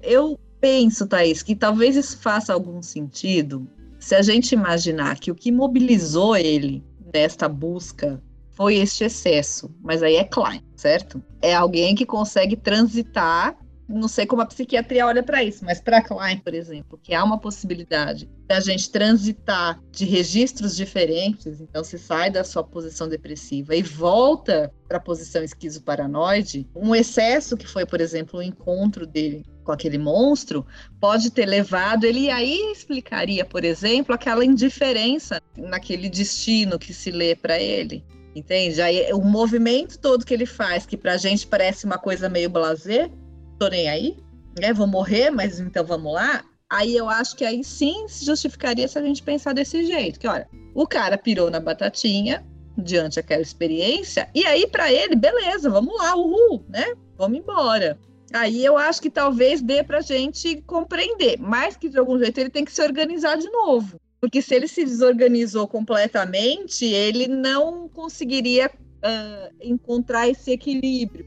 Eu 0.02 0.38
penso, 0.60 1.06
Thaís, 1.06 1.42
que 1.42 1.54
talvez 1.54 1.96
isso 1.96 2.18
faça 2.18 2.52
algum 2.52 2.82
sentido 2.82 3.68
se 3.98 4.14
a 4.14 4.22
gente 4.22 4.52
imaginar 4.52 5.18
que 5.18 5.30
o 5.30 5.34
que 5.34 5.50
mobilizou 5.50 6.36
ele 6.36 6.84
nesta 7.12 7.48
busca 7.48 8.22
foi 8.54 8.76
este 8.76 9.04
excesso, 9.04 9.74
mas 9.82 10.02
aí 10.02 10.16
é 10.16 10.24
Klein, 10.24 10.62
certo? 10.76 11.22
É 11.42 11.54
alguém 11.54 11.94
que 11.94 12.06
consegue 12.06 12.56
transitar 12.56 13.56
não 13.88 14.08
sei 14.08 14.24
como 14.24 14.42
a 14.42 14.46
psiquiatria 14.46 15.06
olha 15.06 15.22
para 15.22 15.42
isso, 15.44 15.64
mas 15.64 15.80
para 15.80 16.02
Klein, 16.02 16.38
por 16.38 16.54
exemplo, 16.54 16.98
que 17.02 17.14
há 17.14 17.22
uma 17.22 17.38
possibilidade 17.38 18.28
da 18.46 18.60
gente 18.60 18.90
transitar 18.90 19.80
de 19.92 20.04
registros 20.04 20.74
diferentes, 20.74 21.60
então 21.60 21.84
se 21.84 21.98
sai 21.98 22.30
da 22.30 22.42
sua 22.44 22.64
posição 22.64 23.08
depressiva 23.08 23.74
e 23.74 23.82
volta 23.82 24.72
para 24.88 24.96
a 24.96 25.00
posição 25.00 25.42
esquizoparanoide, 25.42 26.66
um 26.74 26.94
excesso 26.94 27.56
que 27.56 27.66
foi, 27.66 27.84
por 27.84 28.00
exemplo, 28.00 28.40
o 28.40 28.42
encontro 28.42 29.06
dele 29.06 29.44
com 29.62 29.72
aquele 29.72 29.96
monstro, 29.96 30.66
pode 31.00 31.30
ter 31.30 31.46
levado 31.46 32.04
ele 32.04 32.30
aí 32.30 32.70
explicaria, 32.70 33.46
por 33.46 33.64
exemplo, 33.64 34.14
aquela 34.14 34.44
indiferença 34.44 35.40
naquele 35.56 36.10
destino 36.10 36.78
que 36.78 36.92
se 36.92 37.10
lê 37.10 37.34
para 37.34 37.58
ele. 37.58 38.04
Entende? 38.34 38.82
Aí, 38.82 39.12
o 39.12 39.20
movimento 39.20 39.98
todo 39.98 40.24
que 40.24 40.34
ele 40.34 40.46
faz, 40.46 40.84
que 40.84 40.96
para 40.96 41.12
a 41.12 41.16
gente 41.16 41.46
parece 41.46 41.86
uma 41.86 41.98
coisa 41.98 42.28
meio 42.28 42.50
blazer, 42.50 43.10
tô 43.58 43.68
nem 43.68 43.88
aí, 43.88 44.16
né? 44.58 44.72
Vou 44.72 44.86
morrer, 44.86 45.30
mas 45.30 45.60
então 45.60 45.84
vamos 45.84 46.12
lá. 46.12 46.44
Aí 46.68 46.96
eu 46.96 47.08
acho 47.08 47.36
que 47.36 47.44
aí 47.44 47.62
sim 47.62 48.08
se 48.08 48.24
justificaria 48.24 48.88
se 48.88 48.98
a 48.98 49.02
gente 49.02 49.22
pensar 49.22 49.52
desse 49.52 49.84
jeito, 49.84 50.18
que 50.18 50.26
olha, 50.26 50.48
o 50.74 50.86
cara 50.86 51.16
pirou 51.16 51.50
na 51.50 51.60
batatinha 51.60 52.44
diante 52.76 53.16
daquela 53.16 53.42
experiência, 53.42 54.28
e 54.34 54.44
aí 54.44 54.66
para 54.66 54.92
ele, 54.92 55.14
beleza, 55.14 55.70
vamos 55.70 55.96
lá, 55.96 56.16
uhul, 56.16 56.64
né? 56.68 56.94
Vamos 57.16 57.38
embora. 57.38 57.96
Aí 58.32 58.64
eu 58.64 58.76
acho 58.76 59.00
que 59.00 59.10
talvez 59.10 59.62
dê 59.62 59.84
pra 59.84 60.00
gente 60.00 60.60
compreender, 60.62 61.38
mas 61.38 61.76
que 61.76 61.88
de 61.88 61.98
algum 61.98 62.18
jeito 62.18 62.38
ele 62.38 62.50
tem 62.50 62.64
que 62.64 62.72
se 62.72 62.82
organizar 62.82 63.36
de 63.36 63.48
novo. 63.48 64.00
Porque 64.24 64.40
se 64.40 64.54
ele 64.54 64.66
se 64.66 64.82
desorganizou 64.82 65.68
completamente, 65.68 66.86
ele 66.86 67.28
não 67.28 67.86
conseguiria 67.90 68.70
uh, 68.70 69.54
encontrar 69.60 70.26
esse 70.26 70.50
equilíbrio. 70.50 71.26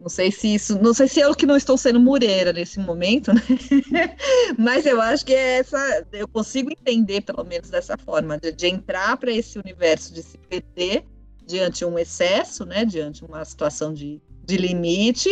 Não 0.00 0.08
sei 0.08 0.32
se 0.32 0.52
isso, 0.52 0.76
não 0.82 0.92
sei 0.92 1.06
se 1.06 1.20
eu 1.20 1.36
que 1.36 1.46
não 1.46 1.56
estou 1.56 1.78
sendo 1.78 2.00
mureira 2.00 2.52
nesse 2.52 2.80
momento, 2.80 3.32
né? 3.32 3.42
Mas 4.58 4.86
eu 4.86 5.00
acho 5.00 5.24
que 5.24 5.32
é 5.32 5.58
essa, 5.58 6.04
eu 6.12 6.26
consigo 6.26 6.72
entender 6.72 7.20
pelo 7.20 7.44
menos 7.44 7.70
dessa 7.70 7.96
forma 7.96 8.36
de, 8.36 8.50
de 8.50 8.66
entrar 8.66 9.16
para 9.16 9.30
esse 9.30 9.60
universo 9.60 10.12
de 10.12 10.24
se 10.24 10.36
perder 10.36 11.04
diante 11.46 11.84
um 11.84 11.96
excesso, 11.96 12.66
né? 12.66 12.84
Diante 12.84 13.24
uma 13.24 13.44
situação 13.44 13.94
de, 13.94 14.20
de 14.44 14.56
limite 14.56 15.30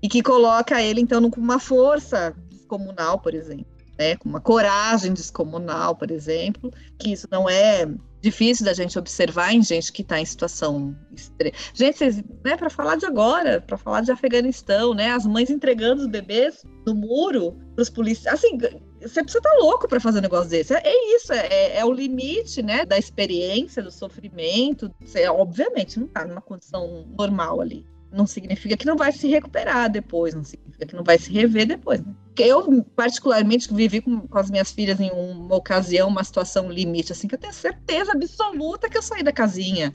e 0.00 0.08
que 0.08 0.22
coloca 0.22 0.80
ele 0.80 1.00
então 1.00 1.28
com 1.28 1.40
uma 1.40 1.58
força 1.58 2.32
descomunal, 2.48 3.18
por 3.18 3.34
exemplo, 3.34 3.71
né? 4.02 4.16
Com 4.16 4.28
uma 4.28 4.40
coragem 4.40 5.12
descomunal, 5.12 5.94
por 5.94 6.10
exemplo, 6.10 6.72
que 6.98 7.12
isso 7.12 7.28
não 7.30 7.48
é 7.48 7.88
difícil 8.20 8.64
da 8.64 8.72
gente 8.72 8.98
observar 8.98 9.52
em 9.52 9.62
gente 9.62 9.92
que 9.92 10.02
está 10.02 10.20
em 10.20 10.24
situação 10.24 10.96
extrema. 11.12 11.56
Gente, 11.72 11.98
vocês, 11.98 12.16
né, 12.44 12.56
para 12.56 12.70
falar 12.70 12.96
de 12.96 13.06
agora, 13.06 13.60
para 13.60 13.76
falar 13.76 14.00
de 14.00 14.10
Afeganistão, 14.10 14.94
né, 14.94 15.10
as 15.10 15.26
mães 15.26 15.50
entregando 15.50 16.02
os 16.02 16.08
bebês 16.08 16.64
no 16.86 16.94
muro 16.94 17.56
para 17.74 17.82
os 17.82 17.90
policiais, 17.90 18.38
assim, 18.38 18.58
você 18.58 19.22
precisa 19.22 19.38
estar 19.38 19.50
tá 19.50 19.56
louco 19.58 19.88
para 19.88 20.00
fazer 20.00 20.18
um 20.18 20.22
negócio 20.22 20.50
desse. 20.50 20.74
É, 20.74 20.82
é 20.84 21.16
isso, 21.16 21.32
é, 21.32 21.46
é, 21.46 21.78
é, 21.78 21.84
o 21.84 21.92
limite, 21.92 22.62
né, 22.62 22.84
da 22.84 22.98
experiência, 22.98 23.82
do 23.82 23.90
sofrimento. 23.90 24.92
Você, 25.04 25.28
obviamente, 25.28 25.98
não 25.98 26.06
está 26.06 26.24
numa 26.24 26.40
condição 26.40 27.06
normal 27.16 27.60
ali 27.60 27.86
não 28.12 28.26
significa 28.26 28.76
que 28.76 28.84
não 28.84 28.94
vai 28.94 29.10
se 29.10 29.26
recuperar 29.26 29.90
depois, 29.90 30.34
não 30.34 30.44
significa 30.44 30.86
que 30.86 30.94
não 30.94 31.02
vai 31.02 31.18
se 31.18 31.32
rever 31.32 31.66
depois. 31.66 32.04
Né? 32.04 32.12
Eu, 32.38 32.82
particularmente, 32.96 33.72
vivi 33.72 34.00
com, 34.00 34.20
com, 34.26 34.38
as 34.38 34.50
minhas 34.50 34.70
filhas 34.70 34.98
em 35.00 35.10
uma 35.10 35.54
ocasião, 35.54 36.08
uma 36.08 36.24
situação 36.24 36.70
limite, 36.70 37.12
assim, 37.12 37.28
que 37.28 37.34
eu 37.34 37.38
tenho 37.38 37.52
certeza 37.52 38.12
absoluta 38.12 38.88
que 38.88 38.96
eu 38.96 39.02
saí 39.02 39.22
da 39.22 39.32
casinha. 39.32 39.94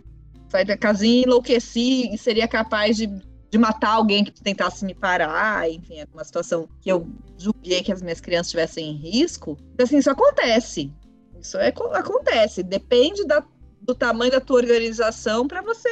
Saí 0.50 0.64
da 0.64 0.78
casinha, 0.78 1.24
enlouqueci 1.24 2.14
e 2.14 2.18
seria 2.18 2.48
capaz 2.48 2.96
de, 2.96 3.08
de 3.50 3.58
matar 3.58 3.92
alguém 3.92 4.24
que 4.24 4.32
tentasse 4.32 4.86
me 4.86 4.94
parar, 4.94 5.70
enfim, 5.70 6.00
é 6.00 6.08
uma 6.14 6.24
situação 6.24 6.70
que 6.82 6.90
eu 6.92 7.08
julguei 7.38 7.82
que 7.82 7.92
as 7.92 8.02
minhas 8.02 8.22
crianças 8.22 8.48
estivessem 8.48 8.92
em 8.92 8.96
risco. 8.96 9.58
Então, 9.74 9.84
assim, 9.86 9.98
isso 9.98 10.10
acontece. 10.10 10.94
Isso 11.40 11.58
é, 11.58 11.70
acontece. 11.70 12.64
Depende 12.64 13.26
da, 13.26 13.44
do 13.82 13.96
tamanho 13.96 14.32
da 14.32 14.42
tua 14.42 14.58
organização 14.58 15.48
para 15.48 15.62
você 15.62 15.90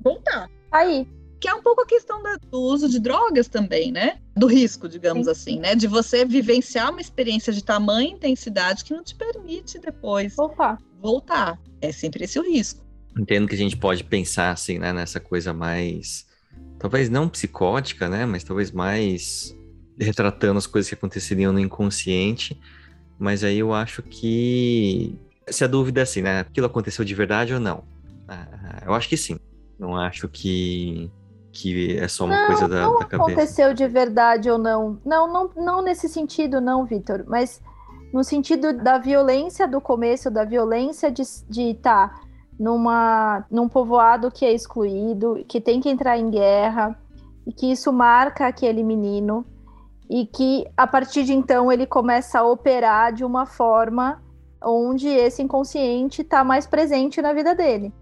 voltar. 0.00 0.48
Aí, 0.70 1.06
que 1.40 1.48
é 1.48 1.54
um 1.54 1.62
pouco 1.62 1.82
a 1.82 1.86
questão 1.86 2.22
da, 2.22 2.36
do 2.36 2.60
uso 2.60 2.88
de 2.88 2.98
drogas 2.98 3.48
também, 3.48 3.92
né? 3.92 4.18
Do 4.36 4.46
risco, 4.46 4.88
digamos 4.88 5.26
Sim. 5.26 5.30
assim, 5.30 5.60
né? 5.60 5.74
De 5.74 5.86
você 5.86 6.24
vivenciar 6.24 6.90
uma 6.90 7.00
experiência 7.00 7.52
de 7.52 7.62
tamanha 7.62 8.10
intensidade 8.10 8.84
que 8.84 8.92
não 8.92 9.04
te 9.04 9.14
permite 9.14 9.78
depois 9.78 10.34
voltar. 10.34 10.78
voltar. 11.00 11.58
É 11.80 11.92
sempre 11.92 12.24
esse 12.24 12.38
o 12.38 12.42
risco. 12.42 12.84
Entendo 13.16 13.48
que 13.48 13.54
a 13.54 13.58
gente 13.58 13.76
pode 13.76 14.04
pensar 14.04 14.50
assim, 14.50 14.78
né, 14.78 14.92
nessa 14.92 15.18
coisa 15.20 15.52
mais 15.52 16.26
talvez 16.78 17.10
não 17.10 17.28
psicótica, 17.28 18.08
né, 18.08 18.24
mas 18.24 18.44
talvez 18.44 18.70
mais 18.70 19.54
retratando 19.98 20.58
as 20.58 20.66
coisas 20.66 20.88
que 20.88 20.94
aconteceriam 20.94 21.52
no 21.52 21.58
inconsciente, 21.58 22.58
mas 23.18 23.42
aí 23.42 23.58
eu 23.58 23.74
acho 23.74 24.02
que 24.02 25.18
se 25.48 25.64
a 25.64 25.66
dúvida 25.66 26.00
é 26.00 26.02
assim, 26.04 26.22
né, 26.22 26.40
aquilo 26.40 26.66
aconteceu 26.66 27.04
de 27.04 27.14
verdade 27.14 27.52
ou 27.52 27.58
não? 27.58 27.82
Ah, 28.28 28.82
eu 28.86 28.94
acho 28.94 29.08
que 29.08 29.16
sim. 29.16 29.38
Não 29.78 29.96
acho 29.96 30.28
que 30.28 31.10
que 31.60 31.98
é 31.98 32.06
só 32.06 32.24
uma 32.24 32.36
não, 32.36 32.46
coisa 32.46 32.68
da, 32.68 32.82
não 32.82 32.98
da 32.98 33.04
cabeça. 33.04 33.32
aconteceu 33.32 33.74
de 33.74 33.86
verdade 33.88 34.48
ou 34.48 34.58
não. 34.58 34.98
Não, 35.04 35.32
não, 35.32 35.50
não 35.56 35.82
nesse 35.82 36.08
sentido, 36.08 36.60
não, 36.60 36.84
Vitor. 36.84 37.24
Mas 37.26 37.60
no 38.12 38.22
sentido 38.22 38.72
da 38.72 38.96
violência 38.98 39.66
do 39.66 39.80
começo, 39.80 40.30
da 40.30 40.44
violência 40.44 41.10
de 41.10 41.22
estar 41.22 42.08
tá 42.10 42.20
numa, 42.58 43.44
num 43.50 43.68
povoado 43.68 44.30
que 44.30 44.44
é 44.44 44.52
excluído, 44.52 45.44
que 45.48 45.60
tem 45.60 45.80
que 45.80 45.88
entrar 45.88 46.16
em 46.16 46.30
guerra, 46.30 46.96
e 47.44 47.52
que 47.52 47.72
isso 47.72 47.92
marca 47.92 48.46
aquele 48.46 48.84
menino, 48.84 49.44
e 50.08 50.26
que 50.26 50.64
a 50.76 50.86
partir 50.86 51.24
de 51.24 51.32
então 51.32 51.72
ele 51.72 51.86
começa 51.86 52.38
a 52.38 52.46
operar 52.46 53.12
de 53.12 53.24
uma 53.24 53.46
forma 53.46 54.22
onde 54.62 55.08
esse 55.08 55.42
inconsciente 55.42 56.22
está 56.22 56.44
mais 56.44 56.66
presente 56.66 57.20
na 57.20 57.32
vida 57.32 57.54
dele. 57.54 57.92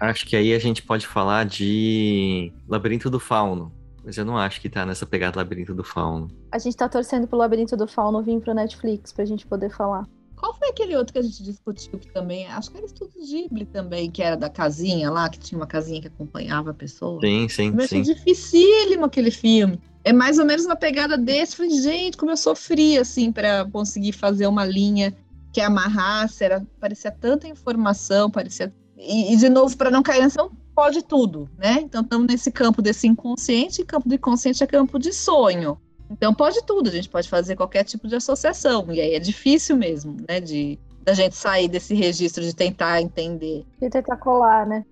Acho 0.00 0.26
que 0.26 0.36
aí 0.36 0.52
a 0.52 0.58
gente 0.58 0.82
pode 0.82 1.06
falar 1.06 1.44
de 1.44 2.52
Labirinto 2.68 3.08
do 3.08 3.20
Fauno. 3.20 3.72
Mas 4.04 4.18
eu 4.18 4.24
não 4.24 4.36
acho 4.36 4.60
que 4.60 4.68
tá 4.68 4.84
nessa 4.84 5.06
pegada 5.06 5.38
Labirinto 5.38 5.74
do 5.74 5.82
Fauno. 5.82 6.28
A 6.52 6.58
gente 6.58 6.76
tá 6.76 6.88
torcendo 6.88 7.26
pro 7.26 7.38
Labirinto 7.38 7.76
do 7.76 7.88
Fauno 7.88 8.22
vir 8.22 8.38
pro 8.40 8.52
Netflix 8.52 9.12
pra 9.12 9.24
gente 9.24 9.46
poder 9.46 9.70
falar. 9.70 10.06
Qual 10.36 10.54
foi 10.54 10.68
aquele 10.68 10.94
outro 10.94 11.14
que 11.14 11.18
a 11.18 11.22
gente 11.22 11.42
discutiu 11.42 11.98
que 11.98 12.12
também, 12.12 12.46
acho 12.48 12.70
que 12.70 12.76
era 12.76 12.84
Estudo 12.84 13.12
Ghibli 13.18 13.64
também, 13.64 14.10
que 14.10 14.22
era 14.22 14.36
da 14.36 14.50
casinha 14.50 15.10
lá, 15.10 15.26
que 15.30 15.38
tinha 15.38 15.58
uma 15.58 15.66
casinha 15.66 16.02
que 16.02 16.08
acompanhava 16.08 16.72
a 16.72 16.74
pessoa? 16.74 17.18
Sim, 17.20 17.48
sim, 17.48 17.70
Mas 17.70 17.88
sim. 17.88 18.02
dificílimo 18.02 19.06
aquele 19.06 19.30
filme. 19.30 19.80
É 20.02 20.12
mais 20.12 20.38
ou 20.38 20.44
menos 20.44 20.66
uma 20.66 20.76
pegada 20.76 21.16
desse. 21.16 21.56
Falei, 21.56 21.80
gente, 21.80 22.18
como 22.18 22.30
eu 22.30 22.36
sofri, 22.36 22.98
assim, 22.98 23.32
para 23.32 23.64
conseguir 23.72 24.12
fazer 24.12 24.46
uma 24.46 24.66
linha 24.66 25.16
que 25.50 25.62
amarrasse, 25.62 26.44
era, 26.44 26.66
parecia 26.78 27.10
tanta 27.10 27.48
informação, 27.48 28.30
parecia 28.30 28.70
e, 29.06 29.34
e 29.34 29.36
de 29.36 29.48
novo, 29.48 29.76
para 29.76 29.90
não 29.90 30.02
cair 30.02 30.22
nessa, 30.22 30.48
pode 30.74 31.02
tudo, 31.02 31.48
né? 31.56 31.78
Então, 31.80 32.02
estamos 32.02 32.26
nesse 32.26 32.50
campo 32.50 32.82
desse 32.82 33.06
inconsciente, 33.06 33.82
e 33.82 33.84
campo 33.84 34.08
do 34.08 34.14
inconsciente 34.14 34.62
é 34.62 34.66
campo 34.66 34.98
de 34.98 35.12
sonho. 35.12 35.78
Então, 36.10 36.34
pode 36.34 36.64
tudo, 36.64 36.88
a 36.88 36.92
gente 36.92 37.08
pode 37.08 37.28
fazer 37.28 37.56
qualquer 37.56 37.84
tipo 37.84 38.06
de 38.08 38.16
associação, 38.16 38.92
e 38.92 39.00
aí 39.00 39.14
é 39.14 39.18
difícil 39.18 39.76
mesmo, 39.76 40.16
né, 40.28 40.40
de 40.40 40.78
da 41.02 41.12
gente 41.12 41.36
sair 41.36 41.68
desse 41.68 41.94
registro, 41.94 42.42
de 42.42 42.56
tentar 42.56 43.02
entender. 43.02 43.66
De 43.78 43.90
tentar 43.90 44.16
colar, 44.16 44.66
né? 44.66 44.86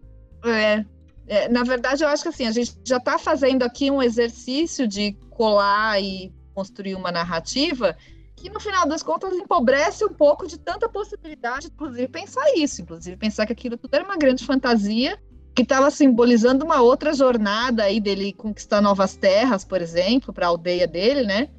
É, 0.44 0.84
é, 1.26 1.48
na 1.48 1.62
verdade, 1.62 2.04
eu 2.04 2.08
acho 2.08 2.22
que 2.22 2.28
assim, 2.28 2.46
a 2.46 2.50
gente 2.50 2.76
já 2.84 2.98
está 2.98 3.18
fazendo 3.18 3.62
aqui 3.62 3.90
um 3.90 4.02
exercício 4.02 4.86
de 4.86 5.12
colar 5.30 6.02
e 6.02 6.30
construir 6.54 6.94
uma 6.94 7.10
narrativa 7.10 7.96
que 8.43 8.51
no 8.51 8.59
final 8.59 8.88
das 8.88 9.05
contas 9.05 9.32
empobrece 9.34 10.05
um 10.05 10.12
pouco 10.12 10.49
de 10.49 10.59
tanta 10.59 10.88
possibilidade, 10.88 11.68
inclusive 11.68 12.09
pensar 12.09 12.45
isso, 12.57 12.82
inclusive 12.82 13.16
pensar 13.16 13.47
que 13.47 13.53
aquilo 13.53 13.76
tudo 13.76 13.95
era 13.95 14.05
uma 14.05 14.16
grande 14.16 14.45
fantasia 14.45 15.16
que 15.55 15.62
estava 15.62 15.90
simbolizando 15.93 16.64
uma 16.64 16.80
outra 16.80 17.14
jornada 17.14 17.84
aí 17.84 18.01
dele 18.01 18.32
conquistar 18.32 18.80
novas 18.80 19.14
terras, 19.14 19.64
por 19.64 19.80
exemplo, 19.80 20.32
para 20.32 20.47
a 20.47 20.49
aldeia 20.49 20.88
dele, 20.88 21.22
né? 21.22 21.51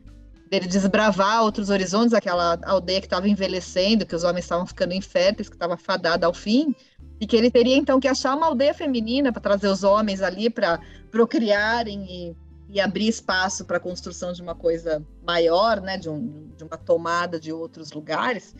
Dele 0.49 0.67
desbravar 0.67 1.43
outros 1.43 1.69
horizontes, 1.69 2.13
aquela 2.13 2.59
aldeia 2.63 2.99
que 2.99 3.05
estava 3.05 3.29
envelhecendo, 3.29 4.05
que 4.05 4.15
os 4.15 4.25
homens 4.25 4.43
estavam 4.43 4.65
ficando 4.65 4.93
inférteis, 4.93 5.47
que 5.47 5.55
estava 5.55 5.77
fadada 5.77 6.25
ao 6.25 6.33
fim, 6.33 6.75
e 7.21 7.25
que 7.25 7.37
ele 7.37 7.49
teria 7.49 7.77
então 7.77 7.99
que 7.99 8.07
achar 8.09 8.35
uma 8.35 8.47
aldeia 8.47 8.73
feminina 8.73 9.31
para 9.31 9.41
trazer 9.41 9.69
os 9.69 9.83
homens 9.83 10.21
ali 10.21 10.49
para 10.49 10.79
procriarem 11.11 12.03
e, 12.09 12.35
e, 12.73 12.81
abrir 12.81 13.07
espaço 13.07 13.65
para 13.65 13.77
a 13.77 13.79
construção 13.79 14.33
de 14.33 14.41
uma 14.41 14.55
coisa 14.55 15.05
maior, 15.25 15.79
né? 15.79 15.97
De, 15.97 16.09
um, 16.09 16.51
de 16.57 16.63
uma 16.63 16.77
tomada 16.77 17.39
de 17.39 17.51
outros 17.51 17.91
lugares 17.91 18.55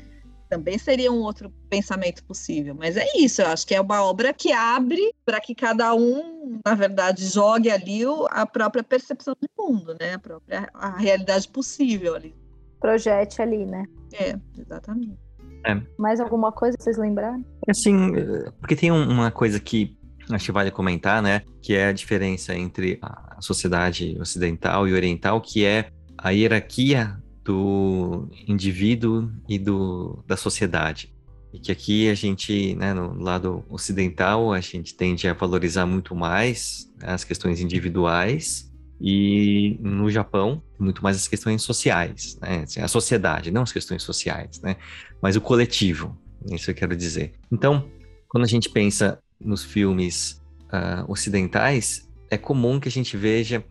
também 0.54 0.78
seria 0.78 1.12
um 1.12 1.22
outro 1.22 1.52
pensamento 1.68 2.24
possível. 2.26 2.76
Mas 2.76 2.96
é 2.96 3.06
isso, 3.18 3.42
eu 3.42 3.48
acho 3.48 3.66
que 3.66 3.74
é 3.74 3.82
uma 3.82 4.04
obra 4.04 4.32
que 4.32 4.52
abre 4.52 5.12
para 5.26 5.42
que 5.42 5.56
cada 5.56 5.96
um, 5.96 6.60
na 6.64 6.76
verdade, 6.76 7.26
jogue 7.26 7.72
ali 7.72 8.02
a 8.30 8.46
própria 8.46 8.84
percepção 8.84 9.36
do 9.40 9.50
mundo, 9.58 9.96
né? 10.00 10.14
A 10.14 10.20
própria 10.20 10.70
a 10.74 10.96
realidade 10.96 11.48
possível 11.48 12.14
ali. 12.14 12.36
Projete 12.80 13.42
ali, 13.42 13.66
né? 13.66 13.86
É, 14.14 14.36
exatamente. 14.60 15.18
É. 15.66 15.82
Mais 15.98 16.20
alguma 16.20 16.52
coisa 16.52 16.78
vocês 16.80 16.98
lembraram? 16.98 17.44
Assim, 17.68 18.12
porque 18.60 18.76
tem 18.76 18.92
uma 18.92 19.32
coisa 19.32 19.60
que 19.60 19.98
acho 20.30 20.46
que 20.46 20.52
vale 20.52 20.72
comentar, 20.72 21.22
né? 21.22 21.42
Que 21.62 21.74
é 21.74 21.88
a 21.88 21.92
diferença 21.92 22.56
entre 22.56 23.00
a 23.02 23.42
sociedade 23.42 24.18
ocidental 24.20 24.88
e 24.88 24.94
oriental, 24.94 25.42
que 25.42 25.66
é 25.66 25.90
a 26.18 26.30
hierarquia 26.30 27.18
do 27.44 28.30
indivíduo 28.48 29.30
e 29.48 29.60
do, 29.60 30.24
da 30.26 30.38
sociedade. 30.38 31.14
E 31.54 31.60
que 31.60 31.72
aqui 31.72 32.10
a 32.10 32.16
gente, 32.16 32.74
né, 32.76 32.94
no 32.94 33.22
lado 33.22 33.64
ocidental, 33.70 34.54
a 34.54 34.60
gente 34.60 34.96
tende 34.96 35.28
a 35.28 35.34
valorizar 35.34 35.86
muito 35.86 36.16
mais 36.16 36.92
né, 37.00 37.12
as 37.12 37.24
questões 37.24 37.60
individuais 37.60 38.72
e 39.00 39.78
no 39.82 40.10
Japão, 40.10 40.64
muito 40.80 41.04
mais 41.04 41.18
as 41.18 41.28
questões 41.28 41.62
sociais, 41.62 42.38
né? 42.42 42.64
Assim, 42.64 42.80
a 42.80 42.88
sociedade, 42.88 43.52
não 43.52 43.64
as 43.64 43.72
questões 43.72 44.02
sociais, 44.02 44.62
né? 44.62 44.78
Mas 45.22 45.36
o 45.36 45.42
coletivo, 45.42 46.18
isso 46.50 46.72
eu 46.72 46.76
quero 46.76 46.96
dizer. 46.96 47.34
Então, 47.52 47.90
quando 48.30 48.46
a 48.46 48.48
gente 48.48 48.70
pensa 48.70 49.20
nos 49.44 49.64
filmes 49.64 50.42
uh, 50.66 51.12
ocidentais, 51.12 52.10
é 52.30 52.38
comum 52.38 52.80
que 52.80 52.88
a 52.88 52.92
gente 52.92 53.16
veja 53.16 53.64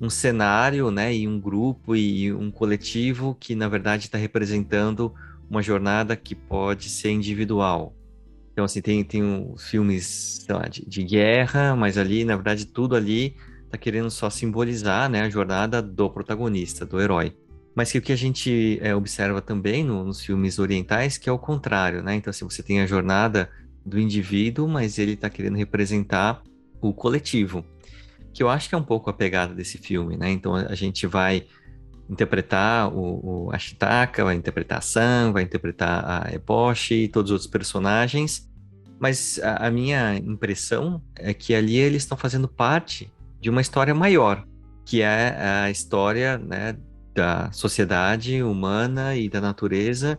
um 0.00 0.10
cenário, 0.10 0.90
né, 0.90 1.14
e 1.14 1.26
um 1.26 1.40
grupo 1.40 1.96
e 1.96 2.32
um 2.32 2.50
coletivo 2.50 3.36
que 3.38 3.54
na 3.54 3.68
verdade 3.68 4.06
está 4.06 4.18
representando 4.18 5.12
uma 5.50 5.62
jornada 5.62 6.14
que 6.14 6.34
pode 6.34 6.88
ser 6.88 7.10
individual. 7.10 7.94
Então 8.52 8.64
assim 8.64 8.80
tem 8.80 9.02
tem 9.04 9.54
filmes 9.58 10.44
lá, 10.48 10.68
de, 10.68 10.84
de, 10.84 11.02
guerra, 11.02 11.74
mas 11.74 11.96
ali 11.96 12.24
na 12.24 12.34
verdade 12.34 12.66
tudo 12.66 12.94
ali 12.94 13.36
está 13.64 13.78
querendo 13.78 14.10
só 14.10 14.28
simbolizar, 14.30 15.08
né, 15.08 15.22
a 15.22 15.30
jornada 15.30 15.80
do 15.80 16.10
protagonista, 16.10 16.84
do 16.84 17.00
herói. 17.00 17.34
Mas 17.74 17.92
que 17.92 17.98
o 17.98 18.02
que 18.02 18.12
a 18.12 18.16
gente 18.16 18.78
é, 18.82 18.94
observa 18.94 19.40
também 19.40 19.84
no, 19.84 20.04
nos 20.04 20.24
filmes 20.24 20.58
orientais 20.58 21.16
que 21.16 21.28
é 21.28 21.32
o 21.32 21.38
contrário, 21.38 22.02
né? 22.02 22.16
Então 22.16 22.30
assim 22.30 22.44
você 22.44 22.62
tem 22.62 22.80
a 22.80 22.86
jornada 22.86 23.48
do 23.88 23.98
indivíduo, 23.98 24.68
mas 24.68 24.98
ele 24.98 25.12
está 25.12 25.28
querendo 25.28 25.56
representar 25.56 26.42
o 26.80 26.92
coletivo 26.92 27.64
que 28.38 28.42
eu 28.42 28.48
acho 28.48 28.68
que 28.68 28.74
é 28.76 28.78
um 28.78 28.84
pouco 28.84 29.10
a 29.10 29.12
pegada 29.12 29.52
desse 29.52 29.78
filme, 29.78 30.16
né? 30.16 30.30
Então 30.30 30.54
a 30.54 30.74
gente 30.76 31.08
vai 31.08 31.44
interpretar 32.08 32.88
o, 32.88 33.46
o 33.46 33.52
Ashitaka, 33.52 34.24
vai 34.24 34.36
interpretar 34.36 34.78
a 34.78 34.80
Sam, 34.80 35.32
vai 35.32 35.42
interpretar 35.42 36.04
a 36.04 36.32
Eboshi 36.32 36.94
e 36.94 37.08
todos 37.08 37.30
os 37.30 37.32
outros 37.32 37.50
personagens, 37.50 38.48
mas 39.00 39.40
a, 39.42 39.66
a 39.66 39.70
minha 39.72 40.16
impressão 40.16 41.02
é 41.16 41.34
que 41.34 41.52
ali 41.52 41.76
eles 41.76 42.04
estão 42.04 42.16
fazendo 42.16 42.46
parte 42.46 43.12
de 43.40 43.50
uma 43.50 43.60
história 43.60 43.92
maior, 43.92 44.46
que 44.86 45.02
é 45.02 45.64
a 45.64 45.70
história 45.70 46.38
né, 46.38 46.76
da 47.14 47.50
sociedade 47.50 48.40
humana 48.40 49.16
e 49.16 49.28
da 49.28 49.40
natureza 49.40 50.16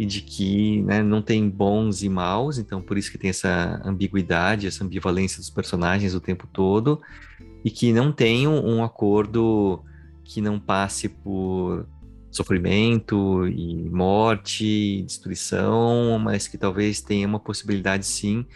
e 0.00 0.06
de 0.06 0.22
que 0.22 0.80
né, 0.80 1.02
não 1.02 1.20
tem 1.20 1.46
bons 1.46 2.02
e 2.02 2.08
maus, 2.08 2.56
então 2.56 2.80
por 2.80 2.96
isso 2.96 3.12
que 3.12 3.18
tem 3.18 3.28
essa 3.28 3.82
ambiguidade, 3.84 4.66
essa 4.66 4.82
ambivalência 4.82 5.40
dos 5.40 5.50
personagens 5.50 6.14
o 6.14 6.20
tempo 6.22 6.48
todo, 6.50 7.02
e 7.62 7.70
que 7.70 7.92
não 7.92 8.10
tenham 8.10 8.64
um 8.64 8.82
acordo 8.82 9.84
que 10.24 10.40
não 10.40 10.58
passe 10.58 11.06
por 11.06 11.86
sofrimento 12.30 13.46
e 13.46 13.90
morte 13.90 14.64
e 14.64 15.02
destruição, 15.02 16.18
mas 16.18 16.48
que 16.48 16.56
talvez 16.56 17.02
tenha 17.02 17.28
uma 17.28 17.38
possibilidade 17.38 18.06
sim 18.06 18.46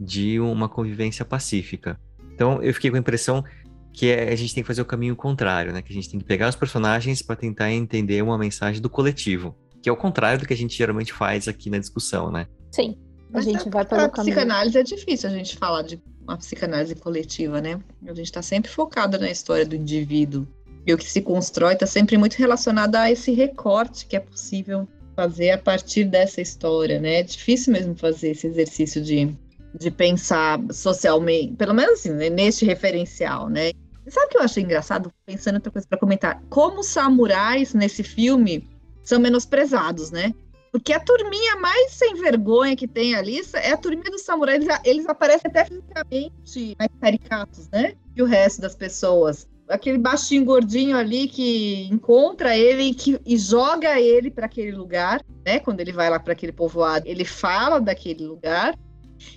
de 0.00 0.40
uma 0.40 0.66
convivência 0.66 1.26
pacífica. 1.26 2.00
Então 2.32 2.62
eu 2.62 2.72
fiquei 2.72 2.88
com 2.88 2.96
a 2.96 3.00
impressão 3.00 3.44
que 3.92 4.06
é, 4.06 4.32
a 4.32 4.36
gente 4.36 4.54
tem 4.54 4.62
que 4.62 4.66
fazer 4.66 4.80
o 4.80 4.86
caminho 4.86 5.14
contrário, 5.14 5.74
né? 5.74 5.82
Que 5.82 5.92
a 5.92 5.94
gente 5.94 6.08
tem 6.08 6.18
que 6.18 6.24
pegar 6.24 6.48
os 6.48 6.56
personagens 6.56 7.20
para 7.20 7.36
tentar 7.36 7.70
entender 7.70 8.22
uma 8.22 8.38
mensagem 8.38 8.80
do 8.80 8.88
coletivo, 8.88 9.54
que 9.82 9.88
é 9.88 9.92
o 9.92 9.96
contrário 9.96 10.40
do 10.40 10.46
que 10.46 10.54
a 10.54 10.56
gente 10.56 10.76
geralmente 10.76 11.12
faz 11.12 11.48
aqui 11.48 11.70
na 11.70 11.78
discussão, 11.78 12.30
né? 12.30 12.46
Sim. 12.72 12.98
A 13.30 13.38
Mas 13.38 13.44
gente 13.44 13.68
a, 13.68 13.70
vai 13.70 13.84
pelo 13.84 14.02
a 14.02 14.08
caminho. 14.08 14.34
psicanálise 14.34 14.78
é 14.78 14.82
difícil 14.82 15.30
a 15.30 15.32
gente 15.32 15.56
falar 15.56 15.82
de 15.82 16.00
uma 16.22 16.36
psicanálise 16.36 16.94
coletiva, 16.94 17.60
né? 17.60 17.80
A 18.06 18.14
gente 18.14 18.26
está 18.26 18.42
sempre 18.42 18.70
focado 18.70 19.18
na 19.18 19.30
história 19.30 19.64
do 19.64 19.76
indivíduo. 19.76 20.46
E 20.86 20.94
o 20.94 20.98
que 20.98 21.10
se 21.10 21.20
constrói 21.20 21.74
está 21.74 21.86
sempre 21.86 22.16
muito 22.16 22.34
relacionado 22.34 22.94
a 22.96 23.10
esse 23.10 23.32
recorte 23.32 24.06
que 24.06 24.16
é 24.16 24.20
possível 24.20 24.88
fazer 25.16 25.50
a 25.50 25.58
partir 25.58 26.04
dessa 26.04 26.40
história, 26.40 27.00
né? 27.00 27.20
É 27.20 27.22
difícil 27.22 27.72
mesmo 27.72 27.96
fazer 27.96 28.30
esse 28.30 28.46
exercício 28.46 29.02
de, 29.02 29.34
de 29.78 29.90
pensar 29.90 30.60
socialmente, 30.70 31.54
pelo 31.54 31.74
menos 31.74 32.00
assim, 32.00 32.12
né? 32.12 32.28
neste 32.28 32.64
referencial, 32.64 33.48
né? 33.48 33.70
E 34.06 34.10
sabe 34.10 34.26
o 34.26 34.28
que 34.28 34.38
eu 34.38 34.42
achei 34.42 34.62
engraçado? 34.62 35.10
Pensando 35.24 35.54
em 35.54 35.58
outra 35.58 35.72
coisa 35.72 35.88
para 35.88 35.98
comentar. 35.98 36.40
Como 36.48 36.80
os 36.80 36.86
samurais 36.86 37.74
nesse 37.74 38.04
filme 38.04 38.68
são 39.06 39.20
menosprezados, 39.20 40.10
né? 40.10 40.34
Porque 40.72 40.92
a 40.92 41.00
turminha 41.00 41.56
mais 41.56 41.92
sem 41.92 42.14
vergonha 42.16 42.76
que 42.76 42.86
tem 42.86 43.14
ali 43.14 43.40
é 43.54 43.72
a 43.72 43.76
turminha 43.76 44.10
dos 44.10 44.22
samurais. 44.22 44.62
Eles, 44.62 44.80
eles 44.84 45.06
aparecem 45.06 45.50
até 45.50 45.64
fisicamente 45.64 46.76
mais 46.78 46.90
caricatos, 47.00 47.68
né? 47.70 47.94
Que 48.14 48.22
o 48.22 48.26
resto 48.26 48.60
das 48.60 48.74
pessoas. 48.74 49.48
Aquele 49.68 49.96
baixinho 49.96 50.44
gordinho 50.44 50.96
ali 50.96 51.28
que 51.28 51.88
encontra 51.90 52.56
ele 52.56 52.92
que, 52.92 53.18
e 53.24 53.38
joga 53.38 53.98
ele 53.98 54.30
para 54.30 54.46
aquele 54.46 54.72
lugar, 54.72 55.24
né? 55.46 55.60
Quando 55.60 55.80
ele 55.80 55.92
vai 55.92 56.10
lá 56.10 56.20
para 56.20 56.34
aquele 56.34 56.52
povoado, 56.52 57.06
ele 57.08 57.24
fala 57.24 57.80
daquele 57.80 58.26
lugar. 58.26 58.78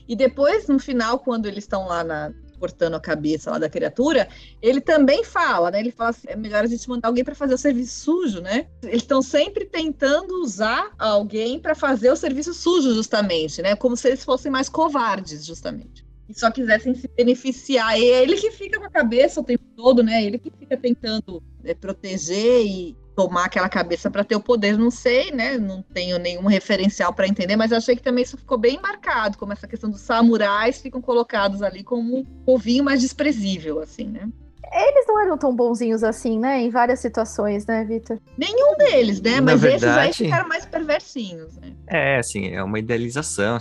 E 0.07 0.15
depois, 0.15 0.67
no 0.67 0.77
final, 0.77 1.19
quando 1.19 1.45
eles 1.45 1.63
estão 1.63 1.87
lá 1.87 2.03
na, 2.03 2.33
cortando 2.59 2.95
a 2.95 2.99
cabeça 2.99 3.51
lá 3.51 3.57
da 3.57 3.69
criatura, 3.69 4.27
ele 4.61 4.81
também 4.81 5.23
fala, 5.23 5.71
né? 5.71 5.79
Ele 5.79 5.91
fala 5.91 6.09
assim, 6.11 6.27
é 6.27 6.35
melhor 6.35 6.63
a 6.63 6.67
gente 6.67 6.87
mandar 6.89 7.07
alguém 7.07 7.23
para 7.23 7.33
fazer 7.33 7.53
o 7.53 7.57
serviço 7.57 7.99
sujo, 8.03 8.41
né? 8.41 8.67
Eles 8.83 9.01
estão 9.01 9.21
sempre 9.21 9.65
tentando 9.65 10.41
usar 10.41 10.91
alguém 10.97 11.59
para 11.59 11.73
fazer 11.73 12.11
o 12.11 12.15
serviço 12.15 12.53
sujo, 12.53 12.93
justamente, 12.93 13.61
né? 13.61 13.75
Como 13.75 13.95
se 13.95 14.07
eles 14.07 14.23
fossem 14.23 14.51
mais 14.51 14.67
covardes, 14.67 15.45
justamente. 15.45 16.05
E 16.27 16.39
só 16.39 16.51
quisessem 16.51 16.93
se 16.93 17.07
beneficiar. 17.07 17.99
E 17.99 18.03
é 18.03 18.21
ele 18.21 18.35
que 18.35 18.51
fica 18.51 18.77
com 18.77 18.85
a 18.85 18.89
cabeça 18.89 19.41
o 19.41 19.43
tempo 19.43 19.63
todo, 19.75 20.03
né? 20.03 20.23
Ele 20.23 20.37
que 20.37 20.51
fica 20.51 20.77
tentando 20.77 21.41
é, 21.63 21.73
proteger 21.73 22.63
e 22.65 22.95
tomar 23.19 23.45
aquela 23.47 23.67
cabeça 23.67 24.09
para 24.09 24.23
ter 24.23 24.37
o 24.37 24.39
poder, 24.39 24.77
não 24.77 24.89
sei, 24.89 25.29
né? 25.29 25.57
Não 25.57 25.81
tenho 25.81 26.17
nenhum 26.17 26.45
referencial 26.45 27.13
para 27.13 27.27
entender, 27.27 27.57
mas 27.57 27.73
achei 27.73 27.93
que 27.93 28.01
também 28.01 28.23
isso 28.23 28.37
ficou 28.37 28.57
bem 28.57 28.79
marcado, 28.81 29.37
como 29.37 29.51
essa 29.51 29.67
questão 29.67 29.89
dos 29.89 29.99
samurais 29.99 30.79
ficam 30.79 31.01
colocados 31.01 31.61
ali 31.61 31.83
como 31.83 32.19
um 32.19 32.23
povinho 32.45 32.81
mais 32.81 33.01
desprezível, 33.01 33.81
assim, 33.81 34.05
né? 34.05 34.29
Eles 34.71 35.05
não 35.05 35.19
eram 35.19 35.37
tão 35.37 35.53
bonzinhos 35.53 36.01
assim, 36.01 36.39
né? 36.39 36.61
Em 36.61 36.69
várias 36.69 37.01
situações, 37.01 37.65
né, 37.65 37.83
Vitor? 37.83 38.19
Nenhum 38.37 38.77
deles, 38.77 39.19
né? 39.19 39.41
Na 39.41 39.51
Mas 39.51 39.61
verdade- 39.61 40.11
esses 40.11 40.21
aí 40.21 40.27
ficaram 40.27 40.47
mais 40.47 40.65
perversinhos, 40.65 41.57
né? 41.57 41.73
É, 41.87 42.19
assim, 42.19 42.47
é 42.53 42.63
uma 42.63 42.79
idealização. 42.79 43.57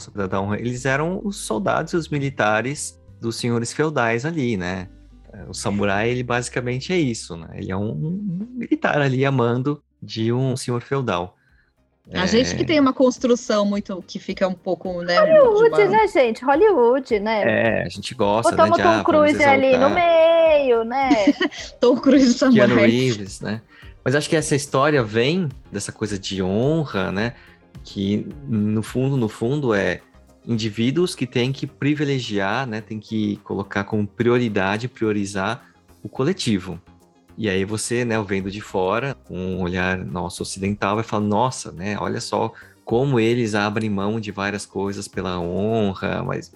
Eles 0.57 0.85
eram 0.85 1.21
os 1.25 1.39
soldados 1.39 1.95
e 1.95 1.97
os 1.97 2.09
militares 2.09 2.97
dos 3.21 3.35
senhores 3.35 3.73
feudais 3.73 4.25
ali, 4.25 4.57
né? 4.57 4.87
O 5.49 5.55
samurai, 5.55 6.09
ele 6.11 6.23
basicamente 6.23 6.93
é 6.93 6.99
isso, 6.99 7.37
né? 7.37 7.49
Ele 7.55 7.71
é 7.73 7.77
um, 7.77 7.91
um 7.91 8.49
militar 8.57 9.01
ali 9.01 9.25
amando 9.25 9.83
de 10.03 10.33
um 10.33 10.57
senhor 10.57 10.81
feudal. 10.83 11.37
A 12.15 12.25
É, 12.25 12.27
gente 12.27 12.57
que 12.57 12.65
tem 12.65 12.81
uma 12.81 12.93
construção 12.95 13.67
muito 13.67 14.03
que 14.07 14.19
fica 14.19 14.49
um 14.49 14.55
pouco, 14.55 15.03
né? 15.03 15.19
Hollywood, 15.19 15.83
uma- 15.83 15.89
né, 15.91 16.09
gente? 16.09 16.43
Hollywood, 16.43 17.21
né? 17.21 17.43
É, 17.43 17.83
a 17.85 17.89
gente 17.91 18.15
gosta, 18.15 18.51
Botamos 18.53 18.79
né? 18.79 18.83
de, 18.85 18.89
ah, 18.89 19.03
Tom 19.05 19.13
vamos 19.13 19.31
Cruise 19.33 19.45
ali 19.45 19.77
no 19.77 19.91
meio, 19.91 20.85
né? 20.85 21.11
Tom 21.79 21.97
Cruise 21.99 22.39
Keanu 22.39 22.57
samurai. 22.69 22.91
Reeves, 22.91 23.41
né? 23.43 23.61
Mas 24.03 24.15
acho 24.15 24.29
que 24.31 24.37
essa 24.37 24.57
história 24.57 25.03
vem 25.03 25.51
dessa 25.71 25.93
coisa 25.93 26.19
de 26.19 26.43
honra, 26.43 27.13
né? 27.13 27.35
Que 27.85 28.27
no 28.49 28.83
fundo, 28.83 29.17
no 29.19 29.29
fundo, 29.29 29.75
é 29.75 30.01
indivíduos 30.49 31.15
que 31.15 31.27
têm 31.27 31.53
que 31.53 31.67
privilegiar, 31.67 32.67
né? 32.67 32.81
Tem 32.81 32.99
que 32.99 33.37
colocar 33.45 33.85
como 33.85 34.07
prioridade, 34.07 34.89
priorizar 34.89 35.69
o 36.03 36.09
coletivo. 36.09 36.81
E 37.37 37.49
aí 37.49 37.65
você, 37.65 38.05
né, 38.05 38.21
vendo 38.23 38.51
de 38.51 38.61
fora, 38.61 39.15
com 39.25 39.37
um 39.37 39.63
olhar 39.63 39.99
nosso 39.99 40.43
ocidental, 40.43 40.97
vai 40.97 41.05
falar, 41.05 41.25
nossa, 41.25 41.71
né, 41.71 41.97
olha 42.01 42.21
só 42.21 42.53
como 42.85 43.21
eles 43.21 43.55
abrem 43.55 43.91
mão 43.91 44.19
de 44.19 44.33
várias 44.33 44.65
coisas 44.65 45.07
pela 45.07 45.39
honra, 45.39 46.23
mas 46.25 46.53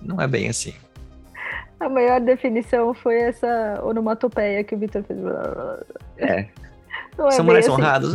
Não 0.00 0.20
é 0.20 0.26
bem 0.26 0.48
assim. 0.48 0.72
A 1.80 1.88
maior 1.88 2.20
definição 2.20 2.94
foi 2.94 3.16
essa 3.16 3.80
onomatopeia 3.84 4.62
que 4.64 4.74
o 4.74 4.78
Vitor 4.78 5.02
fez. 5.02 5.18
É. 6.16 6.48
É 7.18 7.30
São 7.32 7.44
morais 7.44 7.66
assim. 7.66 7.74
honrados. 7.74 8.14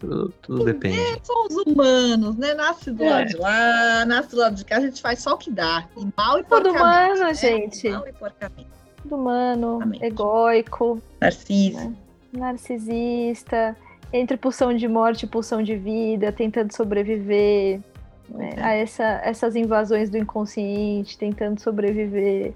Tudo, 0.00 0.32
tudo 0.40 0.64
depende. 0.64 0.98
É, 0.98 1.18
são 1.22 1.46
os 1.46 1.54
humanos, 1.66 2.34
né? 2.36 2.54
Nasce 2.54 2.90
do 2.90 3.04
É. 3.04 3.10
lado 3.10 3.26
de 3.28 3.36
lá, 3.36 4.04
nasce 4.06 4.30
do 4.30 4.36
lado 4.38 4.56
de 4.56 4.64
cá, 4.64 4.78
a 4.78 4.80
gente 4.80 5.00
faz 5.00 5.18
só 5.22 5.34
o 5.34 5.36
que 5.38 5.50
dá. 5.50 5.86
E 5.96 6.06
mal 6.16 6.38
e 6.38 6.44
Tudo 6.44 6.70
humano, 6.70 7.14
né? 7.20 7.34
gente. 7.34 7.88
Mal 7.90 8.08
e 8.08 8.12
porcamente. 8.14 8.66
Tudo 9.02 9.14
humano, 9.16 9.76
Exatamente. 9.76 10.04
egóico, 10.04 11.02
Narciso. 11.20 11.94
narcisista, 12.32 13.76
entre 14.12 14.36
pulsão 14.36 14.74
de 14.74 14.88
morte 14.88 15.24
e 15.24 15.28
pulsão 15.28 15.62
de 15.62 15.76
vida, 15.76 16.32
tentando 16.32 16.74
sobreviver 16.74 17.80
né, 18.28 18.50
É. 18.56 18.62
a 18.62 18.72
essa, 18.74 19.04
essas 19.24 19.54
invasões 19.56 20.08
do 20.08 20.16
inconsciente, 20.16 21.18
tentando 21.18 21.60
sobreviver 21.60 22.52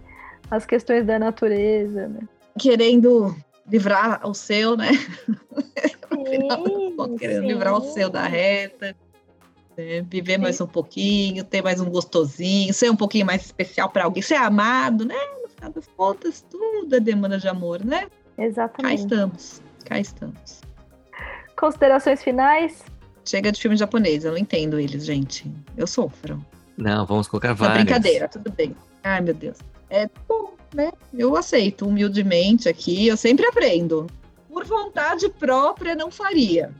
às 0.51 0.65
questões 0.65 1.05
da 1.05 1.19
natureza. 1.19 2.09
Né? 2.09 2.21
Querendo 2.59 3.35
livrar 3.71 4.21
o 4.27 4.35
seu, 4.35 4.77
né? 4.77 4.91
Sim, 6.15 7.17
querendo 7.19 7.43
sim. 7.43 7.49
livrar 7.49 7.75
o 7.75 7.81
seu 7.93 8.09
da 8.09 8.27
reta. 8.27 8.97
né? 9.77 10.03
Viver 10.09 10.39
mais 10.39 10.61
um 10.61 10.67
pouquinho, 10.67 11.45
ter 11.45 11.63
mais 11.63 11.81
um 11.81 11.91
gostosinho, 11.91 12.73
ser 12.73 12.91
um 12.91 12.97
pouquinho 12.97 13.27
mais 13.27 13.45
especial 13.45 13.91
para 13.91 14.05
alguém, 14.05 14.23
ser 14.23 14.37
amado, 14.37 15.05
né? 15.05 15.15
No 15.43 15.49
final 15.49 15.71
das 15.73 15.87
contas, 15.97 16.41
tudo 16.49 16.95
é 16.95 17.01
demanda 17.01 17.37
de 17.39 17.49
amor, 17.49 17.85
né? 17.85 18.07
Cá 18.37 18.45
Exatamente. 18.45 19.01
estamos, 19.01 19.63
cá 19.85 19.99
estamos. 20.01 20.61
Considerações 21.59 22.23
finais? 22.23 22.83
Chega 23.25 23.53
de 23.53 23.61
filme 23.61 23.77
japonês, 23.77 24.25
eu 24.25 24.33
não 24.33 24.39
entendo 24.39 24.79
eles, 24.79 25.05
gente. 25.05 25.51
Eu 25.77 25.87
sofro. 25.87 26.45
Não, 26.77 27.05
vamos 27.07 27.29
colocar 27.29 27.49
Não, 27.49 27.57
vários. 27.57 27.85
brincadeira, 27.85 28.29
tudo 28.29 28.51
bem. 28.53 28.75
Ai, 29.03 29.21
meu 29.21 29.35
Deus. 29.35 29.59
É 29.91 30.09
bom, 30.29 30.54
né? 30.75 30.93
Eu 31.13 31.37
aceito 31.37 31.87
humildemente 31.87 32.69
aqui, 32.69 33.07
eu 33.07 33.17
sempre 33.17 33.47
aprendo. 33.47 34.07
Por 34.49 34.65
vontade 34.65 35.29
própria, 35.29 35.95
não 35.95 36.11
faria. 36.11 36.71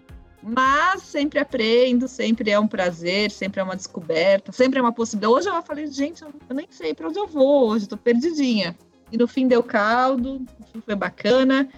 Mas 0.43 1.03
sempre 1.03 1.39
aprendo, 1.39 2.07
sempre 2.07 2.51
é 2.51 2.61
um 2.61 2.69
prazer, 2.69 3.31
sempre 3.31 3.61
é 3.61 3.65
uma 3.65 3.77
descoberta, 3.77 4.53
sempre 4.53 4.79
é 4.79 4.83
uma 4.83 4.93
possibilidade. 4.93 5.33
Hoje 5.33 5.49
eu 5.49 5.63
falei, 5.63 5.87
gente, 5.87 6.23
eu 6.23 6.55
nem 6.55 6.67
sei 6.71 6.93
para 6.93 7.09
onde 7.09 7.19
eu 7.19 7.27
vou 7.27 7.69
hoje, 7.71 7.89
tô 7.89 7.97
perdidinha. 7.97 8.77
E 9.11 9.17
no 9.17 9.27
fim 9.27 9.49
deu 9.49 9.63
caldo, 9.63 10.41
no 10.41 10.67
fim 10.71 10.83
foi 10.85 10.95
bacana. 10.95 11.69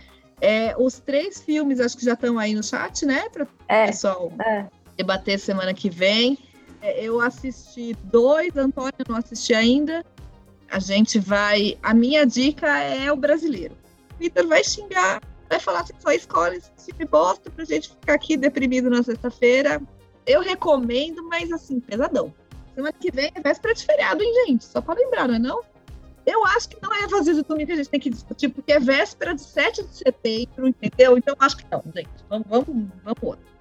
É, 0.40 0.74
os 0.78 0.98
três 0.98 1.40
filmes 1.40 1.80
acho 1.80 1.96
que 1.96 2.04
já 2.04 2.14
estão 2.14 2.38
aí 2.38 2.54
no 2.54 2.62
chat, 2.62 3.06
né? 3.06 3.28
Para 3.28 3.46
É, 3.68 3.86
pessoal 3.86 4.32
é. 4.44 4.66
debater 4.96 5.38
semana 5.38 5.72
que 5.72 5.88
vem. 5.88 6.36
É, 6.82 7.04
Eu 7.04 7.20
assisti 7.20 7.96
dois, 8.04 8.56
Antônio 8.56 8.92
não 9.08 9.16
assisti 9.16 9.54
ainda. 9.54 10.04
A 10.70 10.78
gente 10.78 11.18
vai. 11.18 11.78
A 11.82 11.94
minha 11.94 12.26
dica 12.26 12.66
é 12.78 13.10
o 13.10 13.16
brasileiro. 13.16 13.76
O 14.14 14.18
Vitor 14.18 14.46
vai 14.46 14.64
xingar, 14.64 15.20
vai 15.48 15.60
falar 15.60 15.84
que 15.84 15.92
só 16.00 16.10
escolhe 16.10 16.56
esse 16.56 16.92
time 16.92 17.04
bosta 17.04 17.50
pra 17.50 17.64
gente 17.64 17.90
ficar 17.90 18.14
aqui 18.14 18.36
deprimido 18.36 18.90
na 18.90 19.02
sexta-feira. 19.02 19.80
Eu 20.26 20.40
recomendo, 20.40 21.22
mas 21.28 21.52
assim, 21.52 21.78
pesadão. 21.78 22.34
Semana 22.74 22.92
que 22.92 23.10
vem 23.10 23.30
é 23.34 23.40
véspera 23.40 23.74
de 23.74 23.84
feriado, 23.84 24.22
hein, 24.22 24.46
gente? 24.46 24.64
Só 24.64 24.80
pra 24.80 24.94
lembrar, 24.94 25.28
não 25.28 25.34
é 25.36 25.38
não? 25.38 25.62
Eu 26.26 26.44
acho 26.44 26.68
que 26.68 26.76
não 26.82 26.92
é 26.92 27.06
vazio 27.06 27.34
de 27.34 27.42
domingo 27.42 27.68
que 27.68 27.72
a 27.72 27.76
gente 27.76 27.88
tem 27.88 28.00
que 28.00 28.10
discutir, 28.10 28.48
porque 28.48 28.72
é 28.72 28.80
véspera 28.80 29.32
de 29.32 29.42
7 29.42 29.84
de 29.84 29.96
setembro, 29.96 30.66
entendeu? 30.66 31.16
Então 31.16 31.36
acho 31.38 31.56
que 31.56 31.64
não, 31.70 31.82
gente. 31.94 32.10
Vamos, 32.28 32.46
vamos, 32.48 32.66
vamos 32.66 33.22
outro. 33.22 33.55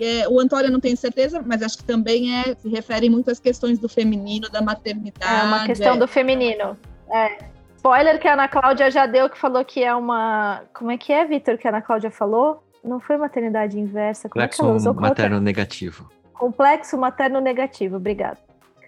É, 0.00 0.28
o 0.28 0.38
Antônio 0.40 0.70
não 0.70 0.80
tenho 0.80 0.96
certeza, 0.96 1.42
mas 1.44 1.62
acho 1.62 1.78
que 1.78 1.84
também 1.84 2.34
é, 2.34 2.54
se 2.54 2.68
refere 2.68 3.08
muito 3.10 3.30
às 3.30 3.38
questões 3.38 3.78
do 3.78 3.88
feminino, 3.88 4.48
da 4.48 4.60
maternidade. 4.60 5.40
É 5.40 5.44
uma 5.44 5.66
questão 5.66 5.94
é. 5.94 5.98
do 5.98 6.08
feminino. 6.08 6.76
É. 7.10 7.38
Spoiler 7.76 8.18
que 8.18 8.26
a 8.26 8.32
Ana 8.32 8.48
Cláudia 8.48 8.90
já 8.90 9.06
deu, 9.06 9.30
que 9.30 9.38
falou 9.38 9.64
que 9.64 9.82
é 9.82 9.94
uma. 9.94 10.62
Como 10.74 10.90
é 10.90 10.98
que 10.98 11.12
é, 11.12 11.24
Vitor, 11.24 11.56
que 11.56 11.66
a 11.66 11.70
Ana 11.70 11.80
Cláudia 11.80 12.10
falou? 12.10 12.62
Não 12.82 13.00
foi 13.00 13.16
maternidade 13.16 13.78
inversa. 13.78 14.28
Como 14.28 14.44
é 14.44 14.48
que 14.48 14.54
ela 14.54 14.68
Complexo 14.68 14.76
usou? 14.76 14.94
Qual 14.94 15.08
outra? 15.08 15.24
materno 15.24 15.40
negativo. 15.40 16.10
Complexo 16.32 16.98
materno 16.98 17.40
negativo, 17.40 17.96
obrigada. 17.96 18.38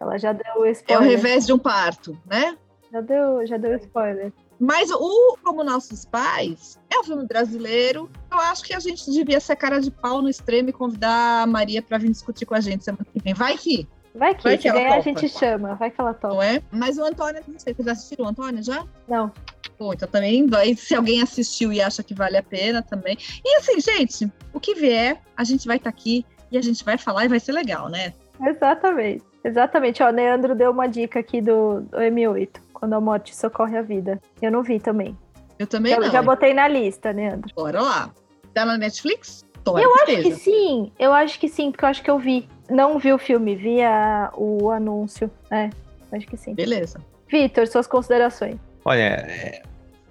Ela 0.00 0.18
já 0.18 0.32
deu 0.32 0.54
o 0.56 0.64
É 0.64 0.68
o 0.68 0.72
spoiler. 0.72 1.08
revés 1.08 1.46
de 1.46 1.52
um 1.52 1.58
parto, 1.58 2.16
né? 2.26 2.56
Já 2.92 3.00
deu, 3.00 3.46
já 3.46 3.56
deu 3.56 3.76
spoiler. 3.76 4.32
Mas 4.60 4.90
o 4.90 5.38
Como 5.42 5.64
Nossos 5.64 6.04
Pais 6.04 6.78
é 6.92 6.98
um 7.00 7.04
filme 7.04 7.26
brasileiro. 7.26 8.10
Eu 8.30 8.38
acho 8.38 8.62
que 8.62 8.74
a 8.74 8.78
gente 8.78 9.10
devia 9.10 9.40
ser 9.40 9.56
cara 9.56 9.80
de 9.80 9.90
pau 9.90 10.20
no 10.20 10.28
extremo 10.28 10.68
e 10.68 10.72
convidar 10.72 11.42
a 11.42 11.46
Maria 11.46 11.80
para 11.80 11.96
vir 11.96 12.10
discutir 12.10 12.44
com 12.44 12.54
a 12.54 12.60
gente 12.60 12.84
semana 12.84 13.06
que 13.10 13.22
vem. 13.22 13.32
Vai 13.32 13.56
que, 13.56 13.88
Vai 14.14 14.34
que, 14.34 14.42
Vai 14.42 14.56
se 14.56 14.62
que 14.62 14.68
ela 14.68 14.78
ganhar 14.80 14.96
a 14.96 15.00
gente 15.00 15.28
chama. 15.28 15.74
Vai 15.76 15.90
que 15.90 16.00
ela 16.00 16.12
topa. 16.12 16.34
não 16.34 16.42
é? 16.42 16.60
Mas 16.70 16.98
o 16.98 17.04
Antônio, 17.04 17.40
não 17.48 17.58
sei, 17.58 17.72
vocês 17.72 17.88
assistiram 17.88 18.26
o 18.26 18.28
Antônio 18.28 18.62
já? 18.62 18.84
Não. 19.08 19.32
Bom, 19.78 19.94
então 19.94 20.06
também, 20.08 20.46
vai- 20.46 20.74
se 20.74 20.94
alguém 20.94 21.22
assistiu 21.22 21.72
e 21.72 21.80
acha 21.80 22.02
que 22.02 22.12
vale 22.12 22.36
a 22.36 22.42
pena 22.42 22.82
também. 22.82 23.16
E 23.42 23.56
assim, 23.56 23.80
gente, 23.80 24.30
o 24.52 24.60
que 24.60 24.74
vier, 24.74 25.22
a 25.36 25.42
gente 25.42 25.66
vai 25.66 25.78
estar 25.78 25.88
aqui 25.88 26.26
e 26.52 26.58
a 26.58 26.62
gente 26.62 26.84
vai 26.84 26.98
falar 26.98 27.24
e 27.24 27.28
vai 27.28 27.40
ser 27.40 27.52
legal, 27.52 27.88
né? 27.88 28.12
Exatamente. 28.44 29.22
Exatamente. 29.42 30.02
Ó, 30.02 30.08
o 30.08 30.12
Neandro 30.12 30.54
deu 30.54 30.70
uma 30.70 30.86
dica 30.86 31.20
aqui 31.20 31.40
do, 31.40 31.80
do 31.80 31.96
M8. 31.96 32.50
Quando 32.80 32.94
a 32.94 33.00
morte 33.00 33.36
socorre 33.36 33.76
a 33.76 33.82
vida. 33.82 34.18
Eu 34.40 34.50
não 34.50 34.62
vi 34.62 34.80
também. 34.80 35.16
Eu 35.58 35.66
também 35.66 35.92
Já, 35.92 36.00
não. 36.00 36.10
já 36.10 36.22
botei 36.22 36.54
na 36.54 36.66
lista, 36.66 37.12
Neandro. 37.12 37.54
Bora 37.54 37.80
lá. 37.82 38.10
Tá 38.54 38.64
na 38.64 38.76
Netflix? 38.78 39.44
Tomara 39.62 39.84
Eu 39.84 39.92
que 39.92 40.00
acho 40.12 40.22
que 40.22 40.34
sim, 40.36 40.90
eu 40.98 41.12
acho 41.12 41.38
que 41.38 41.46
sim, 41.48 41.70
porque 41.70 41.84
eu 41.84 41.88
acho 41.90 42.02
que 42.02 42.10
eu 42.10 42.18
vi. 42.18 42.48
Não 42.70 42.98
vi 42.98 43.12
o 43.12 43.18
filme, 43.18 43.54
vi 43.54 43.82
a- 43.82 44.32
o 44.34 44.70
anúncio. 44.70 45.30
É, 45.50 45.68
acho 46.10 46.26
que 46.26 46.36
sim. 46.38 46.54
Beleza. 46.54 46.98
Vitor, 47.28 47.66
suas 47.68 47.86
considerações. 47.86 48.56
Olha, 48.82 49.00
é, 49.02 49.62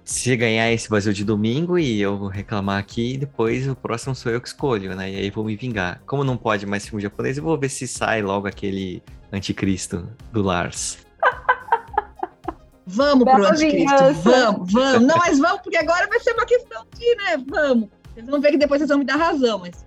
se 0.04 0.36
ganhar 0.36 0.70
esse 0.70 0.88
vazio 0.88 1.12
de 1.12 1.24
domingo 1.24 1.76
e 1.76 2.00
eu 2.00 2.26
reclamar 2.28 2.78
aqui, 2.78 3.16
depois 3.18 3.66
o 3.68 3.74
próximo 3.74 4.14
sou 4.14 4.30
eu 4.30 4.40
que 4.40 4.46
escolho, 4.46 4.94
né? 4.94 5.10
E 5.10 5.16
aí 5.16 5.30
vou 5.30 5.42
me 5.44 5.56
vingar. 5.56 6.00
Como 6.06 6.22
não 6.22 6.36
pode 6.36 6.64
mais 6.64 6.86
filme 6.86 7.02
japonês, 7.02 7.36
eu 7.36 7.42
vou 7.42 7.58
ver 7.58 7.68
se 7.68 7.88
sai 7.88 8.22
logo 8.22 8.46
aquele 8.46 9.02
anticristo 9.32 10.08
do 10.32 10.42
Lars. 10.42 10.98
Vamos 12.92 13.24
Bela 13.24 13.38
pro 13.38 13.48
anticristo. 13.48 14.12
Vamos, 14.22 14.72
vamos. 14.72 15.06
Não, 15.06 15.16
mas 15.16 15.38
vamos, 15.38 15.60
porque 15.62 15.76
agora 15.76 16.06
vai 16.08 16.18
ser 16.20 16.32
uma 16.32 16.44
questão 16.44 16.84
de, 16.96 17.14
né? 17.16 17.44
Vamos. 17.48 17.88
Vocês 18.14 18.26
vão 18.26 18.40
ver 18.40 18.50
que 18.50 18.58
depois 18.58 18.80
vocês 18.80 18.88
vão 18.88 18.98
me 18.98 19.04
dar 19.04 19.16
razão, 19.16 19.58
mas. 19.60 19.84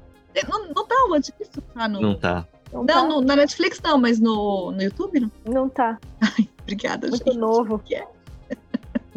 Não, 0.50 0.68
não 0.74 0.88
tá 0.88 0.96
o 1.10 1.14
anticristo? 1.14 1.62
Tá 1.62 1.88
no... 1.88 2.02
Não 2.02 2.18
tá. 2.18 2.48
Não, 2.72 2.80
Não, 2.84 2.86
tá. 2.88 3.04
no- 3.04 3.22
na 3.22 3.36
Netflix 3.36 3.80
não, 3.84 4.00
mas 4.00 4.20
no, 4.20 4.72
no 4.72 4.82
YouTube 4.82 5.20
não. 5.20 5.32
Não 5.46 5.70
tá. 5.70 6.00
Obrigada, 6.64 7.08
Muito 7.08 7.24
gente. 7.26 7.38
novo. 7.38 7.78
Que 7.80 7.96
é? 7.96 8.08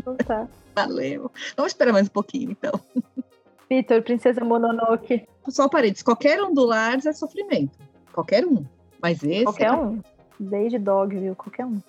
Não 0.05 0.14
tá. 0.16 0.47
Valeu. 0.74 1.30
Vamos 1.57 1.72
esperar 1.72 1.93
mais 1.93 2.07
um 2.07 2.11
pouquinho, 2.11 2.51
então. 2.51 2.78
Vitor, 3.70 4.03
Princesa 4.03 4.45
Mononoke. 4.45 5.26
Só 5.49 5.68
parênteses, 5.68 6.03
qualquer 6.03 6.43
um 6.43 6.53
do 6.53 6.64
Lars 6.66 7.07
é 7.07 7.12
sofrimento. 7.12 7.78
Qualquer 8.12 8.45
um. 8.45 8.64
Mas 9.01 9.22
esse. 9.22 9.45
Qualquer 9.45 9.68
é... 9.68 9.72
um. 9.72 10.03
Desde 10.39 10.78
Dogville, 10.78 11.34
qualquer 11.34 11.64
um. 11.64 11.80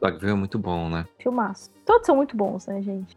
Dogville 0.00 0.32
é 0.32 0.34
muito 0.34 0.58
bom, 0.58 0.88
né? 0.88 1.04
Filmaço. 1.18 1.70
Todos 1.84 2.06
são 2.06 2.16
muito 2.16 2.36
bons, 2.36 2.66
né, 2.66 2.80
gente? 2.82 3.16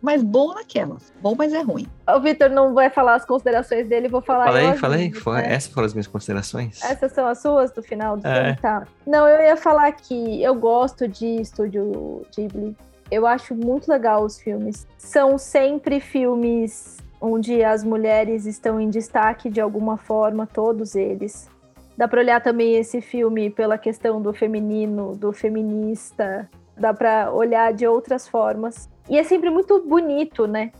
Mas 0.00 0.22
bom 0.22 0.54
naquelas. 0.54 1.12
Bom, 1.20 1.34
mas 1.36 1.52
é 1.52 1.60
ruim. 1.60 1.86
O 2.08 2.20
Vitor 2.20 2.48
não 2.50 2.72
vai 2.72 2.88
falar 2.88 3.14
as 3.16 3.24
considerações 3.24 3.88
dele, 3.88 4.06
vou 4.08 4.20
falar 4.20 4.44
falei, 4.46 4.72
falei. 4.74 5.12
foi- 5.12 5.42
né? 5.42 5.54
Essas 5.54 5.72
foram 5.72 5.86
as 5.86 5.92
minhas 5.94 6.06
considerações. 6.06 6.80
Essas 6.84 7.10
são 7.12 7.26
as 7.26 7.38
suas 7.42 7.72
do 7.72 7.82
final 7.82 8.16
do 8.16 8.24
É. 8.26 8.34
filme, 8.44 8.56
tá? 8.60 8.86
Não, 9.04 9.26
eu 9.26 9.40
ia 9.42 9.56
falar 9.56 9.90
que 9.92 10.40
eu 10.40 10.54
gosto 10.54 11.08
de 11.08 11.26
Estúdio 11.40 12.22
Ghibli. 12.36 12.76
Eu 13.10 13.26
acho 13.26 13.54
muito 13.56 13.88
legal 13.90 14.22
os 14.22 14.38
filmes. 14.38 14.86
São 14.96 15.36
sempre 15.36 15.98
filmes 15.98 16.98
onde 17.20 17.64
as 17.64 17.82
mulheres 17.82 18.46
estão 18.46 18.80
em 18.80 18.88
destaque 18.88 19.50
de 19.50 19.60
alguma 19.60 19.96
forma, 19.96 20.46
todos 20.46 20.94
eles. 20.94 21.50
Dá 21.98 22.08
pra 22.08 22.20
olhar 22.20 22.40
também 22.40 22.76
esse 22.76 23.00
filme 23.00 23.50
pela 23.50 23.76
questão 23.76 24.22
do 24.22 24.32
feminino, 24.32 25.16
do 25.16 25.32
feminista. 25.32 26.48
Dá 26.76 26.94
pra 26.94 27.32
olhar 27.32 27.74
de 27.74 27.86
outras 27.86 28.26
formas. 28.26 28.88
E 29.10 29.18
é 29.18 29.24
sempre 29.24 29.50
muito 29.50 29.82
bonito, 29.84 30.46
né? 30.46 30.70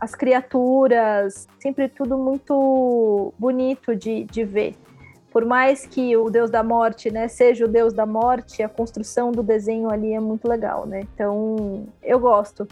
As 0.00 0.14
criaturas, 0.14 1.48
sempre 1.58 1.88
tudo 1.88 2.16
muito 2.16 3.34
bonito 3.38 3.96
de, 3.96 4.22
de 4.22 4.44
ver 4.44 4.76
por 5.30 5.44
mais 5.44 5.86
que 5.86 6.16
o 6.16 6.30
Deus 6.30 6.50
da 6.50 6.62
Morte, 6.62 7.10
né, 7.10 7.28
seja 7.28 7.64
o 7.64 7.68
Deus 7.68 7.92
da 7.92 8.06
Morte, 8.06 8.62
a 8.62 8.68
construção 8.68 9.30
do 9.30 9.42
desenho 9.42 9.90
ali 9.90 10.12
é 10.12 10.20
muito 10.20 10.48
legal, 10.48 10.86
né? 10.86 11.00
Então, 11.14 11.86
eu 12.02 12.18
gosto. 12.18 12.66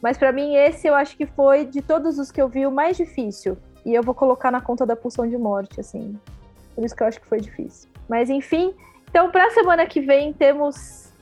Mas 0.00 0.18
pra 0.18 0.32
mim 0.32 0.54
esse 0.54 0.86
eu 0.86 0.94
acho 0.94 1.16
que 1.16 1.26
foi 1.26 1.64
de 1.64 1.80
todos 1.80 2.18
os 2.18 2.30
que 2.30 2.40
eu 2.40 2.48
vi 2.48 2.66
o 2.66 2.70
mais 2.70 2.96
difícil. 2.96 3.56
E 3.84 3.94
eu 3.94 4.02
vou 4.02 4.14
colocar 4.14 4.50
na 4.50 4.60
conta 4.60 4.84
da 4.84 4.94
pulsão 4.94 5.26
de 5.26 5.38
morte, 5.38 5.80
assim. 5.80 6.16
Por 6.74 6.84
isso 6.84 6.94
que 6.94 7.02
eu 7.02 7.06
acho 7.06 7.20
que 7.20 7.26
foi 7.26 7.40
difícil. 7.40 7.88
Mas 8.08 8.30
enfim, 8.30 8.74
então 9.08 9.30
pra 9.30 9.50
semana 9.50 9.86
que 9.86 10.00
vem 10.00 10.32
temos 10.32 11.12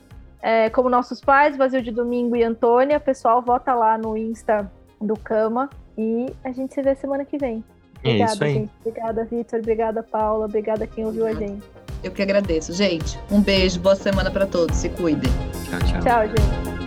é, 0.41 0.69
como 0.69 0.89
nossos 0.89 1.21
pais, 1.21 1.55
Vazio 1.55 1.81
de 1.81 1.91
Domingo 1.91 2.35
e 2.35 2.43
Antônia. 2.43 2.99
Pessoal, 2.99 3.41
vota 3.41 3.73
lá 3.73 3.97
no 3.97 4.17
Insta 4.17 4.71
do 4.99 5.17
Cama 5.17 5.69
e 5.97 6.27
a 6.43 6.51
gente 6.51 6.73
se 6.73 6.81
vê 6.81 6.95
semana 6.95 7.25
que 7.25 7.37
vem. 7.37 7.63
É 8.03 8.09
Obrigada, 8.09 8.33
isso 8.33 8.43
aí. 8.43 8.53
gente. 8.53 8.71
Obrigada, 8.83 9.25
Vitor. 9.25 9.59
Obrigada, 9.59 10.03
Paula. 10.03 10.45
Obrigada 10.45 10.87
quem 10.87 11.05
ouviu 11.05 11.25
a 11.25 11.33
gente. 11.33 11.63
Eu 12.03 12.11
que 12.11 12.21
agradeço, 12.21 12.73
gente. 12.73 13.19
Um 13.29 13.41
beijo, 13.41 13.79
boa 13.79 13.95
semana 13.95 14.31
para 14.31 14.47
todos. 14.47 14.75
Se 14.77 14.89
cuidem. 14.89 15.31
Tchau, 15.69 15.79
tchau. 15.79 16.01
Tchau, 16.01 16.27
gente. 16.27 16.80